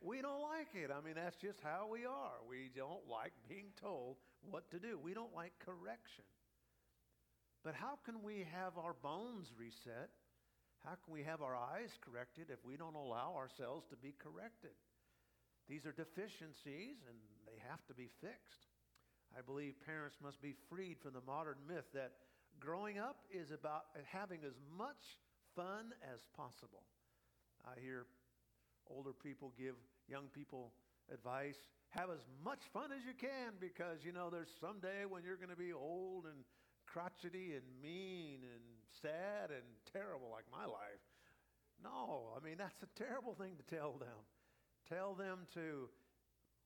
We 0.00 0.22
don't 0.22 0.40
like 0.40 0.72
it. 0.72 0.90
I 0.90 1.04
mean, 1.04 1.14
that's 1.14 1.36
just 1.36 1.60
how 1.60 1.86
we 1.90 2.06
are. 2.06 2.40
We 2.48 2.70
don't 2.74 3.04
like 3.04 3.32
being 3.48 3.68
told 3.80 4.16
what 4.48 4.70
to 4.70 4.78
do, 4.78 4.98
we 4.98 5.12
don't 5.12 5.34
like 5.34 5.52
correction. 5.60 6.24
But 7.62 7.74
how 7.74 7.98
can 8.06 8.22
we 8.24 8.46
have 8.56 8.78
our 8.78 8.96
bones 9.02 9.52
reset? 9.58 10.08
How 10.80 10.96
can 11.04 11.12
we 11.12 11.22
have 11.24 11.42
our 11.42 11.54
eyes 11.54 11.92
corrected 12.00 12.48
if 12.48 12.64
we 12.64 12.78
don't 12.78 12.96
allow 12.96 13.36
ourselves 13.36 13.84
to 13.90 13.96
be 13.96 14.14
corrected? 14.16 14.72
These 15.68 15.84
are 15.84 15.92
deficiencies 15.92 17.04
and 17.04 17.20
have 17.70 17.86
to 17.86 17.94
be 17.94 18.10
fixed. 18.20 18.66
I 19.36 19.42
believe 19.42 19.74
parents 19.86 20.16
must 20.22 20.42
be 20.42 20.54
freed 20.68 20.98
from 21.00 21.14
the 21.14 21.22
modern 21.26 21.56
myth 21.68 21.86
that 21.94 22.12
growing 22.58 22.98
up 22.98 23.22
is 23.30 23.50
about 23.52 23.84
having 24.10 24.40
as 24.44 24.58
much 24.76 25.18
fun 25.54 25.94
as 26.12 26.20
possible. 26.36 26.82
I 27.64 27.78
hear 27.80 28.06
older 28.88 29.12
people 29.12 29.52
give 29.56 29.76
young 30.08 30.26
people 30.34 30.72
advice 31.12 31.58
have 31.90 32.10
as 32.10 32.22
much 32.44 32.60
fun 32.72 32.90
as 32.92 33.04
you 33.04 33.14
can 33.18 33.54
because 33.60 34.04
you 34.04 34.12
know 34.12 34.30
there's 34.30 34.50
someday 34.60 35.04
when 35.08 35.24
you're 35.24 35.36
going 35.36 35.50
to 35.50 35.58
be 35.58 35.72
old 35.72 36.24
and 36.24 36.44
crotchety 36.86 37.54
and 37.54 37.66
mean 37.82 38.40
and 38.42 38.62
sad 39.02 39.50
and 39.50 39.66
terrible 39.92 40.30
like 40.30 40.44
my 40.50 40.64
life. 40.64 41.02
No, 41.82 42.30
I 42.36 42.44
mean, 42.44 42.58
that's 42.58 42.82
a 42.82 42.98
terrible 42.98 43.34
thing 43.34 43.56
to 43.56 43.74
tell 43.74 43.92
them. 43.98 44.22
Tell 44.88 45.14
them 45.14 45.46
to 45.54 45.88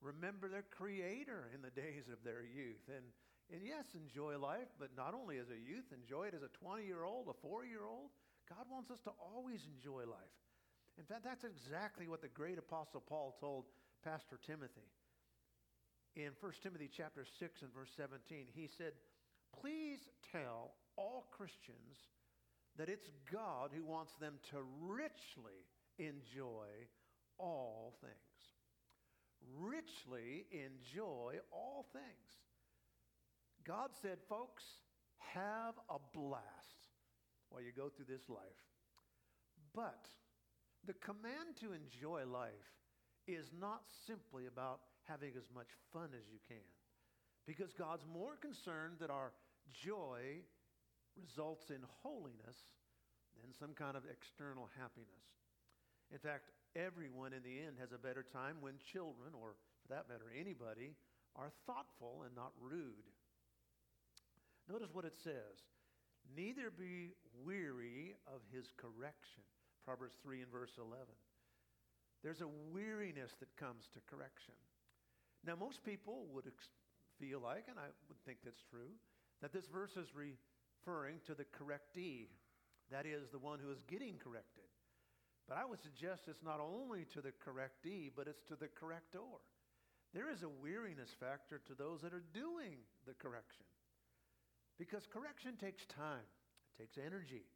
remember 0.05 0.53
their 0.53 0.69
Creator 0.69 1.49
in 1.57 1.65
the 1.65 1.73
days 1.73 2.13
of 2.13 2.21
their 2.21 2.45
youth. 2.45 2.85
And, 2.93 3.09
and 3.49 3.65
yes, 3.65 3.89
enjoy 3.97 4.37
life, 4.37 4.69
but 4.79 4.93
not 4.93 5.17
only 5.17 5.41
as 5.41 5.49
a 5.49 5.57
youth, 5.57 5.89
enjoy 5.91 6.29
it 6.29 6.37
as 6.37 6.45
a 6.45 6.53
20 6.61 6.85
year 6.85 7.03
old, 7.03 7.33
a 7.33 7.37
four 7.41 7.65
year 7.65 7.89
old. 7.89 8.13
God 8.45 8.69
wants 8.69 8.93
us 8.93 9.01
to 9.09 9.13
always 9.17 9.65
enjoy 9.65 10.05
life. 10.05 10.37
In 11.01 11.09
fact, 11.09 11.25
that's 11.25 11.43
exactly 11.43 12.07
what 12.07 12.21
the 12.21 12.29
great 12.29 12.59
apostle 12.61 13.01
Paul 13.01 13.35
told 13.41 13.65
Pastor 14.05 14.39
Timothy. 14.47 14.93
In 16.15 16.31
1 16.39 16.53
Timothy 16.63 16.89
chapter 16.93 17.25
6 17.41 17.63
and 17.63 17.75
verse 17.75 17.91
17, 17.97 18.47
he 18.55 18.69
said, 18.79 18.93
Please 19.59 19.99
tell 20.31 20.75
all 20.97 21.27
Christians 21.33 21.99
that 22.77 22.89
it's 22.89 23.11
God 23.33 23.71
who 23.75 23.85
wants 23.85 24.13
them 24.21 24.35
to 24.51 24.59
richly 24.87 25.67
enjoy 25.99 26.69
all 27.39 27.95
things. 28.01 28.54
Richly 29.59 30.47
enjoy 30.51 31.37
all 31.53 31.87
things. 31.93 32.05
God 33.67 33.91
said, 34.03 34.19
folks, 34.29 34.65
have 35.35 35.75
a 35.89 35.99
blast 36.13 36.89
while 37.49 37.63
you 37.63 37.73
go 37.75 37.89
through 37.89 38.07
this 38.09 38.29
life. 38.29 38.61
But 39.75 40.07
the 40.87 40.95
command 40.95 41.57
to 41.61 41.73
enjoy 41.73 42.27
life 42.27 42.53
is 43.27 43.51
not 43.59 43.83
simply 44.07 44.47
about 44.47 44.81
having 45.05 45.33
as 45.37 45.49
much 45.55 45.69
fun 45.93 46.11
as 46.13 46.29
you 46.31 46.39
can. 46.47 46.69
Because 47.47 47.73
God's 47.73 48.05
more 48.13 48.37
concerned 48.37 48.97
that 49.01 49.11
our 49.11 49.33
joy 49.73 50.45
results 51.17 51.71
in 51.71 51.81
holiness 52.03 52.57
than 53.41 53.53
some 53.53 53.75
kind 53.75 53.97
of 53.97 54.05
external 54.11 54.69
happiness. 54.79 55.25
In 56.13 56.19
fact, 56.19 56.51
everyone 56.77 57.33
in 57.33 57.43
the 57.43 57.59
end 57.63 57.79
has 57.81 57.93
a 57.93 57.99
better 57.99 58.23
time 58.23 58.57
when 58.61 58.75
children, 58.93 59.33
or 59.35 59.55
for 59.83 59.89
that 59.95 60.09
matter, 60.09 60.31
anybody, 60.35 60.95
are 61.37 61.51
thoughtful 61.67 62.23
and 62.27 62.35
not 62.35 62.53
rude. 62.61 63.09
Notice 64.69 64.91
what 64.93 65.05
it 65.05 65.17
says 65.23 65.63
Neither 66.37 66.71
be 66.71 67.13
weary 67.45 68.17
of 68.27 68.41
his 68.53 68.73
correction. 68.77 69.45
Proverbs 69.85 70.17
3 70.23 70.41
and 70.41 70.51
verse 70.51 70.73
11. 70.79 70.97
There's 72.23 72.41
a 72.41 72.49
weariness 72.73 73.33
that 73.41 73.55
comes 73.57 73.85
to 73.93 74.01
correction. 74.09 74.55
Now, 75.45 75.57
most 75.57 75.85
people 75.85 76.25
would 76.33 76.47
ex- 76.47 76.73
feel 77.21 77.41
like, 77.41 77.69
and 77.69 77.79
I 77.79 77.93
would 78.09 78.17
think 78.25 78.39
that's 78.43 78.65
true, 78.71 78.97
that 79.43 79.53
this 79.53 79.69
verse 79.69 79.93
is 79.97 80.09
referring 80.17 81.21
to 81.27 81.35
the 81.35 81.45
correctee, 81.45 82.29
that 82.91 83.05
is, 83.05 83.29
the 83.29 83.39
one 83.39 83.59
who 83.59 83.71
is 83.71 83.83
getting 83.87 84.17
corrected. 84.17 84.64
But 85.49 85.59
I 85.59 85.65
would 85.65 85.81
suggest 85.81 86.25
it's 86.27 86.43
not 86.43 86.61
only 86.61 87.05
to 87.13 87.21
the 87.21 87.33
correctee, 87.45 88.11
but 88.15 88.29
it's 88.29 88.43
to 88.49 88.57
the 88.57 88.69
corrector. 88.69 89.21
There 90.15 90.31
is 90.31 90.43
a 90.43 90.49
weariness 90.49 91.11
factor 91.21 91.61
to 91.67 91.75
those 91.75 92.01
that 92.01 92.15
are 92.15 92.25
doing 92.33 92.81
the 93.05 93.15
correction. 93.15 93.67
Because 94.79 95.07
correction 95.07 95.57
takes 95.59 95.85
time, 95.87 96.27
it 96.75 96.83
takes 96.83 96.99
energy, 96.99 97.47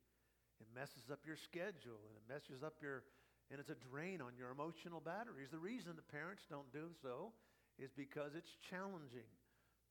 it 0.61 0.69
messes 0.75 1.11
up 1.11 1.23
your 1.27 1.39
schedule, 1.39 2.03
and 2.11 2.15
it 2.19 2.27
messes 2.27 2.63
up 2.63 2.75
your, 2.83 3.03
and 3.51 3.59
it's 3.59 3.71
a 3.71 3.79
drain 3.91 4.21
on 4.21 4.35
your 4.37 4.51
emotional 4.51 5.01
batteries. 5.01 5.51
The 5.51 5.59
reason 5.63 5.95
the 5.95 6.13
parents 6.15 6.47
don't 6.51 6.71
do 6.73 6.91
so 7.03 7.33
is 7.79 7.91
because 7.95 8.35
it's 8.35 8.59
challenging 8.71 9.31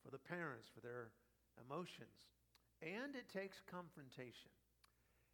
for 0.04 0.12
the 0.12 0.20
parents, 0.20 0.68
for 0.76 0.84
their 0.84 1.12
emotions. 1.60 2.20
And 2.84 3.16
it 3.16 3.32
takes 3.32 3.58
confrontation. 3.72 4.52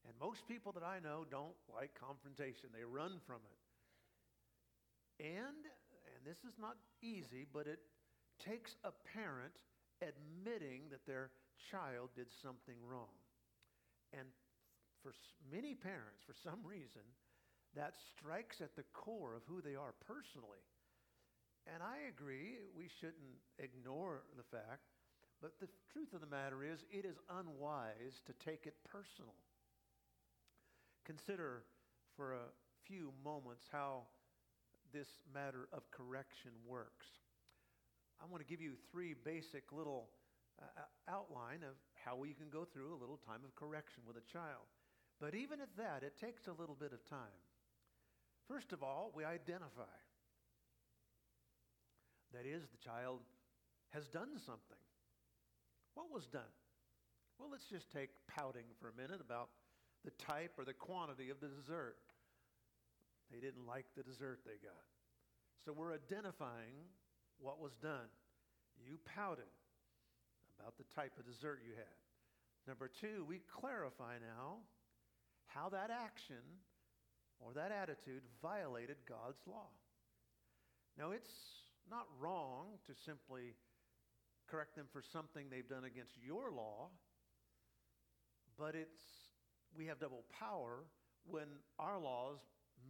And 0.05 0.13
most 0.19 0.47
people 0.47 0.71
that 0.73 0.83
I 0.83 0.99
know 0.99 1.25
don't 1.29 1.55
like 1.73 1.91
confrontation, 1.95 2.69
they 2.73 2.83
run 2.83 3.19
from 3.25 3.39
it. 3.47 3.59
And, 5.23 5.63
and 5.63 6.21
this 6.25 6.43
is 6.43 6.59
not 6.59 6.75
easy, 7.01 7.45
but 7.51 7.67
it 7.67 7.79
takes 8.39 8.75
a 8.83 8.91
parent 9.13 9.53
admitting 10.01 10.89
that 10.91 11.05
their 11.07 11.31
child 11.71 12.09
did 12.15 12.27
something 12.41 12.75
wrong. 12.83 13.13
And 14.11 14.27
for 15.01 15.13
many 15.51 15.75
parents, 15.75 16.23
for 16.25 16.35
some 16.43 16.59
reason, 16.65 17.03
that 17.75 17.95
strikes 18.11 18.61
at 18.61 18.75
the 18.75 18.85
core 18.93 19.35
of 19.35 19.43
who 19.47 19.61
they 19.61 19.75
are 19.75 19.93
personally. 20.05 20.63
And 21.65 21.81
I 21.81 22.11
agree, 22.11 22.59
we 22.75 22.89
shouldn't 22.99 23.39
ignore 23.57 24.23
the 24.35 24.43
fact, 24.43 24.91
but 25.41 25.59
the 25.59 25.71
truth 25.91 26.13
of 26.13 26.21
the 26.21 26.27
matter 26.27 26.63
is, 26.63 26.83
it 26.91 27.05
is 27.05 27.17
unwise 27.29 28.21
to 28.27 28.33
take 28.43 28.67
it 28.67 28.75
personal. 28.83 29.35
Consider 31.05 31.63
for 32.15 32.33
a 32.33 32.47
few 32.85 33.11
moments 33.23 33.65
how 33.71 34.03
this 34.93 35.07
matter 35.33 35.67
of 35.73 35.89
correction 35.91 36.51
works. 36.65 37.07
I 38.21 38.25
want 38.29 38.45
to 38.45 38.47
give 38.47 38.61
you 38.61 38.73
three 38.91 39.15
basic 39.25 39.71
little 39.71 40.09
uh, 40.61 40.65
outline 41.09 41.63
of 41.63 41.75
how 42.05 42.15
we 42.15 42.33
can 42.33 42.49
go 42.49 42.63
through 42.63 42.93
a 42.93 42.99
little 42.99 43.19
time 43.27 43.41
of 43.43 43.55
correction 43.55 44.03
with 44.07 44.17
a 44.17 44.31
child. 44.31 44.69
But 45.19 45.35
even 45.35 45.59
at 45.59 45.75
that, 45.77 46.03
it 46.03 46.19
takes 46.19 46.47
a 46.47 46.53
little 46.53 46.75
bit 46.75 46.93
of 46.93 47.03
time. 47.09 47.41
First 48.47 48.71
of 48.71 48.83
all, 48.83 49.11
we 49.15 49.23
identify. 49.23 49.95
That 52.33 52.45
is, 52.45 52.63
the 52.71 52.83
child 52.83 53.21
has 53.91 54.07
done 54.07 54.29
something. 54.45 54.83
What 55.93 56.11
was 56.11 56.25
done? 56.27 56.53
Well, 57.39 57.49
let's 57.51 57.67
just 57.69 57.91
take 57.91 58.09
pouting 58.27 58.65
for 58.79 58.89
a 58.89 59.01
minute 59.01 59.21
about 59.21 59.49
the 60.03 60.11
type 60.11 60.51
or 60.57 60.65
the 60.65 60.73
quantity 60.73 61.29
of 61.29 61.39
the 61.39 61.47
dessert. 61.47 61.97
They 63.31 63.39
didn't 63.39 63.65
like 63.65 63.85
the 63.95 64.03
dessert 64.03 64.39
they 64.45 64.59
got. 64.61 64.83
So 65.65 65.71
we're 65.71 65.93
identifying 65.93 66.91
what 67.39 67.59
was 67.59 67.71
done. 67.81 68.11
You 68.85 68.97
pouted 69.15 69.49
about 70.59 70.77
the 70.77 70.83
type 70.95 71.13
of 71.17 71.25
dessert 71.25 71.59
you 71.65 71.73
had. 71.75 71.97
Number 72.67 72.89
two, 72.89 73.25
we 73.27 73.41
clarify 73.59 74.15
now 74.19 74.63
how 75.47 75.69
that 75.69 75.89
action 75.89 76.43
or 77.39 77.53
that 77.53 77.71
attitude 77.71 78.23
violated 78.41 78.97
God's 79.07 79.41
law. 79.47 79.67
Now, 80.97 81.11
it's 81.11 81.31
not 81.89 82.07
wrong 82.19 82.77
to 82.87 82.93
simply 83.05 83.55
correct 84.47 84.75
them 84.75 84.85
for 84.91 85.01
something 85.01 85.47
they've 85.49 85.67
done 85.67 85.83
against 85.83 86.13
your 86.21 86.51
law, 86.51 86.89
but 88.57 88.75
it's 88.75 89.22
we 89.77 89.87
have 89.87 89.99
double 89.99 90.23
power 90.39 90.85
when 91.25 91.47
our 91.79 91.99
laws 91.99 92.39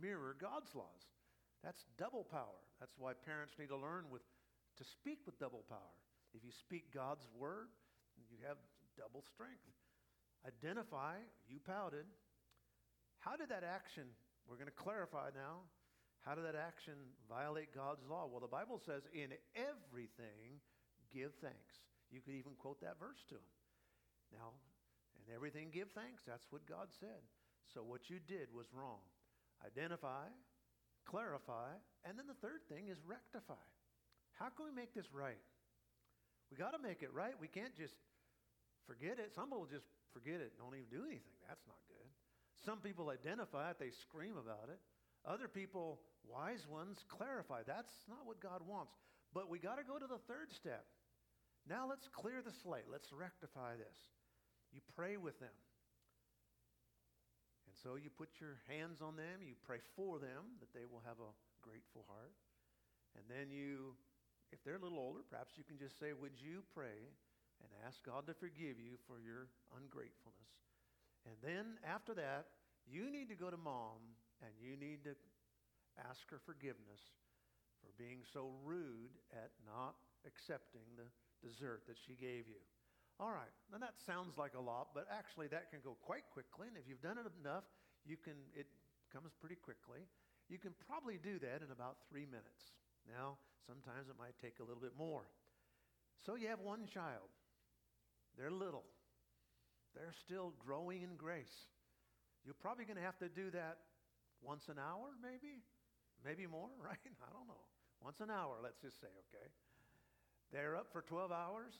mirror 0.02 0.36
God's 0.40 0.74
laws. 0.76 1.08
That's 1.64 1.86
double 1.98 2.24
power. 2.24 2.60
That's 2.80 2.94
why 2.98 3.14
parents 3.14 3.54
need 3.58 3.70
to 3.70 3.78
learn 3.78 4.06
with 4.12 4.22
to 4.78 4.84
speak 4.84 5.20
with 5.26 5.38
double 5.40 5.64
power. 5.70 5.94
If 6.34 6.44
you 6.44 6.52
speak 6.52 6.90
God's 6.94 7.28
word, 7.38 7.70
you 8.18 8.38
have 8.48 8.58
double 8.98 9.24
strength. 9.34 9.62
Identify, 10.46 11.22
you 11.48 11.62
pouted. 11.62 12.10
How 13.20 13.38
did 13.38 13.50
that 13.50 13.64
action, 13.64 14.10
we're 14.50 14.58
going 14.58 14.68
to 14.68 14.76
clarify 14.76 15.30
now, 15.32 15.64
how 16.26 16.36
did 16.36 16.46
that 16.46 16.56
action 16.56 16.96
violate 17.28 17.76
God's 17.76 18.02
law? 18.10 18.28
Well, 18.28 18.40
the 18.40 18.52
Bible 18.52 18.82
says, 18.84 19.04
in 19.14 19.36
everything, 19.56 20.60
give 21.14 21.36
thanks. 21.44 21.84
You 22.12 22.20
could 22.24 22.36
even 22.36 22.56
quote 22.58 22.80
that 22.82 23.00
verse 23.00 23.22
to 23.30 23.36
him. 23.36 23.50
Now, 24.32 24.56
in 25.20 25.34
everything, 25.34 25.70
give 25.72 25.92
thanks. 25.94 26.24
That's 26.26 26.46
what 26.50 26.66
God 26.66 26.90
said. 27.00 27.22
So 27.74 27.82
what 27.82 28.10
you 28.10 28.20
did 28.20 28.50
was 28.54 28.68
wrong. 28.74 29.02
Identify, 29.66 30.28
clarify, 31.06 31.72
and 32.04 32.20
then 32.20 32.28
the 32.28 32.40
third 32.44 32.66
thing 32.68 32.90
is 32.92 32.98
rectify. 33.06 33.64
How 34.36 34.50
can 34.50 34.66
we 34.66 34.74
make 34.74 34.94
this 34.94 35.08
right? 35.14 35.40
We 36.52 36.58
got 36.58 36.76
to 36.76 36.82
make 36.82 37.02
it 37.02 37.14
right. 37.14 37.34
We 37.40 37.48
can't 37.48 37.76
just 37.76 37.96
forget 38.86 39.18
it. 39.18 39.34
Some 39.34 39.50
people 39.50 39.70
just 39.70 39.88
forget 40.12 40.44
it 40.44 40.54
and 40.54 40.60
don't 40.60 40.76
even 40.76 40.92
do 40.92 41.06
anything. 41.08 41.40
That's 41.48 41.64
not 41.66 41.80
good. 41.88 42.10
Some 42.66 42.80
people 42.80 43.10
identify 43.10 43.72
it, 43.72 43.80
they 43.80 43.92
scream 43.92 44.36
about 44.38 44.70
it. 44.70 44.80
Other 45.26 45.48
people 45.48 46.00
Wise 46.24 46.64
ones 46.70 47.04
clarify. 47.10 47.64
That's 47.68 47.92
not 48.08 48.24
what 48.24 48.40
God 48.40 48.62
wants. 48.68 48.94
But 49.34 49.50
we 49.50 49.60
got 49.60 49.76
to 49.76 49.84
go 49.84 50.00
to 50.00 50.08
the 50.08 50.22
third 50.28 50.52
step. 50.56 50.86
Now 51.68 51.88
let's 51.88 52.08
clear 52.12 52.42
the 52.44 52.54
slate. 52.64 52.88
Let's 52.92 53.12
rectify 53.12 53.76
this. 53.76 53.98
You 54.74 54.82
pray 54.98 55.16
with 55.18 55.40
them. 55.40 55.54
And 57.70 57.76
so 57.78 57.96
you 57.96 58.10
put 58.10 58.42
your 58.42 58.58
hands 58.66 59.00
on 59.00 59.16
them, 59.16 59.46
you 59.46 59.54
pray 59.62 59.80
for 59.96 60.18
them 60.18 60.58
that 60.60 60.74
they 60.74 60.90
will 60.90 61.06
have 61.06 61.22
a 61.22 61.38
grateful 61.62 62.06
heart. 62.10 62.34
And 63.14 63.30
then 63.30 63.54
you, 63.54 63.94
if 64.50 64.66
they're 64.66 64.82
a 64.82 64.84
little 64.84 65.00
older, 65.00 65.22
perhaps 65.30 65.54
you 65.56 65.64
can 65.64 65.78
just 65.78 66.02
say, 66.02 66.18
Would 66.18 66.42
you 66.42 66.66
pray 66.74 67.14
and 67.62 67.70
ask 67.86 68.02
God 68.02 68.26
to 68.28 68.34
forgive 68.34 68.82
you 68.82 68.98
for 69.06 69.22
your 69.22 69.54
ungratefulness? 69.78 70.54
And 71.30 71.38
then 71.46 71.78
after 71.86 72.14
that, 72.18 72.50
you 72.90 73.14
need 73.14 73.30
to 73.30 73.38
go 73.38 73.54
to 73.54 73.58
mom 73.58 74.02
and 74.42 74.52
you 74.60 74.76
need 74.76 75.06
to 75.06 75.16
ask 76.10 76.26
her 76.34 76.42
forgiveness 76.44 77.00
for 77.80 77.94
being 78.02 78.26
so 78.26 78.50
rude 78.66 79.14
at 79.32 79.52
not 79.64 79.96
accepting 80.26 80.88
the 80.98 81.08
dessert 81.46 81.84
that 81.88 82.00
she 82.00 82.16
gave 82.16 82.48
you. 82.48 82.60
All 83.24 83.32
right, 83.32 83.56
now 83.72 83.80
that 83.80 83.96
sounds 84.04 84.36
like 84.36 84.52
a 84.52 84.60
lot, 84.60 84.92
but 84.92 85.08
actually 85.08 85.48
that 85.56 85.72
can 85.72 85.80
go 85.80 85.96
quite 86.04 86.28
quickly. 86.36 86.68
And 86.68 86.76
if 86.76 86.84
you've 86.92 87.00
done 87.00 87.16
it 87.16 87.24
enough, 87.40 87.64
you 88.04 88.20
can, 88.20 88.36
it 88.52 88.68
comes 89.16 89.32
pretty 89.40 89.56
quickly. 89.56 90.04
You 90.52 90.60
can 90.60 90.76
probably 90.84 91.24
do 91.24 91.40
that 91.40 91.64
in 91.64 91.72
about 91.72 92.04
three 92.12 92.28
minutes. 92.28 92.76
Now, 93.08 93.40
sometimes 93.64 94.12
it 94.12 94.20
might 94.20 94.36
take 94.44 94.60
a 94.60 94.68
little 94.68 94.84
bit 94.84 95.00
more. 95.00 95.24
So 96.28 96.36
you 96.36 96.52
have 96.52 96.60
one 96.60 96.84
child. 96.92 97.32
They're 98.36 98.52
little. 98.52 98.84
They're 99.96 100.12
still 100.28 100.52
growing 100.60 101.08
in 101.08 101.16
grace. 101.16 101.72
You're 102.44 102.60
probably 102.60 102.84
going 102.84 103.00
to 103.00 103.08
have 103.08 103.20
to 103.24 103.32
do 103.32 103.56
that 103.56 103.88
once 104.44 104.68
an 104.68 104.76
hour, 104.76 105.16
maybe? 105.24 105.64
Maybe 106.28 106.44
more, 106.44 106.76
right? 106.84 107.00
I 107.24 107.30
don't 107.32 107.48
know. 107.48 107.64
Once 108.04 108.20
an 108.20 108.28
hour, 108.28 108.60
let's 108.60 108.84
just 108.84 109.00
say, 109.00 109.08
okay? 109.32 109.48
They're 110.52 110.76
up 110.76 110.92
for 110.92 111.08
12 111.08 111.32
hours. 111.32 111.72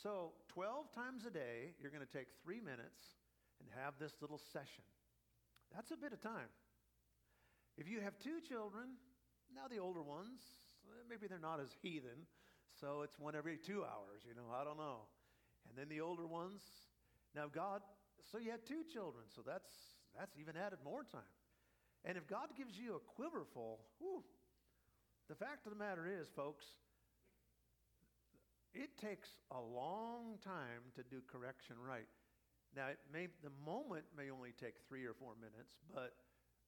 So 0.00 0.32
12 0.48 0.92
times 0.94 1.24
a 1.26 1.30
day, 1.30 1.74
you're 1.80 1.90
going 1.90 2.04
to 2.04 2.12
take 2.12 2.28
three 2.42 2.60
minutes 2.60 3.20
and 3.60 3.68
have 3.82 3.94
this 4.00 4.12
little 4.20 4.40
session. 4.52 4.84
That's 5.74 5.90
a 5.90 5.96
bit 5.96 6.12
of 6.12 6.20
time. 6.20 6.50
If 7.76 7.88
you 7.88 8.00
have 8.00 8.18
two 8.18 8.40
children, 8.46 8.96
now 9.54 9.68
the 9.68 9.78
older 9.78 10.02
ones, 10.02 10.40
maybe 11.08 11.26
they're 11.26 11.38
not 11.38 11.60
as 11.60 11.70
heathen, 11.80 12.28
so 12.80 13.02
it's 13.02 13.18
one 13.18 13.36
every 13.36 13.56
two 13.56 13.84
hours, 13.84 14.24
you 14.28 14.34
know, 14.34 14.52
I 14.52 14.64
don't 14.64 14.76
know. 14.76 15.08
And 15.68 15.78
then 15.78 15.88
the 15.88 16.00
older 16.00 16.26
ones, 16.26 16.60
now 17.34 17.46
God, 17.48 17.80
so 18.30 18.38
you 18.38 18.50
had 18.50 18.66
two 18.66 18.84
children, 18.92 19.24
so 19.34 19.42
that's, 19.44 19.70
that's 20.18 20.36
even 20.38 20.56
added 20.56 20.80
more 20.84 21.04
time. 21.04 21.32
And 22.04 22.18
if 22.18 22.26
God 22.26 22.48
gives 22.56 22.76
you 22.76 22.96
a 22.96 23.00
quiverful, 23.14 23.80
whew, 23.98 24.24
the 25.28 25.34
fact 25.36 25.66
of 25.66 25.72
the 25.72 25.78
matter 25.78 26.08
is, 26.08 26.28
folks, 26.34 26.64
it 28.74 28.96
takes 28.98 29.28
a 29.50 29.60
long 29.60 30.38
time 30.44 30.88
to 30.96 31.02
do 31.04 31.20
correction 31.30 31.76
right. 31.76 32.08
Now, 32.74 32.88
it 32.88 32.98
may, 33.12 33.28
the 33.44 33.52
moment 33.64 34.04
may 34.16 34.30
only 34.32 34.56
take 34.56 34.80
three 34.88 35.04
or 35.04 35.12
four 35.12 35.36
minutes, 35.36 35.76
but 35.92 36.16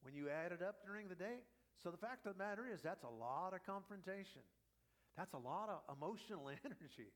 when 0.01 0.13
you 0.13 0.29
add 0.29 0.51
it 0.51 0.61
up 0.61 0.85
during 0.85 1.09
the 1.09 1.17
day, 1.17 1.41
so 1.81 1.89
the 1.89 1.97
fact 1.97 2.25
of 2.25 2.37
the 2.37 2.43
matter 2.43 2.69
is 2.69 2.81
that's 2.81 3.03
a 3.03 3.09
lot 3.09 3.53
of 3.53 3.65
confrontation. 3.65 4.45
That's 5.17 5.33
a 5.33 5.41
lot 5.41 5.69
of 5.69 5.81
emotional 5.97 6.49
energy. 6.65 7.09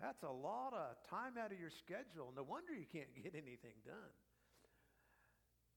That's 0.00 0.22
a 0.24 0.32
lot 0.32 0.72
of 0.72 0.96
time 1.08 1.36
out 1.38 1.52
of 1.52 1.60
your 1.60 1.70
schedule. 1.70 2.32
No 2.34 2.42
wonder 2.42 2.72
you 2.72 2.88
can't 2.88 3.12
get 3.12 3.36
anything 3.36 3.76
done. 3.84 4.14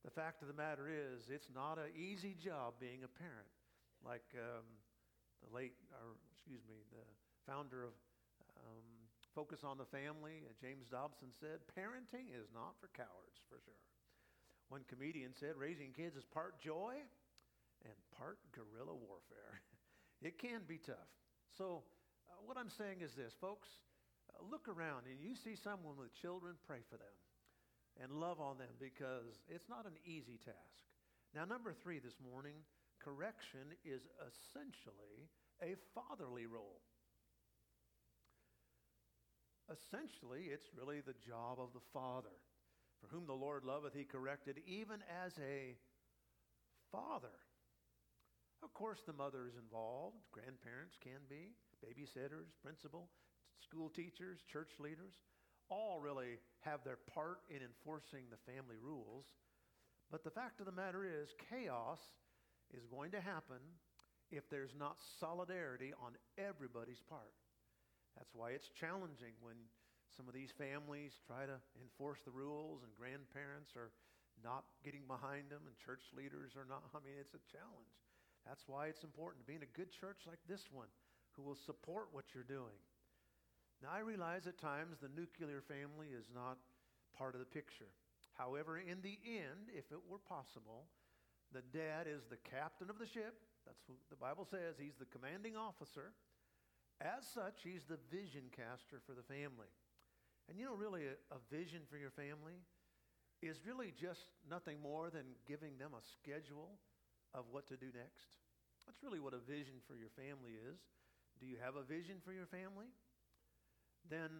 The 0.06 0.12
fact 0.12 0.42
of 0.42 0.48
the 0.48 0.56
matter 0.56 0.88
is, 0.88 1.28
it's 1.28 1.52
not 1.54 1.78
an 1.78 1.92
easy 1.92 2.34
job 2.34 2.80
being 2.80 3.04
a 3.04 3.12
parent. 3.12 3.52
Like 4.06 4.24
um, 4.40 4.64
the 5.44 5.52
late, 5.52 5.76
or 5.92 6.16
excuse 6.32 6.64
me, 6.64 6.80
the 6.96 7.04
founder 7.44 7.84
of 7.84 7.92
um, 8.66 8.88
Focus 9.38 9.62
on 9.62 9.78
the 9.78 9.86
Family, 9.86 10.50
James 10.58 10.90
Dobson 10.90 11.30
said, 11.38 11.62
parenting 11.78 12.34
is 12.34 12.50
not 12.50 12.74
for 12.82 12.90
cowards, 12.98 13.38
for 13.46 13.62
sure. 13.62 13.86
One 14.70 14.82
comedian 14.90 15.32
said, 15.38 15.54
raising 15.56 15.94
kids 15.94 16.18
is 16.18 16.26
part 16.26 16.60
joy 16.60 16.98
and 17.86 17.98
part 18.18 18.42
guerrilla 18.50 18.98
warfare. 18.98 19.62
it 20.26 20.42
can 20.42 20.66
be 20.68 20.82
tough. 20.82 21.12
So, 21.54 21.86
uh, 22.26 22.42
what 22.50 22.58
I'm 22.58 22.74
saying 22.74 23.06
is 23.06 23.14
this, 23.14 23.38
folks, 23.40 23.70
uh, 24.34 24.42
look 24.50 24.66
around 24.66 25.06
and 25.06 25.22
you 25.22 25.38
see 25.38 25.56
someone 25.56 25.96
with 26.02 26.18
children, 26.18 26.58
pray 26.66 26.82
for 26.90 26.98
them 26.98 27.18
and 28.02 28.12
love 28.12 28.40
on 28.40 28.58
them 28.58 28.74
because 28.80 29.42
it's 29.50 29.70
not 29.70 29.86
an 29.86 29.98
easy 30.06 30.38
task. 30.44 30.86
Now, 31.34 31.46
number 31.46 31.74
three 31.74 32.00
this 32.00 32.18
morning, 32.22 32.66
correction 33.02 33.74
is 33.86 34.02
essentially 34.22 35.30
a 35.62 35.76
fatherly 35.94 36.46
role. 36.46 36.82
Essentially, 39.68 40.48
it's 40.52 40.70
really 40.78 41.02
the 41.02 41.18
job 41.28 41.60
of 41.60 41.74
the 41.74 41.84
Father. 41.94 42.36
For 43.02 43.08
whom 43.08 43.28
the 43.28 43.34
Lord 43.34 43.64
loveth, 43.64 43.94
he 43.94 44.04
corrected, 44.04 44.58
even 44.66 45.04
as 45.24 45.34
a 45.38 45.76
father. 46.92 47.36
Of 48.64 48.74
course, 48.74 49.04
the 49.06 49.14
mother 49.14 49.46
is 49.46 49.56
involved. 49.56 50.18
Grandparents 50.32 50.98
can 51.04 51.22
be, 51.30 51.54
babysitters, 51.84 52.50
principal, 52.64 53.10
school 53.62 53.90
teachers, 53.90 54.40
church 54.52 54.72
leaders. 54.80 55.14
All 55.70 56.00
really 56.00 56.40
have 56.62 56.84
their 56.84 56.98
part 57.14 57.40
in 57.50 57.62
enforcing 57.62 58.24
the 58.32 58.52
family 58.52 58.78
rules. 58.82 59.26
But 60.10 60.24
the 60.24 60.32
fact 60.32 60.60
of 60.60 60.66
the 60.66 60.72
matter 60.72 61.06
is, 61.06 61.36
chaos 61.50 62.00
is 62.74 62.88
going 62.88 63.12
to 63.12 63.22
happen 63.22 63.60
if 64.32 64.50
there's 64.50 64.74
not 64.78 64.98
solidarity 65.20 65.94
on 66.02 66.14
everybody's 66.38 67.02
part. 67.10 67.34
That's 68.18 68.34
why 68.34 68.58
it's 68.58 68.74
challenging 68.74 69.38
when 69.40 69.56
some 70.10 70.26
of 70.26 70.34
these 70.34 70.50
families 70.50 71.22
try 71.22 71.46
to 71.46 71.62
enforce 71.78 72.26
the 72.26 72.34
rules 72.34 72.82
and 72.82 72.90
grandparents 72.98 73.78
are 73.78 73.94
not 74.42 74.66
getting 74.82 75.06
behind 75.06 75.54
them 75.54 75.62
and 75.70 75.78
church 75.78 76.10
leaders 76.18 76.58
are 76.58 76.66
not. 76.66 76.82
I 76.98 77.00
mean, 77.06 77.22
it's 77.22 77.38
a 77.38 77.46
challenge. 77.54 77.94
That's 78.42 78.66
why 78.66 78.88
it's 78.88 79.06
important 79.06 79.46
to 79.46 79.50
be 79.50 79.60
in 79.60 79.68
a 79.68 79.78
good 79.78 79.94
church 79.94 80.26
like 80.26 80.42
this 80.50 80.66
one 80.74 80.90
who 81.38 81.46
will 81.46 81.58
support 81.58 82.10
what 82.12 82.34
you're 82.34 82.48
doing. 82.48 82.82
Now, 83.84 83.94
I 83.94 84.02
realize 84.02 84.50
at 84.50 84.58
times 84.58 84.98
the 84.98 85.14
nuclear 85.14 85.62
family 85.62 86.10
is 86.10 86.26
not 86.34 86.58
part 87.14 87.38
of 87.38 87.40
the 87.44 87.54
picture. 87.54 87.94
However, 88.34 88.78
in 88.82 89.02
the 89.06 89.22
end, 89.22 89.70
if 89.70 89.92
it 89.94 90.02
were 90.10 90.22
possible, 90.22 90.90
the 91.54 91.62
dad 91.70 92.08
is 92.10 92.26
the 92.26 92.42
captain 92.42 92.90
of 92.90 92.98
the 92.98 93.06
ship. 93.06 93.38
That's 93.66 93.84
what 93.86 94.00
the 94.10 94.18
Bible 94.18 94.48
says. 94.50 94.80
He's 94.80 94.98
the 94.98 95.10
commanding 95.10 95.54
officer. 95.58 96.14
As 97.02 97.28
such, 97.30 97.62
he's 97.62 97.86
the 97.86 98.02
vision 98.10 98.50
caster 98.50 98.98
for 99.06 99.14
the 99.14 99.22
family. 99.22 99.70
And 100.50 100.58
you 100.58 100.66
know, 100.66 100.74
really, 100.74 101.06
a, 101.06 101.16
a, 101.30 101.40
vision 101.52 101.84
for 101.90 101.98
your 101.98 102.10
family 102.10 102.58
is 103.44 103.62
really 103.68 103.94
just 103.94 104.34
nothing 104.50 104.82
more 104.82 105.12
than 105.12 105.38
giving 105.46 105.78
them 105.78 105.92
a 105.94 106.02
schedule 106.02 106.80
of 107.36 107.46
what 107.52 107.68
to 107.68 107.78
do 107.78 107.94
next. 107.94 108.42
That's 108.88 109.04
really 109.04 109.20
what 109.20 109.36
a 109.36 109.44
vision 109.44 109.78
for 109.86 109.94
your 109.94 110.10
family 110.16 110.56
is. 110.58 110.80
Do 111.38 111.46
you 111.46 111.58
have 111.62 111.76
a 111.76 111.84
vision 111.84 112.18
for 112.24 112.32
your 112.32 112.48
family? 112.48 112.90
Then, 114.10 114.32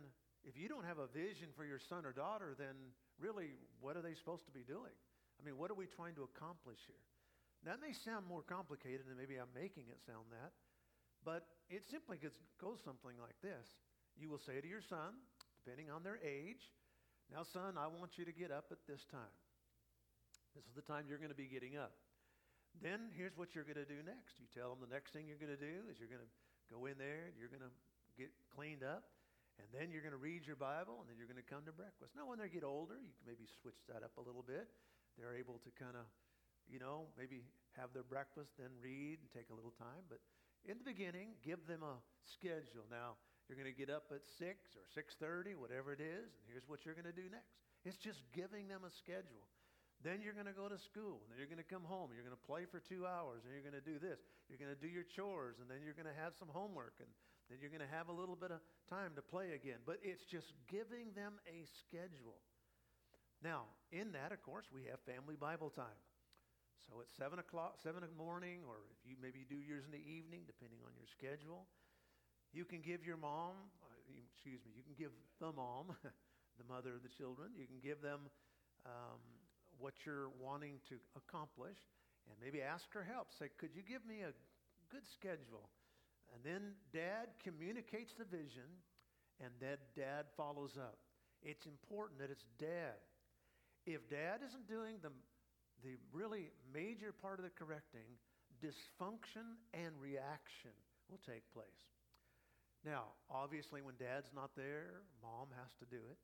if 0.48 0.58
you 0.58 0.72
don't 0.72 0.88
have 0.88 0.98
a 0.98 1.12
vision 1.12 1.52
for 1.54 1.68
your 1.68 1.78
son 1.78 2.08
or 2.08 2.16
daughter, 2.16 2.56
then 2.58 2.96
really, 3.20 3.60
what 3.84 3.98
are 3.98 4.02
they 4.02 4.16
supposed 4.16 4.48
to 4.48 4.56
be 4.56 4.64
doing? 4.64 4.96
I 5.38 5.46
mean, 5.46 5.60
what 5.60 5.70
are 5.70 5.78
we 5.78 5.86
trying 5.86 6.16
to 6.16 6.26
accomplish 6.26 6.80
here? 6.88 7.04
That 7.66 7.82
may 7.82 7.94
sound 7.94 8.26
more 8.26 8.42
complicated 8.42 9.06
than 9.06 9.18
maybe 9.18 9.38
I'm 9.38 9.52
making 9.54 9.92
it 9.92 10.02
sound 10.02 10.32
that. 10.32 10.56
But 11.28 11.44
it 11.68 11.84
simply 11.84 12.16
goes 12.24 12.80
something 12.88 13.20
like 13.20 13.36
this. 13.44 13.68
You 14.16 14.32
will 14.32 14.40
say 14.40 14.64
to 14.64 14.68
your 14.68 14.80
son, 14.80 15.20
depending 15.60 15.92
on 15.92 16.00
their 16.00 16.16
age, 16.24 16.72
Now, 17.28 17.44
son, 17.44 17.76
I 17.76 17.92
want 17.92 18.16
you 18.16 18.24
to 18.24 18.32
get 18.32 18.56
up 18.56 18.72
at 18.72 18.80
this 18.88 19.04
time. 19.12 19.36
This 20.56 20.64
is 20.64 20.74
the 20.80 20.88
time 20.88 21.12
you're 21.12 21.20
going 21.20 21.34
to 21.34 21.38
be 21.38 21.52
getting 21.52 21.76
up. 21.76 21.92
Then 22.80 23.12
here's 23.12 23.36
what 23.36 23.52
you're 23.52 23.68
going 23.68 23.82
to 23.82 23.90
do 23.90 24.00
next. 24.08 24.40
You 24.40 24.48
tell 24.48 24.72
them 24.72 24.80
the 24.80 24.94
next 24.94 25.12
thing 25.12 25.28
you're 25.28 25.42
going 25.42 25.52
to 25.52 25.60
do 25.60 25.92
is 25.92 26.00
you're 26.00 26.08
going 26.08 26.24
to 26.24 26.34
go 26.72 26.88
in 26.88 26.96
there, 26.96 27.28
and 27.28 27.36
you're 27.36 27.52
going 27.52 27.66
to 27.66 27.76
get 28.16 28.32
cleaned 28.56 28.88
up, 28.88 29.12
and 29.60 29.68
then 29.76 29.92
you're 29.92 30.06
going 30.06 30.16
to 30.16 30.22
read 30.22 30.48
your 30.48 30.56
Bible, 30.56 31.04
and 31.04 31.12
then 31.12 31.20
you're 31.20 31.28
going 31.28 31.42
to 31.42 31.50
come 31.52 31.68
to 31.68 31.76
breakfast. 31.76 32.16
Now, 32.16 32.24
when 32.24 32.40
they 32.40 32.48
get 32.48 32.64
older, 32.64 32.96
you 32.96 33.12
can 33.12 33.28
maybe 33.28 33.44
switch 33.60 33.84
that 33.92 34.08
up 34.08 34.16
a 34.16 34.24
little 34.24 34.46
bit. 34.48 34.72
They're 35.20 35.36
able 35.36 35.60
to 35.68 35.72
kind 35.76 36.00
of, 36.00 36.08
you 36.72 36.80
know, 36.80 37.12
maybe 37.20 37.44
have 37.76 37.92
their 37.92 38.08
breakfast, 38.08 38.56
then 38.56 38.72
read 38.80 39.20
and 39.20 39.28
take 39.36 39.52
a 39.52 39.56
little 39.58 39.76
time. 39.76 40.08
But 40.08 40.24
in 40.66 40.78
the 40.80 40.88
beginning, 40.88 41.36
give 41.44 41.66
them 41.68 41.84
a 41.84 42.00
schedule. 42.24 42.88
Now, 42.90 43.20
you're 43.48 43.56
going 43.56 43.72
to 43.72 43.76
get 43.76 43.90
up 43.90 44.12
at 44.12 44.28
6 44.28 44.76
or 44.76 44.86
6.30, 44.92 45.56
whatever 45.56 45.94
it 45.94 46.04
is, 46.04 46.36
and 46.36 46.44
here's 46.52 46.68
what 46.68 46.84
you're 46.84 46.98
going 46.98 47.08
to 47.08 47.16
do 47.16 47.32
next. 47.32 47.56
It's 47.88 47.98
just 47.98 48.20
giving 48.36 48.68
them 48.68 48.84
a 48.84 48.92
schedule. 48.92 49.48
Then 50.04 50.22
you're 50.22 50.36
going 50.36 50.52
to 50.52 50.54
go 50.54 50.70
to 50.70 50.78
school, 50.78 51.24
and 51.26 51.32
then 51.32 51.42
you're 51.42 51.50
going 51.50 51.64
to 51.64 51.66
come 51.66 51.88
home, 51.88 52.14
you're 52.14 52.28
going 52.28 52.36
to 52.36 52.48
play 52.48 52.70
for 52.70 52.78
two 52.78 53.08
hours, 53.08 53.48
and 53.48 53.50
you're 53.56 53.66
going 53.66 53.78
to 53.78 53.82
do 53.82 53.98
this. 53.98 54.22
You're 54.46 54.62
going 54.62 54.74
to 54.74 54.78
do 54.78 54.92
your 54.92 55.08
chores, 55.08 55.58
and 55.58 55.66
then 55.66 55.82
you're 55.82 55.98
going 55.98 56.12
to 56.12 56.20
have 56.22 56.38
some 56.38 56.52
homework, 56.54 57.02
and 57.02 57.10
then 57.50 57.58
you're 57.58 57.74
going 57.74 57.82
to 57.82 57.90
have 57.90 58.12
a 58.12 58.14
little 58.14 58.38
bit 58.38 58.52
of 58.54 58.62
time 58.92 59.18
to 59.18 59.24
play 59.26 59.58
again. 59.58 59.82
But 59.88 59.98
it's 60.04 60.28
just 60.28 60.54
giving 60.70 61.16
them 61.18 61.42
a 61.50 61.66
schedule. 61.82 62.38
Now, 63.42 63.74
in 63.90 64.12
that, 64.14 64.32
of 64.36 64.44
course, 64.44 64.68
we 64.70 64.86
have 64.90 65.00
family 65.02 65.40
Bible 65.40 65.70
time. 65.70 65.98
So 66.86 67.02
at 67.02 67.10
7 67.10 67.40
o'clock, 67.40 67.82
7 67.82 68.04
in 68.04 68.10
the 68.10 68.22
morning, 68.22 68.62
or 68.68 68.86
if 68.94 69.02
you 69.04 69.18
maybe 69.18 69.44
do 69.50 69.58
yours 69.58 69.84
in 69.84 69.92
the 69.92 70.06
evening, 70.06 70.46
depending 70.46 70.80
on 70.86 70.94
your 70.94 71.10
schedule, 71.10 71.66
you 72.54 72.64
can 72.64 72.80
give 72.80 73.04
your 73.04 73.18
mom, 73.18 73.58
uh, 73.84 73.90
excuse 74.32 74.62
me, 74.64 74.72
you 74.78 74.84
can 74.84 74.96
give 74.96 75.12
the 75.42 75.52
mom 75.52 75.92
the 76.60 76.68
mother 76.68 76.96
of 76.96 77.04
the 77.04 77.12
children. 77.12 77.52
You 77.58 77.68
can 77.68 77.82
give 77.84 78.02
them 78.02 78.30
um, 78.86 79.20
what 79.78 79.94
you're 80.06 80.32
wanting 80.42 80.80
to 80.90 80.96
accomplish 81.16 81.78
and 82.28 82.36
maybe 82.42 82.62
ask 82.62 82.88
her 82.94 83.04
help. 83.04 83.30
Say, 83.38 83.50
could 83.58 83.76
you 83.76 83.84
give 83.84 84.06
me 84.06 84.24
a 84.24 84.34
good 84.90 85.06
schedule? 85.06 85.70
And 86.34 86.44
then 86.44 86.76
dad 86.92 87.32
communicates 87.44 88.14
the 88.18 88.26
vision 88.26 88.68
and 89.40 89.52
then 89.62 89.78
dad 89.96 90.26
follows 90.36 90.78
up. 90.78 90.98
It's 91.44 91.66
important 91.66 92.20
that 92.20 92.32
it's 92.32 92.46
dad. 92.58 92.98
If 93.86 94.10
dad 94.10 94.42
isn't 94.44 94.68
doing 94.68 94.98
the, 95.02 95.12
the 95.84 95.96
really 96.12 96.52
major 96.74 97.12
part 97.12 97.40
of 97.40 97.46
the 97.46 97.54
correcting, 97.54 98.08
dysfunction 98.64 99.58
and 99.74 99.94
reaction 100.02 100.74
will 101.10 101.22
take 101.26 101.46
place. 101.54 101.84
Now, 102.86 103.14
obviously, 103.30 103.82
when 103.82 103.96
dad's 104.00 104.32
not 104.34 104.52
there, 104.56 105.04
mom 105.22 105.50
has 105.58 105.74
to 105.80 105.86
do 105.90 106.02
it. 106.10 106.18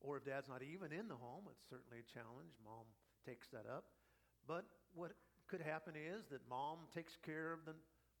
Or 0.00 0.16
if 0.16 0.24
dad's 0.24 0.48
not 0.48 0.62
even 0.62 0.92
in 0.92 1.08
the 1.08 1.18
home, 1.18 1.50
it's 1.50 1.66
certainly 1.68 2.02
a 2.02 2.06
challenge. 2.06 2.54
Mom 2.64 2.86
takes 3.26 3.48
that 3.50 3.66
up. 3.66 3.84
But 4.46 4.64
what 4.94 5.12
could 5.48 5.60
happen 5.60 5.94
is 5.98 6.24
that 6.30 6.40
mom 6.48 6.86
takes 6.94 7.18
care 7.24 7.52
of 7.52 7.66
the 7.66 7.74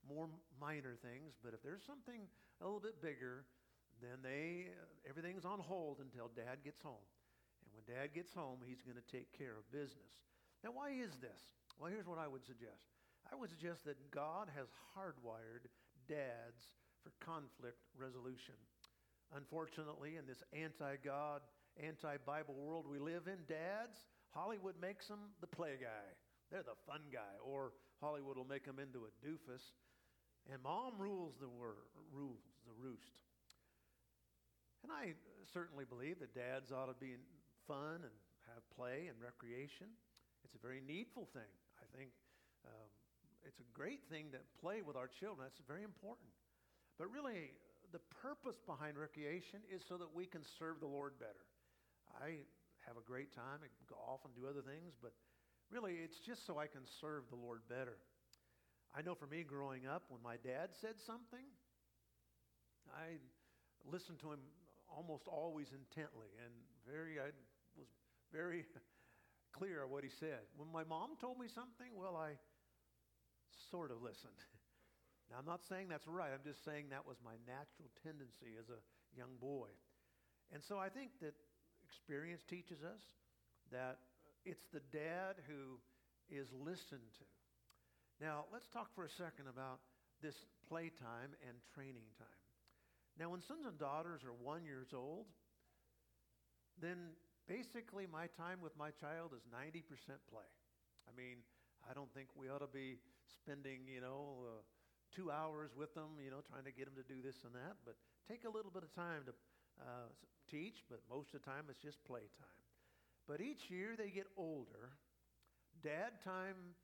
more 0.06 0.28
minor 0.60 0.96
things. 1.00 1.38
But 1.42 1.54
if 1.54 1.62
there's 1.62 1.84
something 1.86 2.26
a 2.60 2.64
little 2.64 2.82
bit 2.82 3.00
bigger, 3.00 3.46
then 4.02 4.22
they 4.22 4.74
uh, 4.74 5.08
everything's 5.08 5.44
on 5.44 5.60
hold 5.60 5.98
until 6.02 6.30
dad 6.34 6.62
gets 6.64 6.82
home. 6.82 7.06
And 7.64 7.70
when 7.74 7.86
dad 7.86 8.14
gets 8.14 8.32
home, 8.32 8.58
he's 8.64 8.82
going 8.82 8.98
to 8.98 9.08
take 9.10 9.30
care 9.36 9.54
of 9.58 9.66
business. 9.70 10.14
Now, 10.64 10.70
why 10.74 10.90
is 10.90 11.14
this? 11.20 11.40
Well, 11.78 11.90
here's 11.90 12.06
what 12.06 12.18
I 12.18 12.26
would 12.26 12.44
suggest. 12.44 12.90
I 13.30 13.36
would 13.36 13.50
suggest 13.50 13.84
that 13.84 14.10
God 14.10 14.48
has 14.56 14.66
hardwired 14.96 15.70
dads 16.08 16.74
for 17.02 17.12
conflict 17.24 17.78
resolution. 17.94 18.54
Unfortunately, 19.36 20.16
in 20.16 20.26
this 20.26 20.42
anti 20.52 20.96
God, 21.04 21.42
anti 21.76 22.16
Bible 22.26 22.54
world 22.54 22.86
we 22.90 22.98
live 22.98 23.28
in, 23.28 23.38
dads, 23.46 24.08
Hollywood 24.30 24.74
makes 24.80 25.06
them 25.06 25.30
the 25.40 25.46
play 25.46 25.76
guy. 25.80 26.08
They're 26.50 26.62
the 26.62 26.80
fun 26.86 27.02
guy. 27.12 27.36
Or 27.44 27.72
Hollywood 28.00 28.36
will 28.36 28.48
make 28.48 28.64
them 28.64 28.78
into 28.78 29.04
a 29.04 29.12
doofus. 29.24 29.62
And 30.50 30.62
mom 30.62 30.94
rules 30.98 31.34
the 31.40 31.48
word, 31.48 31.92
rules 32.12 32.40
the 32.66 32.72
roost. 32.80 33.20
And 34.82 34.92
I 34.92 35.12
certainly 35.52 35.84
believe 35.84 36.20
that 36.20 36.34
dads 36.34 36.72
ought 36.72 36.86
to 36.86 36.96
be 36.98 37.16
fun 37.66 38.00
and 38.00 38.16
have 38.54 38.64
play 38.74 39.08
and 39.08 39.20
recreation. 39.20 39.88
It's 40.44 40.54
a 40.54 40.62
very 40.62 40.80
needful 40.80 41.28
thing. 41.32 41.52
I 41.78 41.86
think 41.96 42.10
um, 42.66 42.90
it's 43.46 43.60
a 43.60 43.68
great 43.72 44.04
thing 44.10 44.30
to 44.32 44.38
play 44.60 44.82
with 44.82 44.96
our 44.96 45.08
children. 45.08 45.46
That's 45.46 45.60
very 45.66 45.82
important. 45.82 46.28
But 46.98 47.10
really, 47.10 47.54
the 47.92 48.02
purpose 48.22 48.60
behind 48.66 48.98
recreation 48.98 49.60
is 49.70 49.82
so 49.86 49.96
that 49.96 50.10
we 50.12 50.26
can 50.26 50.42
serve 50.58 50.80
the 50.80 50.90
Lord 50.90 51.18
better. 51.18 51.46
I 52.20 52.44
have 52.86 52.96
a 52.96 53.04
great 53.04 53.32
time 53.34 53.62
and 53.62 53.70
golf 53.88 54.24
and 54.24 54.34
do 54.34 54.48
other 54.48 54.62
things, 54.62 54.96
but 55.00 55.12
really, 55.70 56.00
it's 56.02 56.18
just 56.18 56.46
so 56.46 56.58
I 56.58 56.66
can 56.66 56.82
serve 57.00 57.24
the 57.30 57.36
Lord 57.36 57.62
better. 57.68 57.98
I 58.96 59.02
know 59.02 59.14
for 59.14 59.26
me 59.26 59.44
growing 59.44 59.86
up, 59.86 60.04
when 60.08 60.22
my 60.22 60.36
dad 60.40 60.70
said 60.80 60.96
something, 60.98 61.44
I 62.88 63.20
listened 63.84 64.18
to 64.20 64.32
him 64.32 64.40
almost 64.88 65.28
always 65.28 65.68
intently 65.72 66.32
and 66.42 66.52
very, 66.88 67.20
I 67.20 67.30
was 67.76 67.88
very 68.32 68.64
clear 69.58 69.86
what 69.86 70.04
he 70.04 70.10
said. 70.10 70.46
When 70.56 70.70
my 70.70 70.84
mom 70.84 71.18
told 71.20 71.38
me 71.38 71.46
something, 71.50 71.90
well, 71.98 72.16
I 72.16 72.38
sort 73.70 73.90
of 73.90 74.02
listened. 74.02 74.38
Now, 75.28 75.36
I'm 75.36 75.44
not 75.44 75.60
saying 75.68 75.92
that's 75.92 76.08
right. 76.08 76.32
I'm 76.32 76.40
just 76.40 76.64
saying 76.64 76.88
that 76.88 77.04
was 77.04 77.20
my 77.20 77.36
natural 77.44 77.92
tendency 78.00 78.56
as 78.56 78.72
a 78.72 78.80
young 79.12 79.36
boy. 79.36 79.68
And 80.48 80.64
so 80.64 80.78
I 80.80 80.88
think 80.88 81.20
that 81.20 81.36
experience 81.84 82.40
teaches 82.48 82.80
us 82.80 83.04
that 83.70 84.00
it's 84.48 84.64
the 84.72 84.80
dad 84.88 85.36
who 85.44 85.76
is 86.32 86.48
listened 86.56 87.12
to. 87.20 87.28
Now, 88.24 88.48
let's 88.52 88.68
talk 88.72 88.88
for 88.94 89.04
a 89.04 89.10
second 89.20 89.52
about 89.52 89.84
this 90.22 90.34
playtime 90.66 91.36
and 91.44 91.60
training 91.74 92.08
time. 92.16 92.40
Now, 93.18 93.30
when 93.30 93.42
sons 93.42 93.66
and 93.66 93.78
daughters 93.78 94.24
are 94.24 94.32
one 94.32 94.64
years 94.64 94.96
old, 94.96 95.26
then 96.80 97.12
basically 97.48 98.06
my 98.06 98.28
time 98.36 98.60
with 98.60 98.76
my 98.76 98.92
child 98.92 99.32
is 99.32 99.42
90% 99.48 99.82
play. 100.28 100.46
I 101.08 101.12
mean, 101.16 101.40
I 101.88 101.94
don't 101.96 102.12
think 102.12 102.28
we 102.36 102.52
ought 102.52 102.60
to 102.60 102.70
be 102.70 103.00
spending, 103.24 103.88
you 103.88 104.00
know, 104.00 104.44
uh, 104.44 104.60
two 105.10 105.32
hours 105.32 105.72
with 105.72 105.94
them, 105.94 106.20
you 106.22 106.30
know, 106.30 106.44
trying 106.44 106.68
to 106.68 106.72
get 106.72 106.84
them 106.84 106.94
to 107.00 107.06
do 107.08 107.24
this 107.24 107.42
and 107.48 107.54
that. 107.56 107.80
But 107.84 107.96
take 108.28 108.44
a 108.44 108.52
little 108.52 108.70
bit 108.70 108.84
of 108.84 108.92
time 108.92 109.24
to 109.24 109.32
uh, 109.80 110.12
teach, 110.50 110.84
but 110.88 111.00
most 111.08 111.32
of 111.32 111.40
the 111.40 111.46
time 111.48 111.64
it's 111.72 111.80
just 111.80 112.04
play 112.04 112.28
time. 112.36 112.60
But 113.26 113.40
each 113.40 113.72
year 113.72 113.96
they 113.96 114.10
get 114.12 114.28
older, 114.36 114.92
dad 115.82 116.20
time, 116.24 116.76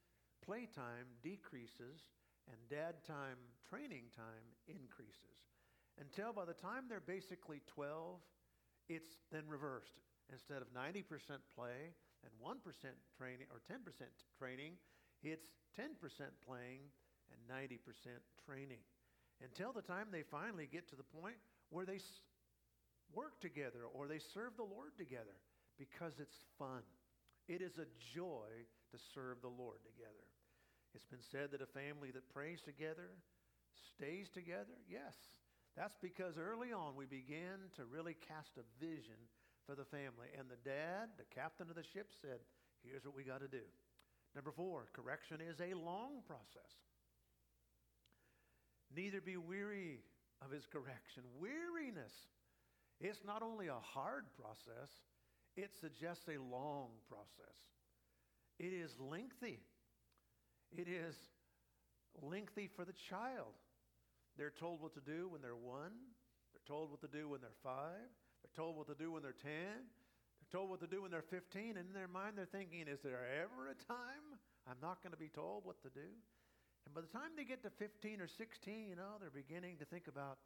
play 0.44 0.68
time 0.74 1.12
decreases, 1.22 2.00
and 2.48 2.56
dad 2.68 3.04
time, 3.06 3.36
training 3.68 4.12
time 4.16 4.44
increases. 4.68 5.36
Until 6.00 6.32
by 6.32 6.44
the 6.44 6.56
time 6.56 6.84
they're 6.88 7.00
basically 7.00 7.62
12, 7.74 8.20
it's 8.88 9.08
then 9.32 9.44
reversed. 9.48 10.00
Instead 10.32 10.62
of 10.62 10.72
90% 10.72 11.04
play 11.54 11.92
and 12.24 12.32
1% 12.40 12.56
training 13.16 13.46
or 13.52 13.60
10% 13.68 13.80
training, 14.38 14.72
it's 15.22 15.46
10% 15.78 15.92
playing 16.46 16.80
and 17.32 17.40
90% 17.48 17.78
training 18.46 18.80
until 19.42 19.72
the 19.72 19.82
time 19.82 20.08
they 20.10 20.22
finally 20.22 20.68
get 20.70 20.88
to 20.88 20.96
the 20.96 21.10
point 21.20 21.36
where 21.70 21.84
they 21.84 21.98
work 23.12 23.40
together 23.40 23.84
or 23.92 24.06
they 24.06 24.20
serve 24.32 24.56
the 24.56 24.64
Lord 24.64 24.96
together 24.96 25.36
because 25.78 26.12
it's 26.18 26.44
fun. 26.58 26.82
It 27.48 27.60
is 27.60 27.78
a 27.78 27.90
joy 28.14 28.64
to 28.92 28.98
serve 29.14 29.42
the 29.42 29.52
Lord 29.52 29.78
together. 29.84 30.28
It's 30.94 31.06
been 31.06 31.24
said 31.32 31.50
that 31.50 31.60
a 31.60 31.66
family 31.66 32.10
that 32.12 32.32
prays 32.32 32.62
together 32.62 33.10
stays 33.96 34.30
together. 34.30 34.78
Yes, 34.88 35.14
that's 35.76 35.98
because 36.00 36.38
early 36.38 36.72
on 36.72 36.94
we 36.96 37.06
began 37.06 37.68
to 37.76 37.84
really 37.84 38.14
cast 38.28 38.56
a 38.56 38.64
vision 38.78 39.18
for 39.66 39.74
the 39.74 39.84
family. 39.84 40.28
And 40.38 40.48
the 40.48 40.60
dad, 40.68 41.14
the 41.16 41.28
captain 41.34 41.68
of 41.68 41.76
the 41.76 41.86
ship, 41.92 42.08
said, 42.20 42.40
Here's 42.82 43.04
what 43.04 43.16
we 43.16 43.24
got 43.24 43.40
to 43.40 43.48
do. 43.48 43.64
Number 44.34 44.52
four, 44.52 44.88
correction 44.92 45.38
is 45.40 45.60
a 45.60 45.74
long 45.74 46.20
process. 46.26 46.72
Neither 48.94 49.20
be 49.20 49.36
weary 49.36 50.00
of 50.44 50.50
his 50.50 50.66
correction. 50.66 51.22
Weariness. 51.40 52.12
It's 53.00 53.24
not 53.24 53.42
only 53.42 53.68
a 53.68 53.80
hard 53.80 54.24
process, 54.36 54.90
it 55.56 55.70
suggests 55.80 56.24
a 56.28 56.38
long 56.38 56.90
process. 57.08 57.56
It 58.58 58.72
is 58.72 58.90
lengthy. 59.00 59.60
It 60.76 60.88
is 60.88 61.14
lengthy 62.22 62.68
for 62.74 62.84
the 62.84 62.94
child. 63.08 63.54
They're 64.36 64.52
told 64.58 64.80
what 64.80 64.94
to 64.94 65.00
do 65.00 65.28
when 65.28 65.42
they're 65.42 65.56
one. 65.56 65.92
They're 66.52 66.66
told 66.66 66.90
what 66.90 67.00
to 67.00 67.08
do 67.08 67.28
when 67.28 67.40
they're 67.40 67.50
five. 67.62 68.10
They're 68.44 68.52
told 68.52 68.76
what 68.76 68.86
to 68.92 68.94
do 68.94 69.16
when 69.16 69.24
they're 69.24 69.32
10. 69.32 69.48
They're 69.48 70.52
told 70.52 70.68
what 70.68 70.84
to 70.84 70.86
do 70.86 71.00
when 71.00 71.10
they're 71.10 71.24
15. 71.24 71.80
And 71.80 71.88
in 71.88 71.96
their 71.96 72.12
mind, 72.12 72.36
they're 72.36 72.44
thinking, 72.44 72.84
is 72.84 73.00
there 73.00 73.24
ever 73.40 73.72
a 73.72 73.78
time 73.88 74.36
I'm 74.68 74.76
not 74.84 75.00
going 75.00 75.16
to 75.16 75.18
be 75.18 75.32
told 75.32 75.64
what 75.64 75.80
to 75.80 75.88
do? 75.88 76.12
And 76.84 76.92
by 76.92 77.00
the 77.00 77.08
time 77.08 77.32
they 77.32 77.48
get 77.48 77.64
to 77.64 77.72
15 77.72 78.20
or 78.20 78.28
16, 78.28 78.92
you 78.92 78.96
know, 79.00 79.16
they're 79.16 79.32
beginning 79.32 79.80
to 79.80 79.88
think 79.88 80.12
about 80.12 80.36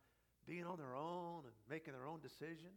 being 0.47 0.63
on 0.63 0.79
their 0.79 0.95
own 0.95 1.43
and 1.43 1.55
making 1.67 1.99
their 1.99 2.07
own 2.07 2.23
decision. 2.23 2.71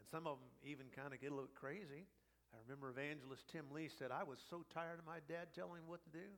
And 0.00 0.08
some 0.08 0.24
of 0.24 0.40
them 0.40 0.48
even 0.64 0.88
kind 0.96 1.12
of 1.12 1.20
get 1.20 1.28
a 1.30 1.36
little 1.36 1.52
crazy. 1.52 2.08
I 2.52 2.56
remember 2.64 2.88
evangelist 2.88 3.44
Tim 3.52 3.68
Lee 3.68 3.88
said, 3.88 4.08
I 4.08 4.24
was 4.24 4.40
so 4.48 4.64
tired 4.72 4.98
of 4.98 5.04
my 5.04 5.20
dad 5.28 5.52
telling 5.52 5.84
me 5.84 5.84
what 5.84 6.04
to 6.04 6.10
do, 6.10 6.28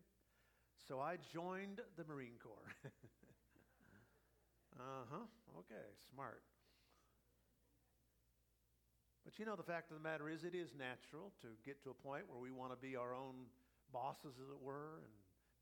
so 0.86 1.00
I 1.00 1.18
joined 1.32 1.80
the 1.96 2.04
Marine 2.04 2.38
Corps. 2.42 2.70
uh 4.78 5.06
huh. 5.10 5.26
Okay, 5.58 5.86
smart. 6.10 6.42
But 9.24 9.40
you 9.40 9.48
know, 9.48 9.56
the 9.56 9.64
fact 9.64 9.90
of 9.90 9.96
the 9.96 10.04
matter 10.04 10.28
is, 10.28 10.44
it 10.44 10.54
is 10.54 10.76
natural 10.76 11.32
to 11.40 11.48
get 11.64 11.80
to 11.84 11.90
a 11.90 11.96
point 11.96 12.28
where 12.28 12.38
we 12.38 12.52
want 12.52 12.76
to 12.76 12.78
be 12.78 12.94
our 12.94 13.16
own 13.16 13.48
bosses, 13.88 14.36
as 14.36 14.48
it 14.52 14.60
were, 14.60 15.00
and 15.00 15.12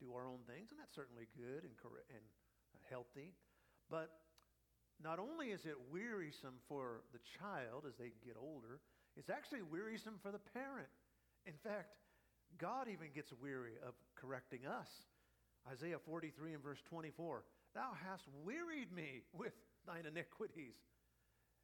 do 0.03 0.11
our 0.15 0.27
own 0.27 0.43
things, 0.51 0.75
and 0.75 0.79
that's 0.83 0.95
certainly 0.95 1.31
good 1.39 1.63
and, 1.63 1.79
and 2.11 2.83
healthy. 2.91 3.31
But 3.87 4.11
not 4.99 5.23
only 5.23 5.55
is 5.55 5.63
it 5.63 5.79
wearisome 5.95 6.59
for 6.67 7.07
the 7.15 7.23
child 7.39 7.87
as 7.87 7.95
they 7.99 8.11
get 8.27 8.35
older, 8.35 8.83
it's 9.17 9.31
actually 9.31 9.63
wearisome 9.63 10.19
for 10.23 10.33
the 10.35 10.43
parent. 10.53 10.91
In 11.47 11.55
fact, 11.63 11.95
God 12.59 12.89
even 12.91 13.15
gets 13.15 13.33
weary 13.39 13.79
of 13.87 13.95
correcting 14.19 14.67
us. 14.67 14.91
Isaiah 15.71 16.03
43 16.03 16.55
and 16.55 16.63
verse 16.63 16.83
24 16.91 17.45
Thou 17.75 17.95
hast 18.05 18.27
wearied 18.45 18.93
me 18.93 19.23
with 19.33 19.55
thine 19.87 20.05
iniquities. 20.05 20.77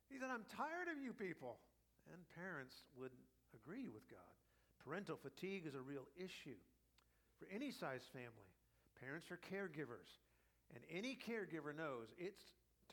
He 0.09 0.19
said, 0.19 0.31
I'm 0.33 0.47
tired 0.57 0.89
of 0.89 1.03
you 1.03 1.13
people. 1.13 1.59
And 2.13 2.23
parents 2.35 2.75
would 2.97 3.13
agree 3.55 3.89
with 3.89 4.09
God. 4.09 4.35
Parental 4.85 5.19
fatigue 5.21 5.67
is 5.67 5.75
a 5.75 5.81
real 5.81 6.09
issue 6.17 6.59
for 7.39 7.47
any 7.53 7.71
size 7.71 8.05
family. 8.13 8.51
Parents 9.01 9.31
are 9.31 9.39
caregivers, 9.39 10.11
and 10.75 10.83
any 10.91 11.17
caregiver 11.17 11.77
knows 11.77 12.09
it's 12.19 12.43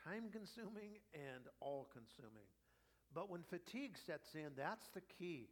time 0.04 0.30
consuming 0.32 1.02
and 1.14 1.48
all 1.62 1.88
consuming. 1.92 2.46
But 3.14 3.32
when 3.32 3.44
fatigue 3.48 3.96
sets 4.06 4.36
in, 4.36 4.52
that's 4.58 4.86
the 4.94 5.02
key. 5.18 5.50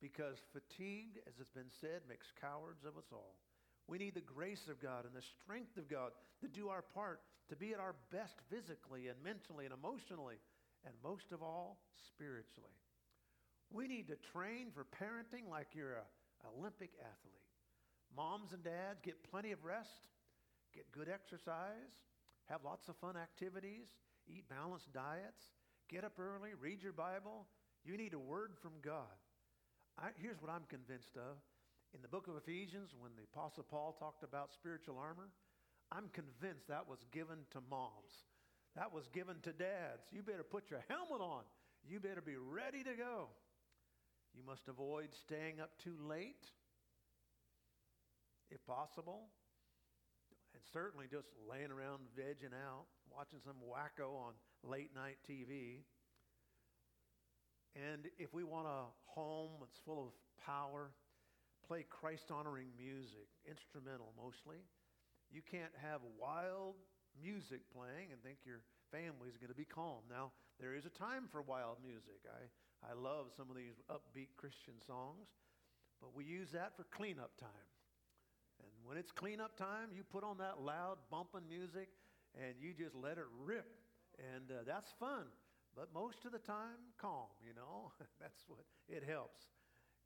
Because 0.00 0.38
fatigue, 0.52 1.18
as 1.26 1.34
it's 1.40 1.50
been 1.50 1.72
said, 1.80 2.06
makes 2.08 2.30
cowards 2.40 2.84
of 2.84 2.96
us 2.96 3.10
all. 3.10 3.40
We 3.88 3.98
need 3.98 4.14
the 4.14 4.20
grace 4.20 4.68
of 4.70 4.80
God 4.80 5.06
and 5.06 5.16
the 5.16 5.26
strength 5.42 5.76
of 5.76 5.88
God 5.88 6.12
to 6.40 6.46
do 6.46 6.68
our 6.68 6.82
part, 6.82 7.20
to 7.48 7.56
be 7.56 7.72
at 7.72 7.80
our 7.80 7.96
best 8.12 8.36
physically 8.50 9.08
and 9.08 9.16
mentally 9.24 9.64
and 9.64 9.74
emotionally, 9.74 10.36
and 10.84 10.94
most 11.02 11.32
of 11.32 11.42
all, 11.42 11.80
spiritually. 12.14 12.76
We 13.70 13.86
need 13.86 14.08
to 14.08 14.16
train 14.32 14.68
for 14.74 14.84
parenting 14.84 15.48
like 15.50 15.68
you're 15.74 15.96
an 15.96 16.50
Olympic 16.58 16.90
athlete. 17.00 17.34
Moms 18.16 18.52
and 18.52 18.64
dads 18.64 19.00
get 19.02 19.22
plenty 19.30 19.52
of 19.52 19.64
rest, 19.64 20.08
get 20.74 20.90
good 20.92 21.08
exercise, 21.08 21.92
have 22.46 22.64
lots 22.64 22.88
of 22.88 22.96
fun 22.96 23.16
activities, 23.16 23.86
eat 24.26 24.48
balanced 24.48 24.92
diets, 24.92 25.52
get 25.90 26.04
up 26.04 26.18
early, 26.18 26.50
read 26.58 26.82
your 26.82 26.92
Bible. 26.92 27.46
You 27.84 27.96
need 27.96 28.14
a 28.14 28.18
word 28.18 28.52
from 28.62 28.72
God. 28.82 29.16
I, 29.98 30.08
here's 30.16 30.40
what 30.40 30.50
I'm 30.50 30.64
convinced 30.68 31.16
of. 31.16 31.36
In 31.94 32.02
the 32.02 32.08
book 32.08 32.28
of 32.28 32.36
Ephesians, 32.36 32.94
when 32.98 33.12
the 33.16 33.24
Apostle 33.32 33.64
Paul 33.68 33.96
talked 33.98 34.22
about 34.22 34.52
spiritual 34.52 34.98
armor, 34.98 35.28
I'm 35.92 36.08
convinced 36.12 36.68
that 36.68 36.88
was 36.88 37.04
given 37.12 37.38
to 37.52 37.60
moms. 37.70 38.24
That 38.76 38.92
was 38.92 39.08
given 39.08 39.36
to 39.42 39.52
dads. 39.52 40.04
You 40.12 40.22
better 40.22 40.42
put 40.44 40.70
your 40.70 40.84
helmet 40.88 41.20
on. 41.20 41.42
You 41.88 42.00
better 42.00 42.20
be 42.20 42.36
ready 42.36 42.82
to 42.84 42.94
go. 42.94 43.28
You 44.38 44.46
must 44.46 44.68
avoid 44.68 45.08
staying 45.26 45.58
up 45.58 45.74
too 45.82 45.96
late, 45.98 46.46
if 48.52 48.64
possible. 48.64 49.26
And 50.54 50.62
certainly 50.72 51.06
just 51.10 51.26
laying 51.50 51.72
around 51.72 52.06
vegging 52.14 52.54
out, 52.54 52.86
watching 53.10 53.40
some 53.44 53.58
wacko 53.66 54.14
on 54.14 54.34
late 54.62 54.94
night 54.94 55.18
TV. 55.28 55.82
And 57.74 58.06
if 58.16 58.32
we 58.32 58.44
want 58.44 58.68
a 58.68 58.86
home 59.10 59.58
that's 59.58 59.78
full 59.84 60.06
of 60.06 60.14
power, 60.46 60.92
play 61.66 61.84
Christ 61.90 62.30
honoring 62.30 62.68
music, 62.78 63.26
instrumental 63.42 64.14
mostly. 64.14 64.62
You 65.32 65.42
can't 65.42 65.74
have 65.82 66.00
wild 66.14 66.76
music 67.20 67.66
playing 67.74 68.14
and 68.14 68.22
think 68.22 68.38
your 68.46 68.62
family 68.94 69.28
is 69.28 69.36
going 69.36 69.50
to 69.50 69.58
be 69.58 69.66
calm. 69.66 70.06
Now, 70.08 70.30
there 70.60 70.74
is 70.74 70.86
a 70.86 70.94
time 70.94 71.26
for 71.30 71.42
wild 71.42 71.78
music. 71.82 72.22
I, 72.24 72.46
I 72.82 72.94
love 72.94 73.26
some 73.36 73.50
of 73.50 73.56
these 73.56 73.80
upbeat 73.90 74.28
Christian 74.36 74.74
songs, 74.86 75.26
but 76.00 76.14
we 76.14 76.24
use 76.24 76.50
that 76.52 76.76
for 76.76 76.84
cleanup 76.84 77.36
time. 77.38 77.68
And 78.60 78.70
when 78.84 78.96
it's 78.96 79.12
cleanup 79.12 79.56
time, 79.56 79.90
you 79.94 80.02
put 80.02 80.24
on 80.24 80.38
that 80.38 80.60
loud, 80.60 80.98
bumping 81.10 81.48
music 81.48 81.88
and 82.34 82.54
you 82.60 82.72
just 82.72 82.94
let 82.94 83.18
it 83.18 83.26
rip. 83.44 83.66
And 84.18 84.50
uh, 84.50 84.62
that's 84.66 84.90
fun. 84.98 85.26
But 85.76 85.94
most 85.94 86.24
of 86.24 86.32
the 86.32 86.38
time, 86.38 86.78
calm, 87.00 87.30
you 87.46 87.54
know? 87.54 87.92
that's 88.20 88.42
what 88.48 88.64
it 88.88 89.04
helps. 89.06 89.46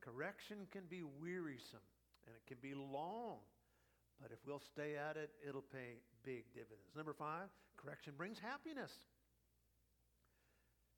Correction 0.01 0.69
can 0.71 0.83
be 0.89 1.03
wearisome 1.03 1.87
and 2.27 2.35
it 2.37 2.45
can 2.47 2.59
be 2.61 2.75
long, 2.75 3.39
but 4.21 4.31
if 4.31 4.39
we'll 4.47 4.63
stay 4.63 4.97
at 4.97 5.17
it, 5.17 5.31
it'll 5.47 5.63
pay 5.63 5.99
big 6.25 6.45
dividends. 6.55 6.95
Number 6.95 7.13
five, 7.13 7.49
correction 7.77 8.15
brings 8.17 8.39
happiness. 8.39 8.93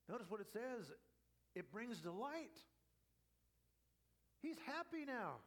Notice 0.09 0.29
what 0.29 0.41
it 0.41 0.51
says 0.51 0.91
it 1.55 1.71
brings 1.71 1.99
delight. 1.99 2.59
He's 4.41 4.57
happy 4.65 5.05
now. 5.05 5.41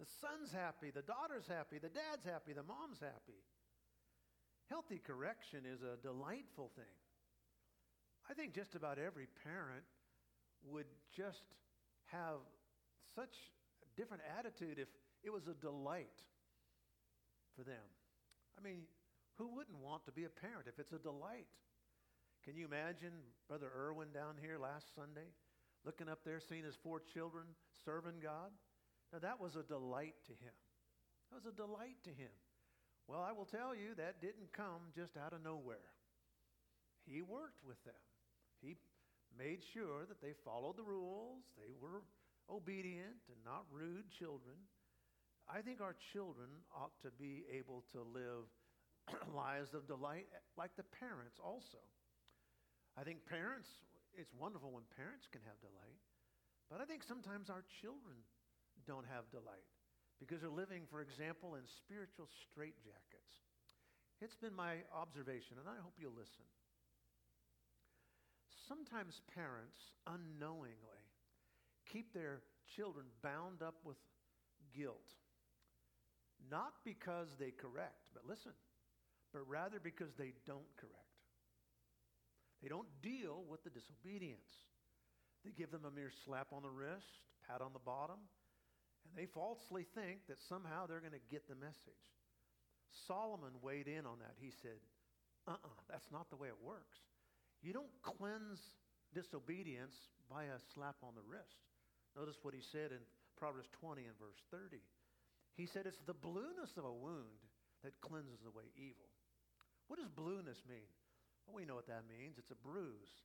The 0.00 0.06
son's 0.20 0.50
happy, 0.50 0.90
the 0.90 1.02
daughter's 1.02 1.46
happy, 1.46 1.78
the 1.78 1.90
dad's 1.90 2.24
happy, 2.24 2.52
the 2.52 2.62
mom's 2.62 2.98
happy. 2.98 3.38
Healthy 4.68 5.02
correction 5.04 5.64
is 5.66 5.82
a 5.82 6.00
delightful 6.00 6.70
thing. 6.74 6.96
I 8.30 8.34
think 8.34 8.54
just 8.54 8.74
about 8.74 8.98
every 8.98 9.26
parent 9.44 9.84
would 10.64 10.86
just 11.14 11.44
have 12.06 12.40
such 13.14 13.36
a 13.82 14.00
different 14.00 14.22
attitude 14.38 14.78
if 14.78 14.88
it 15.22 15.30
was 15.30 15.46
a 15.46 15.54
delight 15.54 16.22
for 17.56 17.64
them. 17.64 17.84
I 18.58 18.62
mean, 18.62 18.82
who 19.36 19.54
wouldn't 19.54 19.78
want 19.78 20.04
to 20.06 20.12
be 20.12 20.24
a 20.24 20.28
parent 20.28 20.66
if 20.66 20.78
it's 20.78 20.92
a 20.92 20.98
delight? 20.98 21.46
Can 22.44 22.56
you 22.56 22.66
imagine 22.66 23.14
Brother 23.46 23.70
Irwin 23.70 24.10
down 24.10 24.34
here 24.40 24.58
last 24.58 24.90
Sunday, 24.98 25.30
looking 25.86 26.08
up 26.08 26.26
there, 26.26 26.40
seeing 26.40 26.64
his 26.64 26.74
four 26.82 26.98
children 27.14 27.46
serving 27.84 28.18
God? 28.20 28.50
Now, 29.12 29.20
that 29.20 29.38
was 29.38 29.54
a 29.54 29.62
delight 29.62 30.18
to 30.26 30.32
him. 30.32 30.56
That 31.30 31.38
was 31.38 31.46
a 31.46 31.54
delight 31.54 32.02
to 32.02 32.10
him. 32.10 32.34
Well, 33.06 33.22
I 33.22 33.30
will 33.30 33.46
tell 33.46 33.74
you, 33.74 33.94
that 33.94 34.20
didn't 34.20 34.50
come 34.50 34.90
just 34.94 35.16
out 35.16 35.32
of 35.32 35.44
nowhere. 35.44 35.86
He 37.06 37.22
worked 37.22 37.62
with 37.62 37.78
them. 37.84 38.02
He 38.60 38.74
made 39.38 39.62
sure 39.72 40.02
that 40.08 40.20
they 40.20 40.34
followed 40.44 40.76
the 40.76 40.82
rules, 40.82 41.46
they 41.56 41.74
were 41.80 42.02
obedient 42.50 43.22
and 43.30 43.38
not 43.44 43.70
rude 43.70 44.10
children. 44.18 44.58
I 45.46 45.62
think 45.62 45.80
our 45.80 45.94
children 46.12 46.48
ought 46.74 46.94
to 47.02 47.10
be 47.18 47.44
able 47.54 47.84
to 47.92 48.02
live 48.02 48.50
lives 49.34 49.74
of 49.74 49.86
delight 49.86 50.26
like 50.58 50.74
the 50.76 50.86
parents 50.98 51.38
also. 51.42 51.78
I 52.98 53.02
think 53.04 53.24
parents, 53.24 53.68
it's 54.12 54.32
wonderful 54.36 54.70
when 54.72 54.84
parents 54.96 55.24
can 55.30 55.40
have 55.48 55.56
delight, 55.64 56.00
but 56.68 56.80
I 56.80 56.84
think 56.84 57.02
sometimes 57.02 57.48
our 57.48 57.64
children 57.80 58.20
don't 58.86 59.06
have 59.08 59.28
delight 59.32 59.68
because 60.20 60.40
they're 60.40 60.52
living, 60.52 60.84
for 60.90 61.00
example, 61.00 61.56
in 61.56 61.64
spiritual 61.66 62.28
straitjackets. 62.28 63.34
It's 64.20 64.36
been 64.36 64.54
my 64.54 64.86
observation, 64.94 65.58
and 65.58 65.66
I 65.66 65.80
hope 65.82 65.98
you'll 65.98 66.14
listen. 66.14 66.46
Sometimes 68.68 69.20
parents 69.34 69.98
unknowingly 70.06 71.02
keep 71.90 72.14
their 72.14 72.40
children 72.76 73.06
bound 73.22 73.62
up 73.62 73.74
with 73.84 73.96
guilt. 74.76 75.10
Not 76.50 76.72
because 76.84 77.28
they 77.38 77.50
correct, 77.50 78.10
but 78.14 78.26
listen, 78.26 78.52
but 79.32 79.48
rather 79.48 79.78
because 79.82 80.14
they 80.16 80.32
don't 80.46 80.70
correct. 80.76 81.01
They 82.62 82.68
don't 82.68 82.88
deal 83.02 83.42
with 83.50 83.64
the 83.64 83.74
disobedience. 83.74 84.70
They 85.44 85.50
give 85.50 85.70
them 85.70 85.84
a 85.84 85.90
mere 85.90 86.14
slap 86.24 86.54
on 86.54 86.62
the 86.62 86.70
wrist, 86.70 87.26
pat 87.48 87.60
on 87.60 87.74
the 87.74 87.82
bottom, 87.82 88.22
and 89.02 89.18
they 89.18 89.26
falsely 89.26 89.84
think 89.98 90.26
that 90.28 90.38
somehow 90.48 90.86
they're 90.86 91.02
going 91.02 91.18
to 91.18 91.30
get 91.30 91.48
the 91.50 91.58
message. 91.58 92.06
Solomon 93.08 93.58
weighed 93.60 93.88
in 93.88 94.06
on 94.06 94.22
that. 94.22 94.38
He 94.38 94.52
said, 94.62 94.78
uh 95.48 95.58
uh-uh, 95.58 95.66
uh, 95.66 95.82
that's 95.90 96.06
not 96.12 96.30
the 96.30 96.38
way 96.38 96.46
it 96.46 96.62
works. 96.62 97.02
You 97.62 97.72
don't 97.72 97.90
cleanse 98.02 98.62
disobedience 99.10 99.94
by 100.30 100.44
a 100.44 100.62
slap 100.74 100.96
on 101.02 101.18
the 101.18 101.26
wrist. 101.26 101.66
Notice 102.14 102.38
what 102.42 102.54
he 102.54 102.62
said 102.62 102.92
in 102.92 103.02
Proverbs 103.36 103.68
20 103.80 104.06
and 104.06 104.14
verse 104.18 104.38
30. 104.50 104.78
He 105.56 105.66
said, 105.66 105.86
It's 105.86 106.00
the 106.06 106.14
blueness 106.14 106.76
of 106.76 106.84
a 106.84 106.92
wound 106.92 107.42
that 107.82 107.98
cleanses 108.00 108.46
away 108.46 108.70
evil. 108.76 109.10
What 109.88 109.98
does 109.98 110.08
blueness 110.08 110.62
mean? 110.68 110.86
Well, 111.46 111.56
we 111.56 111.64
know 111.64 111.74
what 111.74 111.88
that 111.88 112.04
means. 112.08 112.38
It's 112.38 112.50
a 112.50 112.60
bruise. 112.66 113.22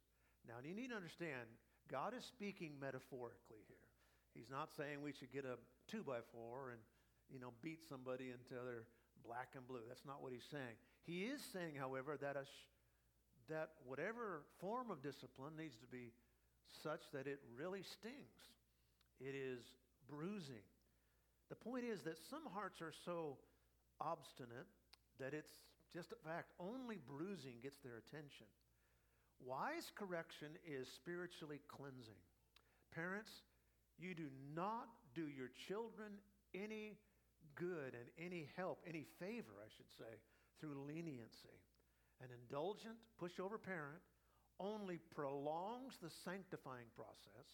Now, 0.47 0.63
you 0.63 0.73
need 0.73 0.89
to 0.89 0.95
understand, 0.95 1.47
God 1.91 2.13
is 2.17 2.23
speaking 2.23 2.73
metaphorically 2.79 3.63
here. 3.67 3.87
He's 4.33 4.49
not 4.49 4.69
saying 4.75 5.01
we 5.01 5.13
should 5.13 5.31
get 5.31 5.45
a 5.45 5.57
two 5.89 6.03
by 6.03 6.19
four 6.31 6.71
and, 6.71 6.81
you 7.29 7.39
know, 7.39 7.53
beat 7.61 7.81
somebody 7.87 8.31
until 8.31 8.65
they're 8.65 8.87
black 9.25 9.55
and 9.55 9.67
blue. 9.67 9.81
That's 9.87 10.05
not 10.05 10.21
what 10.21 10.31
he's 10.31 10.47
saying. 10.49 10.77
He 11.03 11.25
is 11.25 11.41
saying, 11.41 11.75
however, 11.79 12.17
that, 12.21 12.35
a 12.35 12.45
that 13.49 13.71
whatever 13.85 14.43
form 14.59 14.91
of 14.91 15.01
discipline 15.01 15.55
needs 15.57 15.77
to 15.77 15.87
be 15.87 16.11
such 16.83 17.01
that 17.13 17.27
it 17.27 17.39
really 17.55 17.81
stings. 17.81 18.51
It 19.19 19.33
is 19.33 19.63
bruising. 20.09 20.65
The 21.49 21.55
point 21.55 21.85
is 21.85 22.01
that 22.03 22.17
some 22.29 22.43
hearts 22.53 22.81
are 22.81 22.93
so 23.05 23.37
obstinate 23.99 24.67
that 25.19 25.33
it's 25.33 25.51
just 25.93 26.11
a 26.11 26.19
fact. 26.27 26.51
Only 26.59 26.97
bruising 26.97 27.59
gets 27.61 27.77
their 27.83 27.97
attention. 27.97 28.47
Wise 29.39 29.91
correction 29.95 30.57
is 30.65 30.87
spiritually 30.95 31.61
cleansing. 31.67 32.21
Parents, 32.93 33.29
you 33.97 34.15
do 34.15 34.29
not 34.55 34.89
do 35.13 35.27
your 35.27 35.49
children 35.67 36.17
any 36.53 36.97
good 37.55 37.93
and 37.93 38.09
any 38.17 38.49
help, 38.55 38.81
any 38.87 39.05
favor, 39.19 39.61
I 39.61 39.69
should 39.77 39.89
say, 39.97 40.13
through 40.59 40.85
leniency. 40.87 41.57
An 42.21 42.29
indulgent, 42.33 42.97
pushover 43.21 43.61
parent 43.61 44.01
only 44.59 44.99
prolongs 45.13 45.93
the 46.01 46.09
sanctifying 46.25 46.89
process 46.95 47.45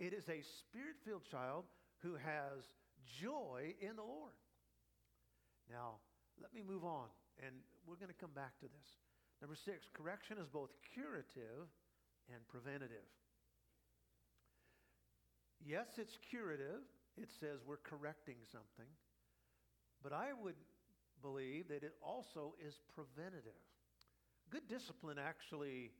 it 0.00 0.14
is 0.14 0.24
a 0.32 0.40
spirit 0.64 0.96
filled 1.04 1.28
child 1.30 1.68
who 2.00 2.16
has 2.16 2.64
joy 3.20 3.76
in 3.84 3.96
the 3.96 4.02
Lord. 4.02 4.32
Now, 5.68 6.00
let 6.40 6.54
me 6.56 6.64
move 6.66 6.84
on, 6.84 7.12
and 7.40 7.56
we're 7.86 7.96
going 7.96 8.12
to 8.12 8.20
come 8.20 8.34
back 8.34 8.58
to 8.60 8.68
this. 8.68 8.88
Number 9.40 9.56
six, 9.56 9.88
correction 9.96 10.36
is 10.36 10.48
both 10.48 10.70
curative 10.92 11.68
and 12.28 12.40
preventative. 12.48 13.08
Yes, 15.64 15.88
it's 15.96 16.16
curative. 16.28 16.84
It 17.16 17.28
says 17.40 17.60
we're 17.66 17.80
correcting 17.84 18.36
something. 18.52 18.88
But 20.02 20.12
I 20.12 20.32
would 20.32 20.56
believe 21.22 21.68
that 21.68 21.82
it 21.82 21.96
also 22.00 22.54
is 22.60 22.80
preventative. 22.94 23.60
Good 24.50 24.68
discipline 24.68 25.18
actually 25.20 25.92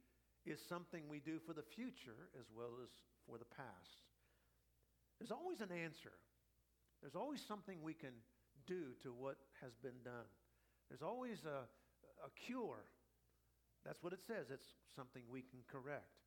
is 0.46 0.58
something 0.68 1.04
we 1.08 1.20
do 1.20 1.38
for 1.46 1.52
the 1.52 1.64
future 1.76 2.32
as 2.38 2.46
well 2.56 2.80
as 2.82 2.88
for 3.28 3.36
the 3.36 3.48
past. 3.56 4.00
There's 5.18 5.30
always 5.30 5.60
an 5.60 5.72
answer. 5.72 6.16
There's 7.02 7.16
always 7.16 7.40
something 7.46 7.76
we 7.82 7.94
can 7.94 8.16
do 8.66 8.96
to 9.02 9.12
what 9.12 9.36
has 9.60 9.72
been 9.82 10.00
done. 10.04 10.28
There's 10.90 11.06
always 11.06 11.46
a, 11.46 11.64
a 12.26 12.30
cure. 12.34 12.82
That's 13.86 14.02
what 14.02 14.12
it 14.12 14.20
says. 14.26 14.50
It's 14.50 14.66
something 14.92 15.22
we 15.30 15.46
can 15.46 15.62
correct. 15.70 16.18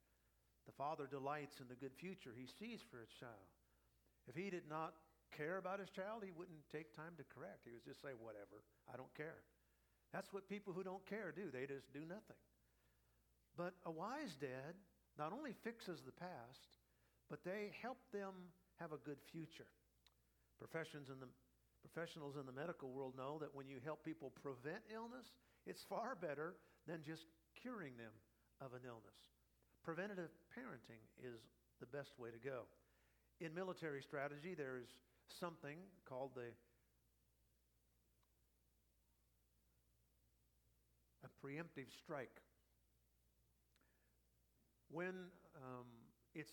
The 0.65 0.73
father 0.73 1.05
delights 1.05 1.59
in 1.59 1.67
the 1.67 1.75
good 1.75 1.93
future 1.99 2.31
he 2.31 2.47
sees 2.47 2.79
for 2.87 3.03
his 3.03 3.11
child. 3.19 3.51
If 4.25 4.39
he 4.39 4.49
did 4.49 4.71
not 4.71 4.95
care 5.35 5.59
about 5.59 5.83
his 5.83 5.91
child, 5.91 6.23
he 6.23 6.31
wouldn't 6.31 6.63
take 6.71 6.95
time 6.95 7.19
to 7.19 7.27
correct. 7.27 7.67
He 7.67 7.75
would 7.75 7.83
just 7.83 8.01
say, 8.01 8.15
whatever, 8.15 8.63
I 8.87 8.95
don't 8.95 9.11
care. 9.13 9.43
That's 10.15 10.31
what 10.31 10.47
people 10.47 10.71
who 10.71 10.87
don't 10.87 11.03
care 11.05 11.35
do. 11.35 11.51
They 11.51 11.67
just 11.67 11.91
do 11.91 12.07
nothing. 12.07 12.39
But 13.57 13.73
a 13.85 13.91
wise 13.91 14.39
dad 14.39 14.79
not 15.19 15.33
only 15.33 15.53
fixes 15.63 16.01
the 16.05 16.15
past, 16.15 16.79
but 17.29 17.43
they 17.43 17.73
help 17.81 17.97
them 18.13 18.53
have 18.79 18.93
a 18.93 19.01
good 19.01 19.19
future. 19.31 19.69
Professions 20.57 21.09
in 21.09 21.19
the, 21.19 21.27
professionals 21.83 22.35
in 22.39 22.45
the 22.45 22.55
medical 22.55 22.89
world 22.89 23.13
know 23.17 23.37
that 23.39 23.53
when 23.53 23.67
you 23.67 23.77
help 23.83 24.03
people 24.03 24.31
prevent 24.41 24.81
illness, 24.87 25.35
it's 25.67 25.83
far 25.83 26.15
better 26.15 26.55
than 26.87 27.03
just 27.03 27.27
curing 27.61 27.93
them 27.97 28.15
of 28.61 28.73
an 28.73 28.87
illness. 28.87 29.19
Preventative 29.83 30.31
parenting 30.55 31.03
is 31.19 31.43
the 31.79 31.85
best 31.85 32.17
way 32.17 32.31
to 32.31 32.39
go. 32.39 32.63
In 33.41 33.53
military 33.53 34.01
strategy, 34.01 34.55
there 34.55 34.77
is 34.77 34.87
something 35.27 35.77
called 36.07 36.31
the 36.35 36.55
a 41.23 41.45
preemptive 41.45 41.91
strike. 42.03 42.41
When 44.89 45.27
um, 45.55 45.87
it's 46.33 46.51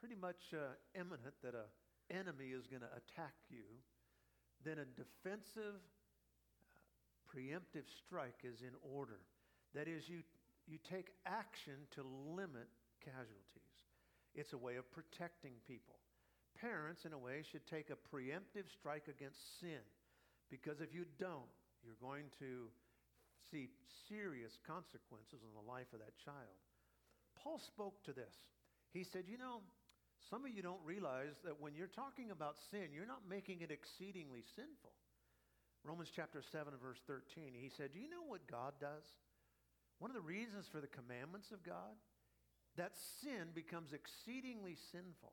pretty 0.00 0.16
much 0.20 0.52
uh, 0.52 0.74
imminent 0.94 1.34
that 1.42 1.54
an 1.54 1.70
enemy 2.10 2.46
is 2.46 2.66
going 2.66 2.82
to 2.82 2.90
attack 2.96 3.34
you, 3.48 3.62
then 4.64 4.78
a 4.78 4.88
defensive 4.96 5.78
uh, 5.78 6.72
preemptive 7.28 7.86
strike 8.04 8.40
is 8.44 8.60
in 8.60 8.74
order. 8.82 9.20
That 9.74 9.88
is, 9.88 10.08
you, 10.08 10.22
you 10.66 10.78
take 10.88 11.12
action 11.26 11.74
to 11.94 12.02
limit 12.34 12.68
casualties. 13.04 13.74
It's 14.34 14.52
a 14.52 14.58
way 14.58 14.76
of 14.76 14.90
protecting 14.90 15.52
people. 15.66 15.96
Parents, 16.60 17.04
in 17.04 17.12
a 17.12 17.18
way, 17.18 17.42
should 17.42 17.66
take 17.66 17.90
a 17.90 17.98
preemptive 18.14 18.70
strike 18.72 19.08
against 19.08 19.60
sin 19.60 19.82
because 20.50 20.80
if 20.80 20.94
you 20.94 21.04
don't, 21.18 21.50
you're 21.84 21.98
going 22.00 22.30
to 22.38 22.70
see 23.50 23.68
serious 24.08 24.56
consequences 24.66 25.42
in 25.42 25.52
the 25.52 25.66
life 25.70 25.90
of 25.92 26.00
that 26.00 26.16
child. 26.24 26.58
Paul 27.36 27.58
spoke 27.58 28.02
to 28.04 28.12
this. 28.12 28.32
He 28.92 29.04
said, 29.04 29.24
You 29.26 29.38
know, 29.38 29.60
some 30.30 30.44
of 30.44 30.52
you 30.54 30.62
don't 30.62 30.80
realize 30.84 31.36
that 31.44 31.60
when 31.60 31.74
you're 31.74 31.90
talking 31.90 32.30
about 32.30 32.56
sin, 32.70 32.92
you're 32.92 33.06
not 33.06 33.28
making 33.28 33.60
it 33.60 33.70
exceedingly 33.70 34.42
sinful. 34.56 34.92
Romans 35.84 36.08
chapter 36.14 36.40
7 36.40 36.72
verse 36.80 37.00
13, 37.06 37.52
he 37.52 37.68
said, 37.68 37.92
Do 37.92 38.00
you 38.00 38.08
know 38.08 38.24
what 38.26 38.46
God 38.48 38.72
does? 38.80 39.04
One 39.98 40.10
of 40.10 40.16
the 40.16 40.24
reasons 40.24 40.66
for 40.66 40.80
the 40.80 40.88
commandments 40.88 41.52
of 41.52 41.62
God, 41.62 41.92
that 42.76 42.96
sin 43.20 43.52
becomes 43.54 43.92
exceedingly 43.92 44.76
sinful. 44.90 45.32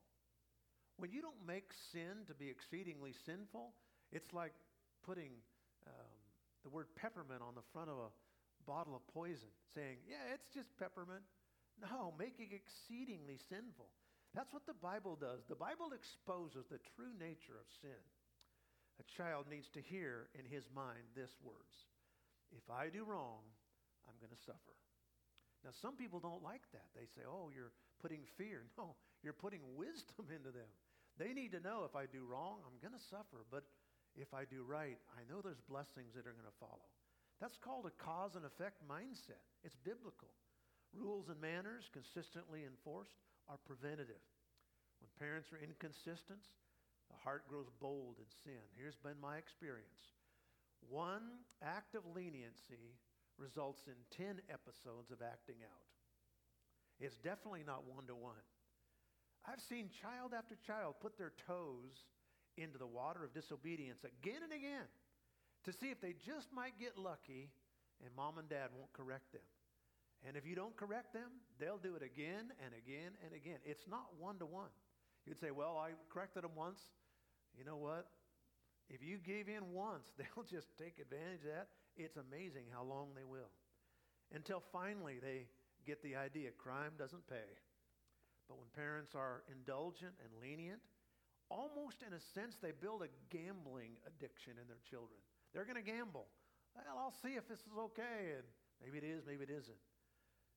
When 0.98 1.12
you 1.12 1.22
don't 1.22 1.48
make 1.48 1.72
sin 1.92 2.28
to 2.28 2.36
be 2.36 2.50
exceedingly 2.50 3.16
sinful, 3.26 3.74
it's 4.12 4.34
like 4.34 4.54
putting 5.04 5.32
um, 5.88 6.20
the 6.64 6.70
word 6.70 6.88
peppermint 7.00 7.42
on 7.42 7.56
the 7.56 7.66
front 7.74 7.90
of 7.90 7.98
a 7.98 8.12
bottle 8.68 8.94
of 8.94 9.08
poison, 9.08 9.50
saying, 9.74 9.98
Yeah, 10.06 10.36
it's 10.36 10.54
just 10.54 10.78
peppermint. 10.78 11.24
No, 11.80 12.14
making 12.20 12.52
exceedingly 12.52 13.40
sinful. 13.50 13.88
That's 14.34 14.54
what 14.54 14.66
the 14.66 14.78
Bible 14.80 15.20
does. 15.20 15.44
The 15.50 15.60
Bible 15.60 15.92
exposes 15.92 16.66
the 16.72 16.80
true 16.96 17.12
nature 17.20 17.60
of 17.60 17.68
sin. 17.84 18.00
A 19.00 19.06
child 19.08 19.50
needs 19.50 19.68
to 19.76 19.82
hear 19.82 20.30
in 20.38 20.46
his 20.46 20.70
mind 20.72 21.04
this 21.16 21.36
words 21.44 21.90
If 22.56 22.64
I 22.72 22.88
do 22.88 23.04
wrong, 23.04 23.44
I'm 24.08 24.16
going 24.20 24.32
to 24.32 24.46
suffer. 24.48 24.76
Now, 25.64 25.72
some 25.82 25.96
people 25.96 26.20
don't 26.20 26.44
like 26.44 26.66
that. 26.74 26.90
They 26.96 27.06
say, 27.12 27.28
Oh, 27.28 27.52
you're 27.54 27.76
putting 28.02 28.24
fear. 28.38 28.64
No, 28.78 28.96
you're 29.22 29.38
putting 29.38 29.62
wisdom 29.76 30.32
into 30.34 30.50
them. 30.50 30.70
They 31.20 31.34
need 31.34 31.52
to 31.52 31.62
know 31.62 31.86
if 31.86 31.96
I 31.96 32.10
do 32.10 32.26
wrong, 32.26 32.64
I'm 32.66 32.82
going 32.82 32.98
to 32.98 33.10
suffer. 33.12 33.46
But 33.52 33.68
if 34.16 34.34
I 34.34 34.46
do 34.50 34.64
right, 34.64 34.98
I 35.14 35.22
know 35.30 35.42
there's 35.42 35.62
blessings 35.70 36.16
that 36.16 36.26
are 36.26 36.34
going 36.34 36.50
to 36.50 36.60
follow. 36.60 36.90
That's 37.40 37.58
called 37.58 37.86
a 37.86 37.94
cause 38.02 38.36
and 38.36 38.46
effect 38.46 38.82
mindset. 38.88 39.46
It's 39.64 39.78
biblical. 39.86 40.34
Rules 40.94 41.30
and 41.30 41.40
manners 41.40 41.90
consistently 41.94 42.66
enforced 42.66 43.18
are 43.52 43.60
preventative. 43.68 44.24
When 45.04 45.12
parents 45.20 45.52
are 45.52 45.60
inconsistent, 45.60 46.48
the 47.12 47.20
heart 47.20 47.44
grows 47.52 47.68
bold 47.84 48.16
in 48.24 48.30
sin. 48.48 48.64
Here's 48.80 48.96
been 48.96 49.20
my 49.20 49.36
experience. 49.36 50.16
One 50.88 51.44
act 51.60 51.94
of 51.94 52.08
leniency 52.16 52.96
results 53.36 53.84
in 53.92 54.00
10 54.16 54.40
episodes 54.48 55.12
of 55.12 55.20
acting 55.20 55.60
out. 55.68 55.92
It's 57.04 57.20
definitely 57.20 57.68
not 57.68 57.84
one 57.84 58.08
to 58.08 58.16
one. 58.16 58.46
I've 59.44 59.60
seen 59.60 59.90
child 60.02 60.32
after 60.38 60.56
child 60.56 60.96
put 61.02 61.18
their 61.18 61.34
toes 61.48 62.08
into 62.56 62.78
the 62.78 62.88
water 62.88 63.26
of 63.26 63.34
disobedience 63.34 64.06
again 64.06 64.46
and 64.46 64.54
again 64.54 64.88
to 65.66 65.74
see 65.74 65.90
if 65.90 66.00
they 66.00 66.14
just 66.26 66.48
might 66.54 66.80
get 66.80 66.98
lucky 66.98 67.50
and 68.06 68.16
mom 68.16 68.38
and 68.38 68.48
dad 68.48 68.70
won't 68.78 68.94
correct 68.94 69.34
them. 69.34 69.42
And 70.28 70.38
if 70.38 70.46
you 70.46 70.56
don't 70.56 70.76
correct 70.76 71.14
them, 71.14 71.42
they'll 71.60 71.82
do 71.82 71.96
it 71.96 72.04
again 72.04 72.54
and 72.64 72.74
again 72.78 73.14
and 73.26 73.34
again. 73.34 73.58
It's 73.66 73.88
not 73.90 74.06
one 74.20 74.38
to 74.38 74.46
one. 74.46 74.70
You'd 75.26 75.40
say, 75.40 75.52
Well, 75.52 75.78
I 75.78 75.92
corrected 76.14 76.44
them 76.44 76.56
once. 76.56 76.82
You 77.58 77.66
know 77.66 77.78
what? 77.78 78.08
If 78.90 79.02
you 79.02 79.18
gave 79.18 79.48
in 79.48 79.74
once, 79.74 80.06
they'll 80.18 80.46
just 80.46 80.78
take 80.78 81.00
advantage 81.00 81.42
of 81.46 81.54
that. 81.54 81.68
It's 81.98 82.18
amazing 82.18 82.66
how 82.72 82.84
long 82.84 83.10
they 83.16 83.26
will. 83.26 83.52
Until 84.34 84.64
finally 84.72 85.20
they 85.22 85.48
get 85.86 86.02
the 86.04 86.16
idea 86.16 86.52
crime 86.52 86.94
doesn't 86.98 87.28
pay. 87.28 87.60
But 88.48 88.60
when 88.60 88.70
parents 88.76 89.16
are 89.16 89.44
indulgent 89.52 90.14
and 90.22 90.32
lenient, 90.42 90.80
almost 91.50 92.04
in 92.06 92.14
a 92.14 92.20
sense, 92.20 92.58
they 92.62 92.72
build 92.72 93.02
a 93.02 93.12
gambling 93.32 94.00
addiction 94.08 94.54
in 94.62 94.68
their 94.68 94.82
children. 94.88 95.20
They're 95.54 95.66
going 95.66 95.80
to 95.80 95.86
gamble. 95.86 96.28
Well, 96.76 96.96
I'll 97.00 97.16
see 97.24 97.36
if 97.36 97.48
this 97.48 97.60
is 97.60 97.76
okay. 97.92 98.40
And 98.40 98.48
maybe 98.80 99.04
it 99.04 99.08
is, 99.08 99.24
maybe 99.28 99.44
it 99.44 99.52
isn't. 99.52 99.80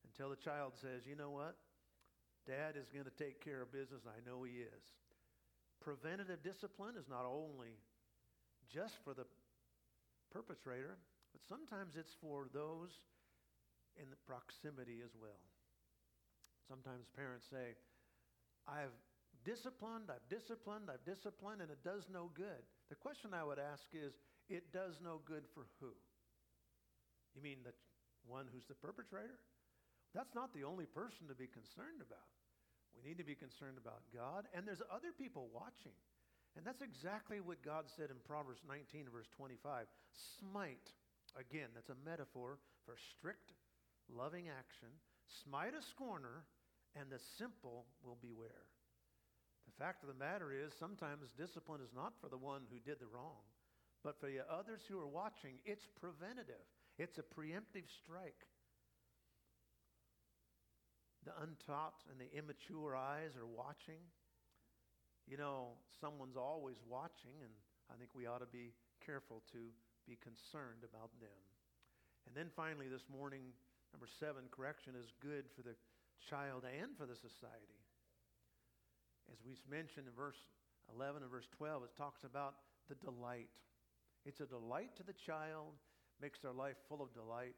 Until 0.04 0.30
the 0.30 0.36
child 0.36 0.72
says, 0.80 1.06
you 1.08 1.16
know 1.16 1.30
what? 1.30 1.56
Dad 2.46 2.76
is 2.76 2.92
going 2.92 3.08
to 3.08 3.16
take 3.16 3.42
care 3.42 3.62
of 3.62 3.72
business, 3.72 4.04
and 4.04 4.12
I 4.12 4.20
know 4.28 4.44
he 4.44 4.60
is. 4.60 4.84
Preventative 5.80 6.42
discipline 6.44 6.94
is 6.96 7.08
not 7.08 7.24
only 7.24 7.80
just 8.68 8.96
for 9.02 9.14
the 9.14 9.24
perpetrator, 10.30 10.96
but 11.32 11.42
sometimes 11.48 11.96
it's 11.96 12.14
for 12.20 12.48
those 12.52 12.92
in 13.96 14.10
the 14.10 14.20
proximity 14.26 15.00
as 15.04 15.12
well. 15.16 15.40
Sometimes 16.68 17.06
parents 17.16 17.46
say, 17.50 17.76
I've 18.68 18.94
disciplined, 19.44 20.08
I've 20.08 20.24
disciplined, 20.28 20.88
I've 20.88 21.04
disciplined, 21.04 21.60
and 21.60 21.70
it 21.70 21.84
does 21.84 22.08
no 22.12 22.30
good. 22.34 22.64
The 22.88 22.96
question 22.96 23.32
I 23.32 23.44
would 23.44 23.58
ask 23.58 23.84
is, 23.92 24.16
it 24.48 24.72
does 24.72 25.00
no 25.02 25.20
good 25.24 25.44
for 25.54 25.64
who? 25.80 25.92
You 27.36 27.42
mean 27.42 27.64
the 27.64 27.72
one 28.26 28.46
who's 28.52 28.64
the 28.66 28.74
perpetrator? 28.74 29.36
That's 30.14 30.34
not 30.34 30.54
the 30.54 30.64
only 30.64 30.86
person 30.86 31.26
to 31.28 31.34
be 31.34 31.50
concerned 31.50 31.98
about. 31.98 32.30
We 32.94 33.02
need 33.02 33.18
to 33.18 33.26
be 33.26 33.34
concerned 33.34 33.76
about 33.76 34.06
God, 34.14 34.46
and 34.54 34.62
there's 34.62 34.82
other 34.86 35.10
people 35.10 35.50
watching. 35.50 35.98
And 36.54 36.62
that's 36.62 36.86
exactly 36.86 37.42
what 37.42 37.66
God 37.66 37.90
said 37.90 38.14
in 38.14 38.22
Proverbs 38.22 38.62
19, 38.62 39.10
verse 39.10 39.26
25. 39.34 39.90
Smite, 40.38 40.94
again, 41.34 41.74
that's 41.74 41.90
a 41.90 41.98
metaphor 42.06 42.62
for 42.86 42.94
strict, 42.94 43.58
loving 44.06 44.46
action. 44.46 44.94
Smite 45.26 45.74
a 45.74 45.82
scorner, 45.82 46.46
and 46.94 47.10
the 47.10 47.18
simple 47.18 47.90
will 48.06 48.18
beware. 48.22 48.70
The 49.66 49.74
fact 49.82 50.06
of 50.06 50.08
the 50.08 50.22
matter 50.22 50.54
is, 50.54 50.70
sometimes 50.78 51.34
discipline 51.34 51.82
is 51.82 51.90
not 51.90 52.14
for 52.20 52.30
the 52.30 52.38
one 52.38 52.62
who 52.70 52.78
did 52.78 53.02
the 53.02 53.10
wrong, 53.10 53.42
but 54.06 54.20
for 54.20 54.30
the 54.30 54.46
others 54.46 54.86
who 54.86 55.00
are 55.00 55.10
watching. 55.10 55.58
It's 55.64 55.90
preventative, 55.98 56.62
it's 56.98 57.18
a 57.18 57.26
preemptive 57.26 57.90
strike. 57.90 58.46
The 61.24 61.32
untaught 61.40 62.04
and 62.12 62.20
the 62.20 62.28
immature 62.36 62.96
eyes 62.96 63.32
are 63.36 63.48
watching. 63.48 64.00
You 65.24 65.40
know, 65.40 65.80
someone's 66.00 66.36
always 66.36 66.76
watching, 66.84 67.40
and 67.40 67.52
I 67.88 67.96
think 67.96 68.12
we 68.12 68.28
ought 68.28 68.44
to 68.44 68.52
be 68.52 68.76
careful 69.00 69.40
to 69.52 69.72
be 70.04 70.20
concerned 70.20 70.84
about 70.84 71.08
them. 71.20 71.40
And 72.28 72.36
then 72.36 72.52
finally, 72.52 72.88
this 72.88 73.08
morning, 73.08 73.56
number 73.92 74.08
seven, 74.20 74.52
correction 74.52 74.92
is 74.96 75.12
good 75.20 75.48
for 75.56 75.64
the 75.64 75.76
child 76.28 76.64
and 76.68 76.92
for 76.96 77.08
the 77.08 77.16
society. 77.16 77.80
As 79.32 79.40
we 79.40 79.56
mentioned 79.64 80.08
in 80.08 80.12
verse 80.12 80.40
11 80.92 81.22
and 81.22 81.30
verse 81.30 81.48
12, 81.56 81.88
it 81.88 81.96
talks 81.96 82.24
about 82.24 82.60
the 82.88 82.96
delight. 83.00 83.48
It's 84.24 84.40
a 84.40 84.46
delight 84.46 84.96
to 84.96 85.04
the 85.04 85.16
child, 85.16 85.72
makes 86.20 86.40
their 86.40 86.52
life 86.52 86.76
full 86.88 87.00
of 87.00 87.12
delight, 87.16 87.56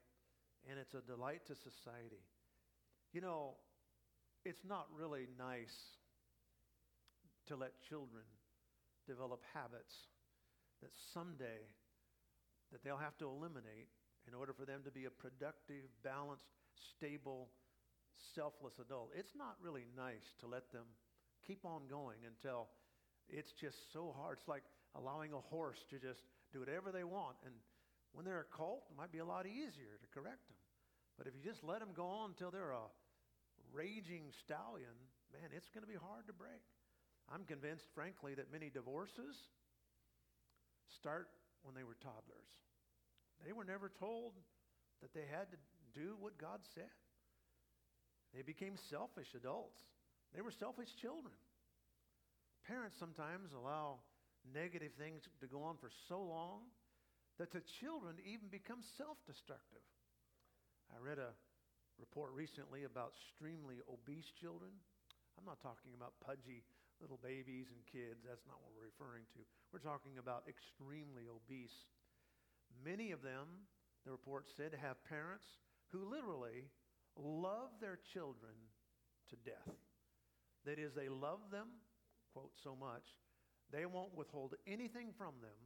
and 0.70 0.78
it's 0.78 0.94
a 0.94 1.02
delight 1.02 1.46
to 1.46 1.54
society. 1.54 2.22
You 3.12 3.20
know, 3.20 3.54
it's 4.44 4.64
not 4.66 4.86
really 4.94 5.26
nice 5.38 5.74
to 7.48 7.56
let 7.56 7.72
children 7.88 8.24
develop 9.06 9.40
habits 9.54 9.94
that 10.82 10.90
someday 11.14 11.66
that 12.72 12.82
they'll 12.82 12.96
have 12.96 13.16
to 13.18 13.26
eliminate 13.26 13.88
in 14.26 14.34
order 14.34 14.52
for 14.52 14.64
them 14.64 14.82
to 14.84 14.90
be 14.90 15.04
a 15.04 15.10
productive, 15.10 15.86
balanced, 16.02 16.50
stable, 16.74 17.48
selfless 18.34 18.74
adult. 18.80 19.10
It's 19.16 19.34
not 19.36 19.56
really 19.62 19.86
nice 19.96 20.34
to 20.40 20.46
let 20.46 20.70
them 20.72 20.84
keep 21.46 21.64
on 21.64 21.82
going 21.88 22.18
until 22.26 22.68
it's 23.28 23.52
just 23.52 23.92
so 23.92 24.14
hard. 24.16 24.38
It's 24.38 24.48
like 24.48 24.64
allowing 24.94 25.32
a 25.32 25.40
horse 25.40 25.78
to 25.90 25.98
just 25.98 26.20
do 26.52 26.60
whatever 26.60 26.90
they 26.90 27.04
want. 27.04 27.36
And 27.44 27.54
when 28.12 28.24
they're 28.24 28.40
a 28.40 28.56
colt, 28.56 28.84
it 28.90 28.96
might 28.96 29.12
be 29.12 29.18
a 29.18 29.24
lot 29.24 29.46
easier 29.46 29.98
to 30.00 30.06
correct 30.12 30.48
them. 30.48 30.58
But 31.16 31.26
if 31.26 31.34
you 31.34 31.42
just 31.42 31.64
let 31.64 31.80
them 31.80 31.96
go 31.96 32.06
on 32.06 32.30
until 32.36 32.50
they're 32.50 32.76
a 32.76 32.88
raging 33.72 34.28
stallion, 34.44 34.92
man, 35.32 35.50
it's 35.52 35.68
going 35.72 35.84
to 35.84 35.90
be 35.90 35.98
hard 35.98 36.26
to 36.28 36.36
break. 36.36 36.62
I'm 37.32 37.44
convinced, 37.44 37.88
frankly, 37.94 38.34
that 38.34 38.52
many 38.52 38.70
divorces 38.70 39.34
start 40.94 41.28
when 41.64 41.74
they 41.74 41.82
were 41.82 41.96
toddlers. 41.98 42.52
They 43.44 43.52
were 43.52 43.64
never 43.64 43.90
told 43.90 44.38
that 45.02 45.12
they 45.12 45.26
had 45.28 45.50
to 45.50 45.58
do 45.92 46.16
what 46.20 46.38
God 46.38 46.60
said. 46.74 46.92
They 48.34 48.42
became 48.42 48.76
selfish 48.90 49.32
adults. 49.34 49.80
They 50.34 50.42
were 50.42 50.52
selfish 50.52 50.92
children. 51.00 51.34
Parents 52.68 52.96
sometimes 52.98 53.52
allow 53.52 54.04
negative 54.52 54.92
things 54.98 55.22
to 55.40 55.46
go 55.46 55.62
on 55.62 55.76
for 55.80 55.90
so 56.08 56.20
long 56.20 56.68
that 57.38 57.52
the 57.52 57.62
children 57.80 58.16
even 58.24 58.48
become 58.48 58.80
self 58.96 59.16
destructive. 59.26 59.84
I 60.92 60.98
read 61.02 61.18
a 61.18 61.34
report 61.98 62.32
recently 62.34 62.84
about 62.84 63.14
extremely 63.16 63.80
obese 63.88 64.30
children. 64.30 64.70
I'm 65.38 65.44
not 65.44 65.60
talking 65.60 65.92
about 65.96 66.16
pudgy 66.24 66.64
little 67.00 67.20
babies 67.20 67.68
and 67.72 67.80
kids. 67.84 68.24
That's 68.24 68.46
not 68.48 68.56
what 68.64 68.72
we're 68.72 68.88
referring 68.88 69.28
to. 69.36 69.40
We're 69.72 69.84
talking 69.84 70.16
about 70.18 70.48
extremely 70.48 71.28
obese. 71.28 71.84
Many 72.84 73.12
of 73.12 73.22
them, 73.22 73.68
the 74.04 74.12
report 74.12 74.46
said, 74.48 74.72
have 74.80 75.02
parents 75.04 75.46
who 75.92 76.08
literally 76.08 76.68
love 77.16 77.70
their 77.80 77.98
children 78.12 78.56
to 79.30 79.36
death. 79.44 79.76
That 80.64 80.78
is, 80.78 80.94
they 80.94 81.08
love 81.08 81.40
them, 81.50 81.68
quote, 82.32 82.52
so 82.62 82.74
much, 82.74 83.04
they 83.72 83.86
won't 83.86 84.16
withhold 84.16 84.54
anything 84.66 85.10
from 85.16 85.34
them, 85.40 85.58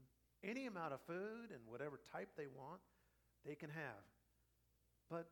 any 0.44 0.66
amount 0.66 0.94
of 0.94 1.00
food 1.06 1.52
and 1.52 1.60
whatever 1.66 2.00
type 2.12 2.30
they 2.36 2.46
want, 2.46 2.80
they 3.46 3.54
can 3.54 3.70
have. 3.70 4.04
But 5.10 5.26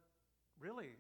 really, 0.58 0.98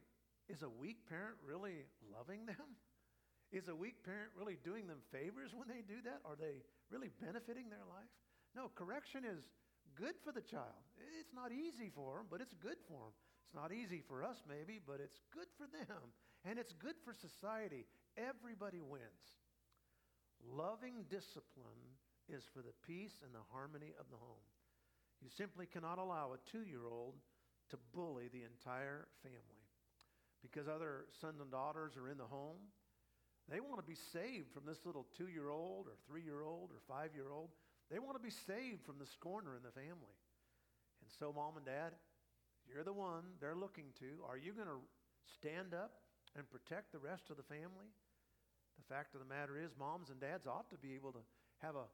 is 0.48 0.62
a 0.62 0.70
weak 0.70 1.04
parent 1.08 1.36
really 1.44 1.84
loving 2.14 2.46
them? 2.46 2.56
Is 3.50 3.68
a 3.68 3.74
weak 3.74 4.04
parent 4.04 4.28
really 4.36 4.60
doing 4.60 4.86
them 4.86 5.00
favors 5.08 5.56
when 5.56 5.72
they 5.72 5.80
do 5.80 6.04
that? 6.04 6.20
Are 6.28 6.36
they 6.36 6.60
really 6.92 7.08
benefiting 7.16 7.72
their 7.72 7.88
life? 7.88 8.12
No, 8.52 8.68
correction 8.76 9.24
is 9.24 9.40
good 9.96 10.20
for 10.20 10.36
the 10.36 10.44
child. 10.44 10.84
It's 11.16 11.32
not 11.32 11.48
easy 11.48 11.88
for 11.88 12.20
them, 12.20 12.28
but 12.28 12.44
it's 12.44 12.52
good 12.60 12.76
for 12.84 13.08
them. 13.08 13.16
It's 13.48 13.56
not 13.56 13.72
easy 13.72 14.04
for 14.04 14.20
us, 14.20 14.36
maybe, 14.44 14.84
but 14.84 15.00
it's 15.00 15.24
good 15.32 15.48
for 15.56 15.64
them. 15.64 16.12
And 16.44 16.58
it's 16.58 16.76
good 16.76 17.00
for 17.00 17.16
society. 17.16 17.88
Everybody 18.20 18.84
wins. 18.84 19.24
Loving 20.44 21.08
discipline 21.08 21.96
is 22.28 22.44
for 22.52 22.60
the 22.60 22.76
peace 22.84 23.24
and 23.24 23.32
the 23.32 23.48
harmony 23.48 23.96
of 23.98 24.12
the 24.12 24.20
home. 24.20 24.44
You 25.24 25.32
simply 25.32 25.64
cannot 25.64 25.98
allow 25.98 26.36
a 26.36 26.50
two 26.52 26.68
year 26.68 26.86
old 26.86 27.16
to 27.70 27.76
bully 27.94 28.28
the 28.32 28.42
entire 28.42 29.08
family 29.22 29.64
because 30.42 30.68
other 30.68 31.06
sons 31.20 31.40
and 31.40 31.50
daughters 31.50 31.96
are 31.96 32.08
in 32.08 32.18
the 32.18 32.24
home 32.24 32.70
they 33.48 33.64
want 33.64 33.80
to 33.80 33.88
be 33.88 33.96
saved 33.96 34.52
from 34.52 34.68
this 34.68 34.84
little 34.84 35.08
two 35.16 35.32
year 35.32 35.48
old 35.48 35.88
or 35.88 35.96
three 36.04 36.20
year 36.20 36.44
old 36.44 36.68
or 36.68 36.84
five 36.84 37.16
year 37.16 37.32
old. 37.32 37.48
They 37.90 37.98
want 37.98 38.20
to 38.20 38.22
be 38.22 38.32
saved 38.44 38.84
from 38.84 39.00
the 39.00 39.08
scorner 39.08 39.56
in 39.56 39.64
the 39.64 39.72
family. 39.72 40.16
And 41.00 41.08
so, 41.08 41.32
mom 41.32 41.56
and 41.56 41.64
dad, 41.64 41.96
you're 42.68 42.84
the 42.84 42.92
one 42.92 43.24
they're 43.40 43.56
looking 43.56 43.96
to. 44.04 44.20
Are 44.28 44.36
you 44.36 44.52
going 44.52 44.68
to 44.68 44.84
stand 45.24 45.72
up 45.72 46.04
and 46.36 46.44
protect 46.52 46.92
the 46.92 47.00
rest 47.00 47.32
of 47.32 47.40
the 47.40 47.48
family? 47.48 47.88
The 48.76 48.84
fact 48.84 49.16
of 49.16 49.24
the 49.24 49.32
matter 49.32 49.56
is, 49.56 49.72
moms 49.80 50.12
and 50.12 50.20
dads 50.20 50.44
ought 50.46 50.68
to 50.68 50.76
be 50.76 50.92
able 50.92 51.16
to 51.16 51.24
have 51.64 51.74
a 51.74 51.88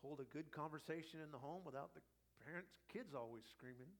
hold 0.00 0.22
a 0.22 0.26
good 0.30 0.50
conversation 0.54 1.18
in 1.18 1.30
the 1.34 1.38
home 1.42 1.62
without 1.66 1.94
the 1.94 2.02
parents, 2.46 2.74
kids 2.90 3.14
always 3.14 3.42
screaming. 3.50 3.90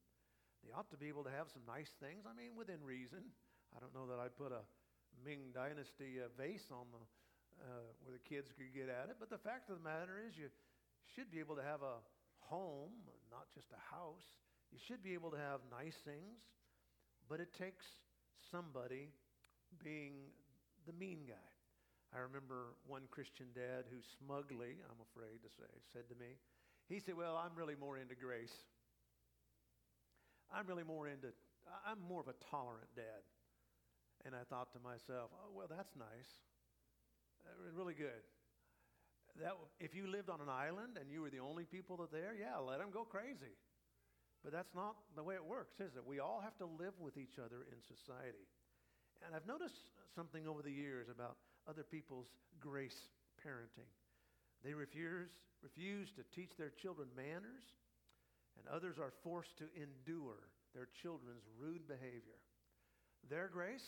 They 0.63 0.71
ought 0.73 0.91
to 0.91 0.99
be 0.99 1.11
able 1.11 1.25
to 1.27 1.35
have 1.35 1.51
some 1.51 1.63
nice 1.67 1.91
things. 1.99 2.25
I 2.27 2.35
mean, 2.35 2.55
within 2.55 2.83
reason. 2.83 3.23
I 3.75 3.81
don't 3.81 3.95
know 3.95 4.07
that 4.07 4.23
I'd 4.23 4.37
put 4.37 4.53
a 4.53 4.63
Ming 5.25 5.51
Dynasty 5.55 6.23
uh, 6.23 6.31
vase 6.39 6.71
on 6.71 6.87
the 6.93 7.03
uh, 7.63 7.87
where 8.03 8.15
the 8.15 8.25
kids 8.27 8.51
could 8.57 8.73
get 8.75 8.89
at 8.89 9.11
it. 9.11 9.17
But 9.21 9.31
the 9.31 9.39
fact 9.39 9.71
of 9.71 9.79
the 9.79 9.85
matter 9.85 10.19
is, 10.19 10.35
you 10.37 10.49
should 11.15 11.31
be 11.31 11.39
able 11.39 11.55
to 11.57 11.63
have 11.63 11.83
a 11.83 12.03
home, 12.41 12.93
not 13.31 13.47
just 13.55 13.71
a 13.71 13.83
house. 13.95 14.41
You 14.73 14.79
should 14.81 15.03
be 15.03 15.15
able 15.15 15.31
to 15.31 15.39
have 15.39 15.61
nice 15.71 15.97
things, 16.05 16.41
but 17.29 17.41
it 17.41 17.53
takes 17.55 17.87
somebody 18.51 19.13
being 19.85 20.33
the 20.87 20.93
mean 20.93 21.29
guy. 21.29 21.49
I 22.13 22.21
remember 22.21 22.77
one 22.87 23.09
Christian 23.11 23.47
dad 23.55 23.89
who 23.89 24.01
smugly, 24.21 24.77
I'm 24.85 25.01
afraid 25.13 25.41
to 25.45 25.51
say, 25.57 25.71
said 25.93 26.09
to 26.13 26.17
me, 26.17 26.37
he 26.89 27.01
said, 27.01 27.17
Well, 27.17 27.41
I'm 27.41 27.57
really 27.57 27.77
more 27.79 27.97
into 27.97 28.15
grace. 28.15 28.53
I'm 30.53 30.67
really 30.67 30.85
more 30.85 31.09
into, 31.09 31.29
I'm 31.87 32.01
more 32.01 32.21
of 32.21 32.29
a 32.29 32.37
tolerant 32.51 32.89
dad. 32.95 33.25
And 34.25 34.35
I 34.37 34.45
thought 34.47 34.73
to 34.75 34.81
myself, 34.81 35.33
oh, 35.35 35.51
well, 35.51 35.67
that's 35.67 35.97
nice. 35.99 36.31
Uh, 37.43 37.73
really 37.75 37.95
good. 37.95 38.23
That, 39.41 39.57
if 39.81 39.95
you 39.95 40.07
lived 40.07 40.29
on 40.29 40.41
an 40.41 40.53
island 40.53 41.01
and 41.01 41.11
you 41.11 41.23
were 41.23 41.31
the 41.31 41.41
only 41.41 41.65
people 41.65 41.97
that 41.99 42.13
there, 42.13 42.37
yeah, 42.39 42.59
let 42.61 42.79
them 42.79 42.93
go 42.93 43.03
crazy. 43.03 43.57
But 44.45 44.53
that's 44.53 44.75
not 44.75 44.95
the 45.17 45.23
way 45.23 45.35
it 45.35 45.45
works, 45.45 45.81
is 45.81 45.97
it? 45.97 46.05
We 46.07 46.21
all 46.21 46.41
have 46.43 46.59
to 46.59 46.67
live 46.67 46.95
with 47.01 47.17
each 47.17 47.39
other 47.39 47.67
in 47.71 47.79
society. 47.81 48.47
And 49.25 49.35
I've 49.35 49.47
noticed 49.47 49.91
something 50.15 50.47
over 50.47 50.63
the 50.63 50.71
years 50.71 51.09
about 51.09 51.37
other 51.67 51.83
people's 51.83 52.27
grace 52.61 53.11
parenting. 53.39 53.91
They 54.65 54.75
refuse, 54.75 55.31
refuse 55.63 56.13
to 56.13 56.23
teach 56.35 56.57
their 56.59 56.71
children 56.71 57.09
manners, 57.17 57.63
and 58.59 58.69
others 58.69 58.99
are 58.99 59.13
forced 59.23 59.57
to 59.59 59.65
endure 59.77 60.49
their 60.75 60.89
children's 61.03 61.45
rude 61.59 61.87
behavior. 61.87 62.41
Their 63.29 63.49
grace 63.49 63.87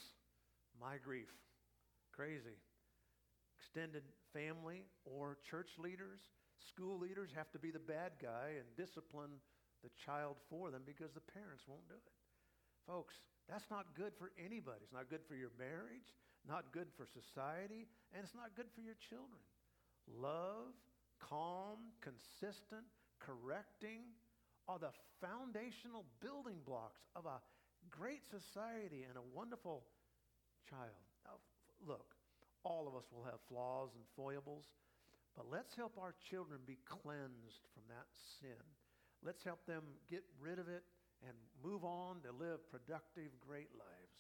my 0.81 0.97
grief. 0.99 1.31
Crazy. 2.13 2.59
Extended 3.59 4.03
family 4.33 4.87
or 5.05 5.39
church 5.49 5.71
leaders, 5.79 6.21
school 6.59 6.99
leaders 6.99 7.31
have 7.35 7.51
to 7.53 7.59
be 7.59 7.71
the 7.71 7.83
bad 7.83 8.13
guy 8.21 8.59
and 8.59 8.67
discipline 8.77 9.41
the 9.83 9.91
child 10.05 10.37
for 10.49 10.71
them 10.71 10.83
because 10.87 11.13
the 11.13 11.25
parents 11.33 11.65
won't 11.67 11.87
do 11.89 11.95
it. 11.95 12.15
Folks, 12.87 13.15
that's 13.49 13.69
not 13.71 13.97
good 13.97 14.13
for 14.19 14.33
anybody. 14.39 14.81
It's 14.83 14.93
not 14.93 15.11
good 15.11 15.25
for 15.29 15.35
your 15.35 15.53
marriage, 15.59 16.13
not 16.49 16.73
good 16.73 16.89
for 16.97 17.07
society, 17.09 17.89
and 18.13 18.25
it's 18.25 18.37
not 18.37 18.57
good 18.57 18.69
for 18.75 18.81
your 18.81 18.97
children. 19.09 19.41
Love, 20.09 20.73
calm, 21.21 21.93
consistent, 22.01 22.85
correcting 23.21 24.05
are 24.69 24.79
the 24.79 24.93
foundational 25.21 26.05
building 26.21 26.59
blocks 26.65 27.01
of 27.15 27.27
a 27.27 27.41
great 27.91 28.25
society 28.31 29.05
and 29.09 29.17
a 29.17 29.31
wonderful 29.35 29.85
child. 30.69 31.05
Now, 31.25 31.37
look, 31.85 32.15
all 32.65 32.89
of 32.89 32.97
us 32.97 33.05
will 33.13 33.25
have 33.25 33.41
flaws 33.49 33.91
and 33.95 34.05
foibles, 34.17 34.65
but 35.37 35.47
let's 35.51 35.75
help 35.77 35.99
our 36.01 36.15
children 36.31 36.61
be 36.67 36.79
cleansed 36.89 37.65
from 37.75 37.85
that 37.89 38.09
sin. 38.41 38.63
Let's 39.23 39.45
help 39.45 39.65
them 39.67 39.83
get 40.09 40.25
rid 40.41 40.59
of 40.59 40.69
it 40.69 40.85
and 41.27 41.37
move 41.65 41.85
on 41.85 42.21
to 42.23 42.33
live 42.33 42.61
productive, 42.71 43.33
great 43.41 43.73
lives. 43.73 44.19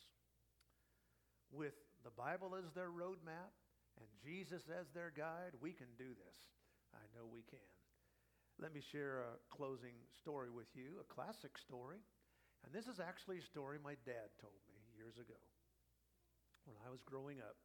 With 1.52 1.74
the 2.04 2.10
Bible 2.10 2.56
as 2.56 2.68
their 2.74 2.90
roadmap 2.90 3.52
and 4.00 4.08
Jesus 4.24 4.62
as 4.68 4.86
their 4.94 5.12
guide, 5.16 5.56
we 5.60 5.72
can 5.72 5.88
do 5.98 6.08
this. 6.08 6.38
I 6.92 7.04
know 7.16 7.26
we 7.30 7.42
can. 7.48 7.83
Let 8.60 8.72
me 8.72 8.80
share 8.80 9.20
a 9.20 9.38
closing 9.54 9.94
story 10.20 10.50
with 10.50 10.70
you, 10.74 11.00
a 11.00 11.12
classic 11.12 11.58
story. 11.58 11.98
And 12.64 12.72
this 12.72 12.86
is 12.86 13.00
actually 13.00 13.38
a 13.38 13.50
story 13.50 13.78
my 13.82 13.98
dad 14.06 14.32
told 14.40 14.56
me 14.70 14.80
years 14.96 15.18
ago 15.18 15.38
when 16.64 16.76
I 16.86 16.90
was 16.90 17.02
growing 17.04 17.40
up. 17.40 17.56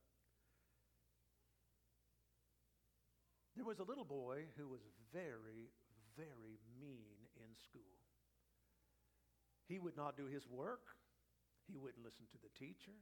There 3.55 3.65
was 3.65 3.79
a 3.79 3.87
little 3.87 4.05
boy 4.05 4.47
who 4.57 4.67
was 4.67 4.81
very, 5.13 5.71
very 6.17 6.59
mean 6.79 7.19
in 7.35 7.51
school. 7.55 7.99
He 9.67 9.79
would 9.79 9.95
not 9.95 10.17
do 10.17 10.25
his 10.25 10.47
work. 10.47 10.95
He 11.67 11.77
wouldn't 11.77 12.03
listen 12.03 12.25
to 12.31 12.41
the 12.41 12.51
teacher. 12.57 12.97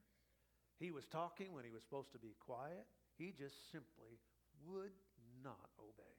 He 0.80 0.92
was 0.92 1.06
talking 1.06 1.54
when 1.54 1.64
he 1.64 1.72
was 1.72 1.84
supposed 1.84 2.12
to 2.12 2.20
be 2.20 2.36
quiet. 2.40 2.86
He 3.18 3.34
just 3.38 3.72
simply 3.72 4.20
would 4.66 4.94
not 5.44 5.70
obey. 5.80 6.17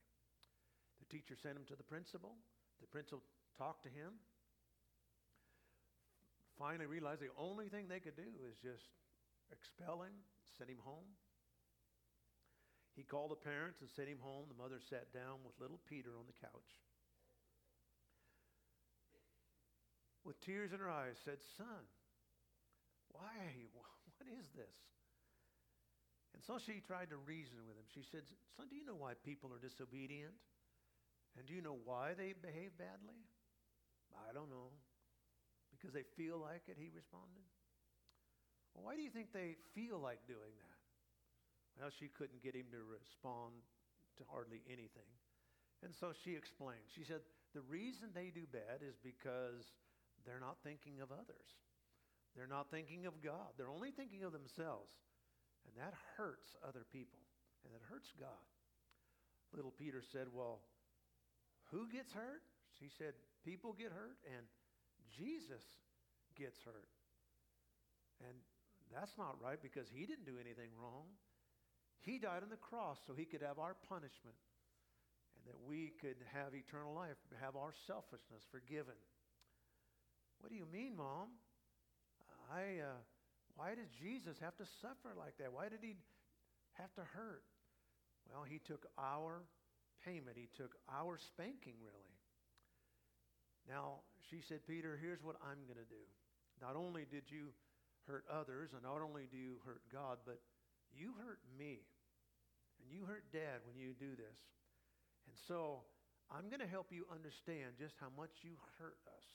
Teacher 1.10 1.36
sent 1.40 1.56
him 1.56 1.64
to 1.68 1.76
the 1.76 1.82
principal. 1.82 2.36
The 2.80 2.86
principal 2.86 3.24
talked 3.56 3.82
to 3.84 3.88
him. 3.88 4.20
Finally 6.58 6.86
realized 6.86 7.20
the 7.22 7.32
only 7.38 7.68
thing 7.68 7.86
they 7.88 8.00
could 8.00 8.16
do 8.16 8.28
is 8.44 8.58
just 8.60 8.90
expel 9.52 10.02
him, 10.02 10.12
send 10.58 10.68
him 10.68 10.82
home. 10.84 11.06
He 12.98 13.06
called 13.06 13.30
the 13.30 13.38
parents 13.38 13.78
and 13.80 13.88
sent 13.88 14.10
him 14.10 14.18
home. 14.18 14.50
The 14.50 14.58
mother 14.58 14.82
sat 14.90 15.14
down 15.14 15.46
with 15.46 15.54
little 15.62 15.78
Peter 15.86 16.18
on 16.18 16.26
the 16.26 16.34
couch. 16.34 16.72
With 20.26 20.40
tears 20.42 20.74
in 20.74 20.82
her 20.82 20.90
eyes, 20.90 21.14
said, 21.24 21.38
Son, 21.56 21.86
why? 23.14 23.70
What 23.72 24.26
is 24.34 24.50
this? 24.52 24.76
And 26.34 26.42
so 26.42 26.58
she 26.58 26.82
tried 26.82 27.10
to 27.10 27.16
reason 27.22 27.62
with 27.66 27.78
him. 27.78 27.86
She 27.94 28.02
said, 28.02 28.26
Son, 28.58 28.66
do 28.68 28.76
you 28.76 28.84
know 28.84 28.98
why 28.98 29.14
people 29.24 29.54
are 29.54 29.62
disobedient? 29.62 30.34
And 31.36 31.46
do 31.46 31.54
you 31.54 31.62
know 31.62 31.78
why 31.84 32.14
they 32.16 32.32
behave 32.32 32.76
badly? 32.78 33.20
I 34.14 34.32
don't 34.32 34.50
know. 34.50 34.72
Because 35.70 35.92
they 35.92 36.06
feel 36.16 36.38
like 36.38 36.66
it, 36.66 36.76
he 36.78 36.90
responded. 36.90 37.46
Well, 38.74 38.86
why 38.86 38.96
do 38.96 39.02
you 39.02 39.10
think 39.10 39.32
they 39.32 39.56
feel 39.74 39.98
like 39.98 40.26
doing 40.26 40.54
that? 40.58 40.78
Well, 41.78 41.90
she 41.94 42.10
couldn't 42.10 42.42
get 42.42 42.58
him 42.58 42.66
to 42.74 42.82
respond 42.82 43.62
to 44.18 44.26
hardly 44.26 44.66
anything. 44.66 45.06
And 45.82 45.94
so 45.94 46.10
she 46.10 46.34
explained. 46.34 46.90
She 46.90 47.06
said, 47.06 47.22
The 47.54 47.62
reason 47.62 48.10
they 48.10 48.34
do 48.34 48.50
bad 48.50 48.82
is 48.82 48.98
because 48.98 49.70
they're 50.26 50.42
not 50.42 50.58
thinking 50.66 50.98
of 50.98 51.14
others. 51.14 51.48
They're 52.34 52.50
not 52.50 52.70
thinking 52.70 53.06
of 53.06 53.22
God. 53.22 53.54
They're 53.56 53.70
only 53.70 53.90
thinking 53.90 54.22
of 54.22 54.34
themselves. 54.34 54.90
And 55.66 55.74
that 55.78 55.94
hurts 56.16 56.58
other 56.66 56.82
people. 56.90 57.22
And 57.64 57.74
it 57.74 57.82
hurts 57.86 58.10
God. 58.18 58.46
Little 59.54 59.72
Peter 59.72 60.02
said, 60.02 60.26
Well, 60.34 60.60
who 61.70 61.88
gets 61.88 62.12
hurt? 62.12 62.42
She 62.78 62.88
said, 62.88 63.14
People 63.44 63.72
get 63.72 63.92
hurt 63.92 64.18
and 64.26 64.46
Jesus 65.16 65.64
gets 66.36 66.58
hurt. 66.64 66.88
And 68.20 68.36
that's 68.92 69.16
not 69.16 69.36
right 69.42 69.60
because 69.60 69.86
he 69.92 70.06
didn't 70.06 70.26
do 70.26 70.40
anything 70.40 70.70
wrong. 70.80 71.06
He 72.00 72.18
died 72.18 72.42
on 72.42 72.50
the 72.50 72.60
cross 72.60 72.98
so 73.06 73.12
he 73.14 73.24
could 73.24 73.42
have 73.42 73.58
our 73.58 73.76
punishment 73.88 74.36
and 75.36 75.44
that 75.46 75.58
we 75.66 75.92
could 76.00 76.18
have 76.32 76.54
eternal 76.54 76.94
life, 76.94 77.18
have 77.40 77.56
our 77.56 77.74
selfishness 77.86 78.46
forgiven. 78.50 78.96
What 80.40 80.50
do 80.50 80.56
you 80.56 80.66
mean, 80.72 80.96
Mom? 80.96 81.36
I, 82.48 82.80
uh, 82.80 82.98
why 83.56 83.74
did 83.74 83.90
Jesus 84.00 84.38
have 84.40 84.56
to 84.56 84.64
suffer 84.80 85.12
like 85.18 85.36
that? 85.38 85.52
Why 85.52 85.68
did 85.68 85.80
he 85.82 85.96
have 86.78 86.94
to 86.94 87.02
hurt? 87.02 87.42
Well, 88.32 88.44
he 88.44 88.58
took 88.58 88.86
our 88.96 89.42
payment. 90.04 90.36
He 90.36 90.48
took 90.56 90.74
our 90.90 91.18
spanking, 91.18 91.78
really. 91.82 92.16
Now, 93.68 94.04
she 94.30 94.40
said, 94.40 94.64
Peter, 94.66 94.96
here's 94.96 95.22
what 95.22 95.36
I'm 95.44 95.64
going 95.68 95.80
to 95.80 95.90
do. 95.92 96.04
Not 96.60 96.74
only 96.74 97.04
did 97.04 97.28
you 97.28 97.52
hurt 98.08 98.24
others, 98.32 98.72
and 98.72 98.82
not 98.82 99.04
only 99.04 99.28
do 99.28 99.36
you 99.36 99.60
hurt 99.64 99.84
God, 99.92 100.18
but 100.24 100.40
you 100.90 101.12
hurt 101.20 101.44
me. 101.58 101.84
And 102.80 102.88
you 102.88 103.04
hurt 103.04 103.28
dad 103.28 103.60
when 103.68 103.76
you 103.76 103.92
do 103.92 104.16
this. 104.16 104.38
And 105.28 105.36
so 105.36 105.84
I'm 106.32 106.48
going 106.48 106.64
to 106.64 106.70
help 106.70 106.88
you 106.88 107.04
understand 107.12 107.76
just 107.76 108.00
how 108.00 108.08
much 108.16 108.40
you 108.40 108.56
hurt 108.80 108.96
us 109.12 109.26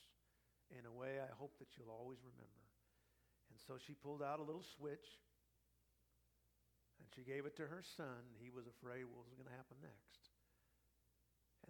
in 0.74 0.89
a 0.89 0.93
way 0.93 1.22
I 1.22 1.30
hope 1.38 1.53
that 1.61 1.70
you'll 1.78 1.93
always 1.93 2.22
remember. 2.26 2.66
And 3.53 3.61
so 3.61 3.78
she 3.78 3.93
pulled 3.93 4.26
out 4.26 4.41
a 4.41 4.45
little 4.45 4.66
switch 4.66 5.22
and 6.97 7.05
she 7.14 7.22
gave 7.22 7.45
it 7.45 7.53
to 7.61 7.70
her 7.70 7.86
son. 7.86 8.26
He 8.41 8.49
was 8.49 8.66
afraid 8.66 9.05
what 9.05 9.22
was 9.28 9.38
going 9.38 9.49
to 9.49 9.53
happen 9.53 9.78
next. 9.86 10.33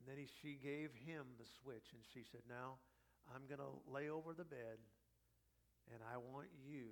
And 0.04 0.12
then 0.12 0.20
he, 0.20 0.28
she 0.28 0.60
gave 0.60 0.92
him 1.08 1.24
the 1.40 1.48
switch 1.64 1.96
and 1.96 2.04
she 2.04 2.28
said, 2.28 2.44
Now 2.52 2.84
I'm 3.32 3.48
going 3.48 3.64
to 3.64 3.72
lay 3.88 4.12
over 4.12 4.36
the 4.36 4.44
bed 4.44 4.84
and 5.96 6.04
I 6.04 6.20
want 6.20 6.52
you 6.60 6.92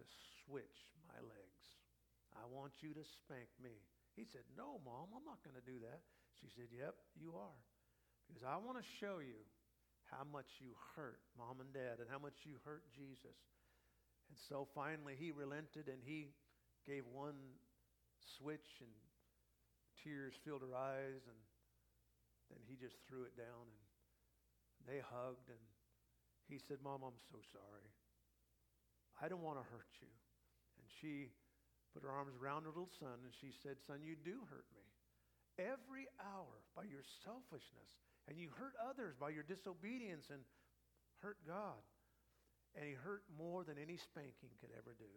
to 0.00 0.04
switch 0.40 0.88
my 1.04 1.20
legs. 1.20 1.64
I 2.32 2.48
want 2.48 2.80
you 2.80 2.96
to 2.96 3.04
spank 3.04 3.52
me. 3.60 3.84
He 4.16 4.24
said, 4.24 4.48
No, 4.56 4.80
Mom, 4.80 5.12
I'm 5.12 5.28
not 5.28 5.44
going 5.44 5.60
to 5.60 5.68
do 5.68 5.76
that. 5.84 6.00
She 6.40 6.48
said, 6.48 6.72
Yep, 6.72 6.96
you 7.20 7.36
are. 7.36 7.60
Because 8.24 8.48
I 8.48 8.56
want 8.56 8.80
to 8.80 8.86
show 8.96 9.20
you 9.20 9.44
how 10.08 10.24
much 10.24 10.56
you 10.56 10.72
hurt 10.96 11.20
Mom 11.36 11.60
and 11.60 11.68
Dad 11.76 12.00
and 12.00 12.08
how 12.08 12.16
much 12.16 12.48
you 12.48 12.56
hurt 12.64 12.88
Jesus. 12.96 13.36
And 14.32 14.40
so 14.48 14.64
finally 14.72 15.20
he 15.20 15.36
relented 15.36 15.92
and 15.92 16.00
he 16.00 16.32
gave 16.88 17.04
one 17.12 17.36
switch 18.40 18.80
and 18.80 18.88
tears 20.02 20.34
filled 20.44 20.66
her 20.66 20.74
eyes 20.74 21.22
and 21.24 21.38
then 22.50 22.60
he 22.66 22.76
just 22.76 22.98
threw 23.08 23.22
it 23.24 23.38
down 23.38 23.64
and 23.70 23.82
they 24.84 25.00
hugged 25.00 25.48
and 25.48 25.62
he 26.50 26.58
said, 26.58 26.82
Mom, 26.82 27.06
I'm 27.06 27.16
so 27.30 27.38
sorry. 27.54 27.88
I 29.22 29.30
don't 29.30 29.46
want 29.46 29.62
to 29.62 29.66
hurt 29.70 29.94
you. 30.02 30.10
And 30.76 30.86
she 31.00 31.30
put 31.94 32.02
her 32.02 32.10
arms 32.10 32.34
around 32.34 32.66
her 32.66 32.74
little 32.74 32.90
son 32.98 33.22
and 33.22 33.32
she 33.32 33.54
said, 33.62 33.78
Son, 33.86 34.02
you 34.02 34.18
do 34.18 34.42
hurt 34.50 34.66
me. 34.74 34.84
Every 35.56 36.10
hour 36.18 36.64
by 36.74 36.84
your 36.84 37.06
selfishness. 37.22 37.92
And 38.26 38.38
you 38.38 38.50
hurt 38.54 38.74
others 38.78 39.14
by 39.18 39.30
your 39.30 39.46
disobedience 39.46 40.30
and 40.30 40.42
hurt 41.22 41.38
God. 41.46 41.82
And 42.74 42.88
he 42.88 42.96
hurt 42.96 43.22
more 43.36 43.62
than 43.62 43.76
any 43.76 44.00
spanking 44.00 44.56
could 44.58 44.72
ever 44.72 44.96
do. 44.96 45.10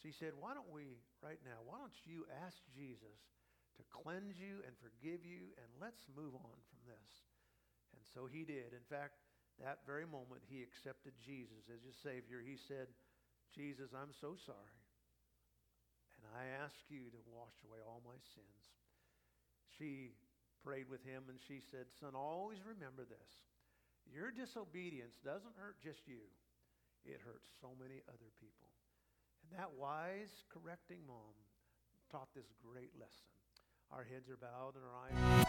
She 0.00 0.12
said, 0.12 0.32
Why 0.38 0.54
don't 0.54 0.72
we, 0.72 1.00
right 1.20 1.40
now, 1.44 1.60
why 1.64 1.78
don't 1.78 1.94
you 2.04 2.24
ask 2.44 2.56
Jesus 2.72 3.20
to 3.76 3.82
cleanse 3.90 4.38
you 4.38 4.62
and 4.66 4.74
forgive 4.78 5.26
you 5.26 5.52
and 5.58 5.68
let's 5.80 6.06
move 6.14 6.34
on 6.34 6.58
from 6.70 6.80
this? 6.86 7.10
And 7.94 8.02
so 8.02 8.26
he 8.26 8.46
did. 8.46 8.74
In 8.74 8.86
fact, 8.86 9.18
that 9.62 9.86
very 9.86 10.06
moment 10.06 10.42
he 10.46 10.62
accepted 10.62 11.14
Jesus 11.22 11.70
as 11.70 11.82
his 11.86 11.94
Savior. 12.02 12.42
He 12.42 12.58
said, 12.58 12.90
Jesus, 13.54 13.94
I'm 13.94 14.10
so 14.10 14.34
sorry. 14.34 14.78
And 16.18 16.26
I 16.34 16.50
ask 16.58 16.74
you 16.90 17.12
to 17.14 17.20
wash 17.30 17.54
away 17.62 17.78
all 17.84 18.02
my 18.02 18.18
sins. 18.34 18.62
She 19.78 20.16
prayed 20.64 20.88
with 20.90 21.04
him 21.04 21.28
and 21.28 21.38
she 21.38 21.60
said, 21.60 21.86
Son, 22.00 22.16
always 22.16 22.58
remember 22.64 23.06
this. 23.06 23.30
Your 24.08 24.32
disobedience 24.32 25.16
doesn't 25.22 25.56
hurt 25.56 25.80
just 25.80 26.04
you, 26.08 26.24
it 27.04 27.20
hurts 27.24 27.48
so 27.60 27.72
many 27.78 28.00
other 28.08 28.30
people. 28.40 28.68
And 29.44 29.60
that 29.60 29.76
wise, 29.76 30.32
correcting 30.48 31.04
mom 31.06 31.36
taught 32.10 32.32
this 32.34 32.48
great 32.60 32.92
lesson. 32.96 33.28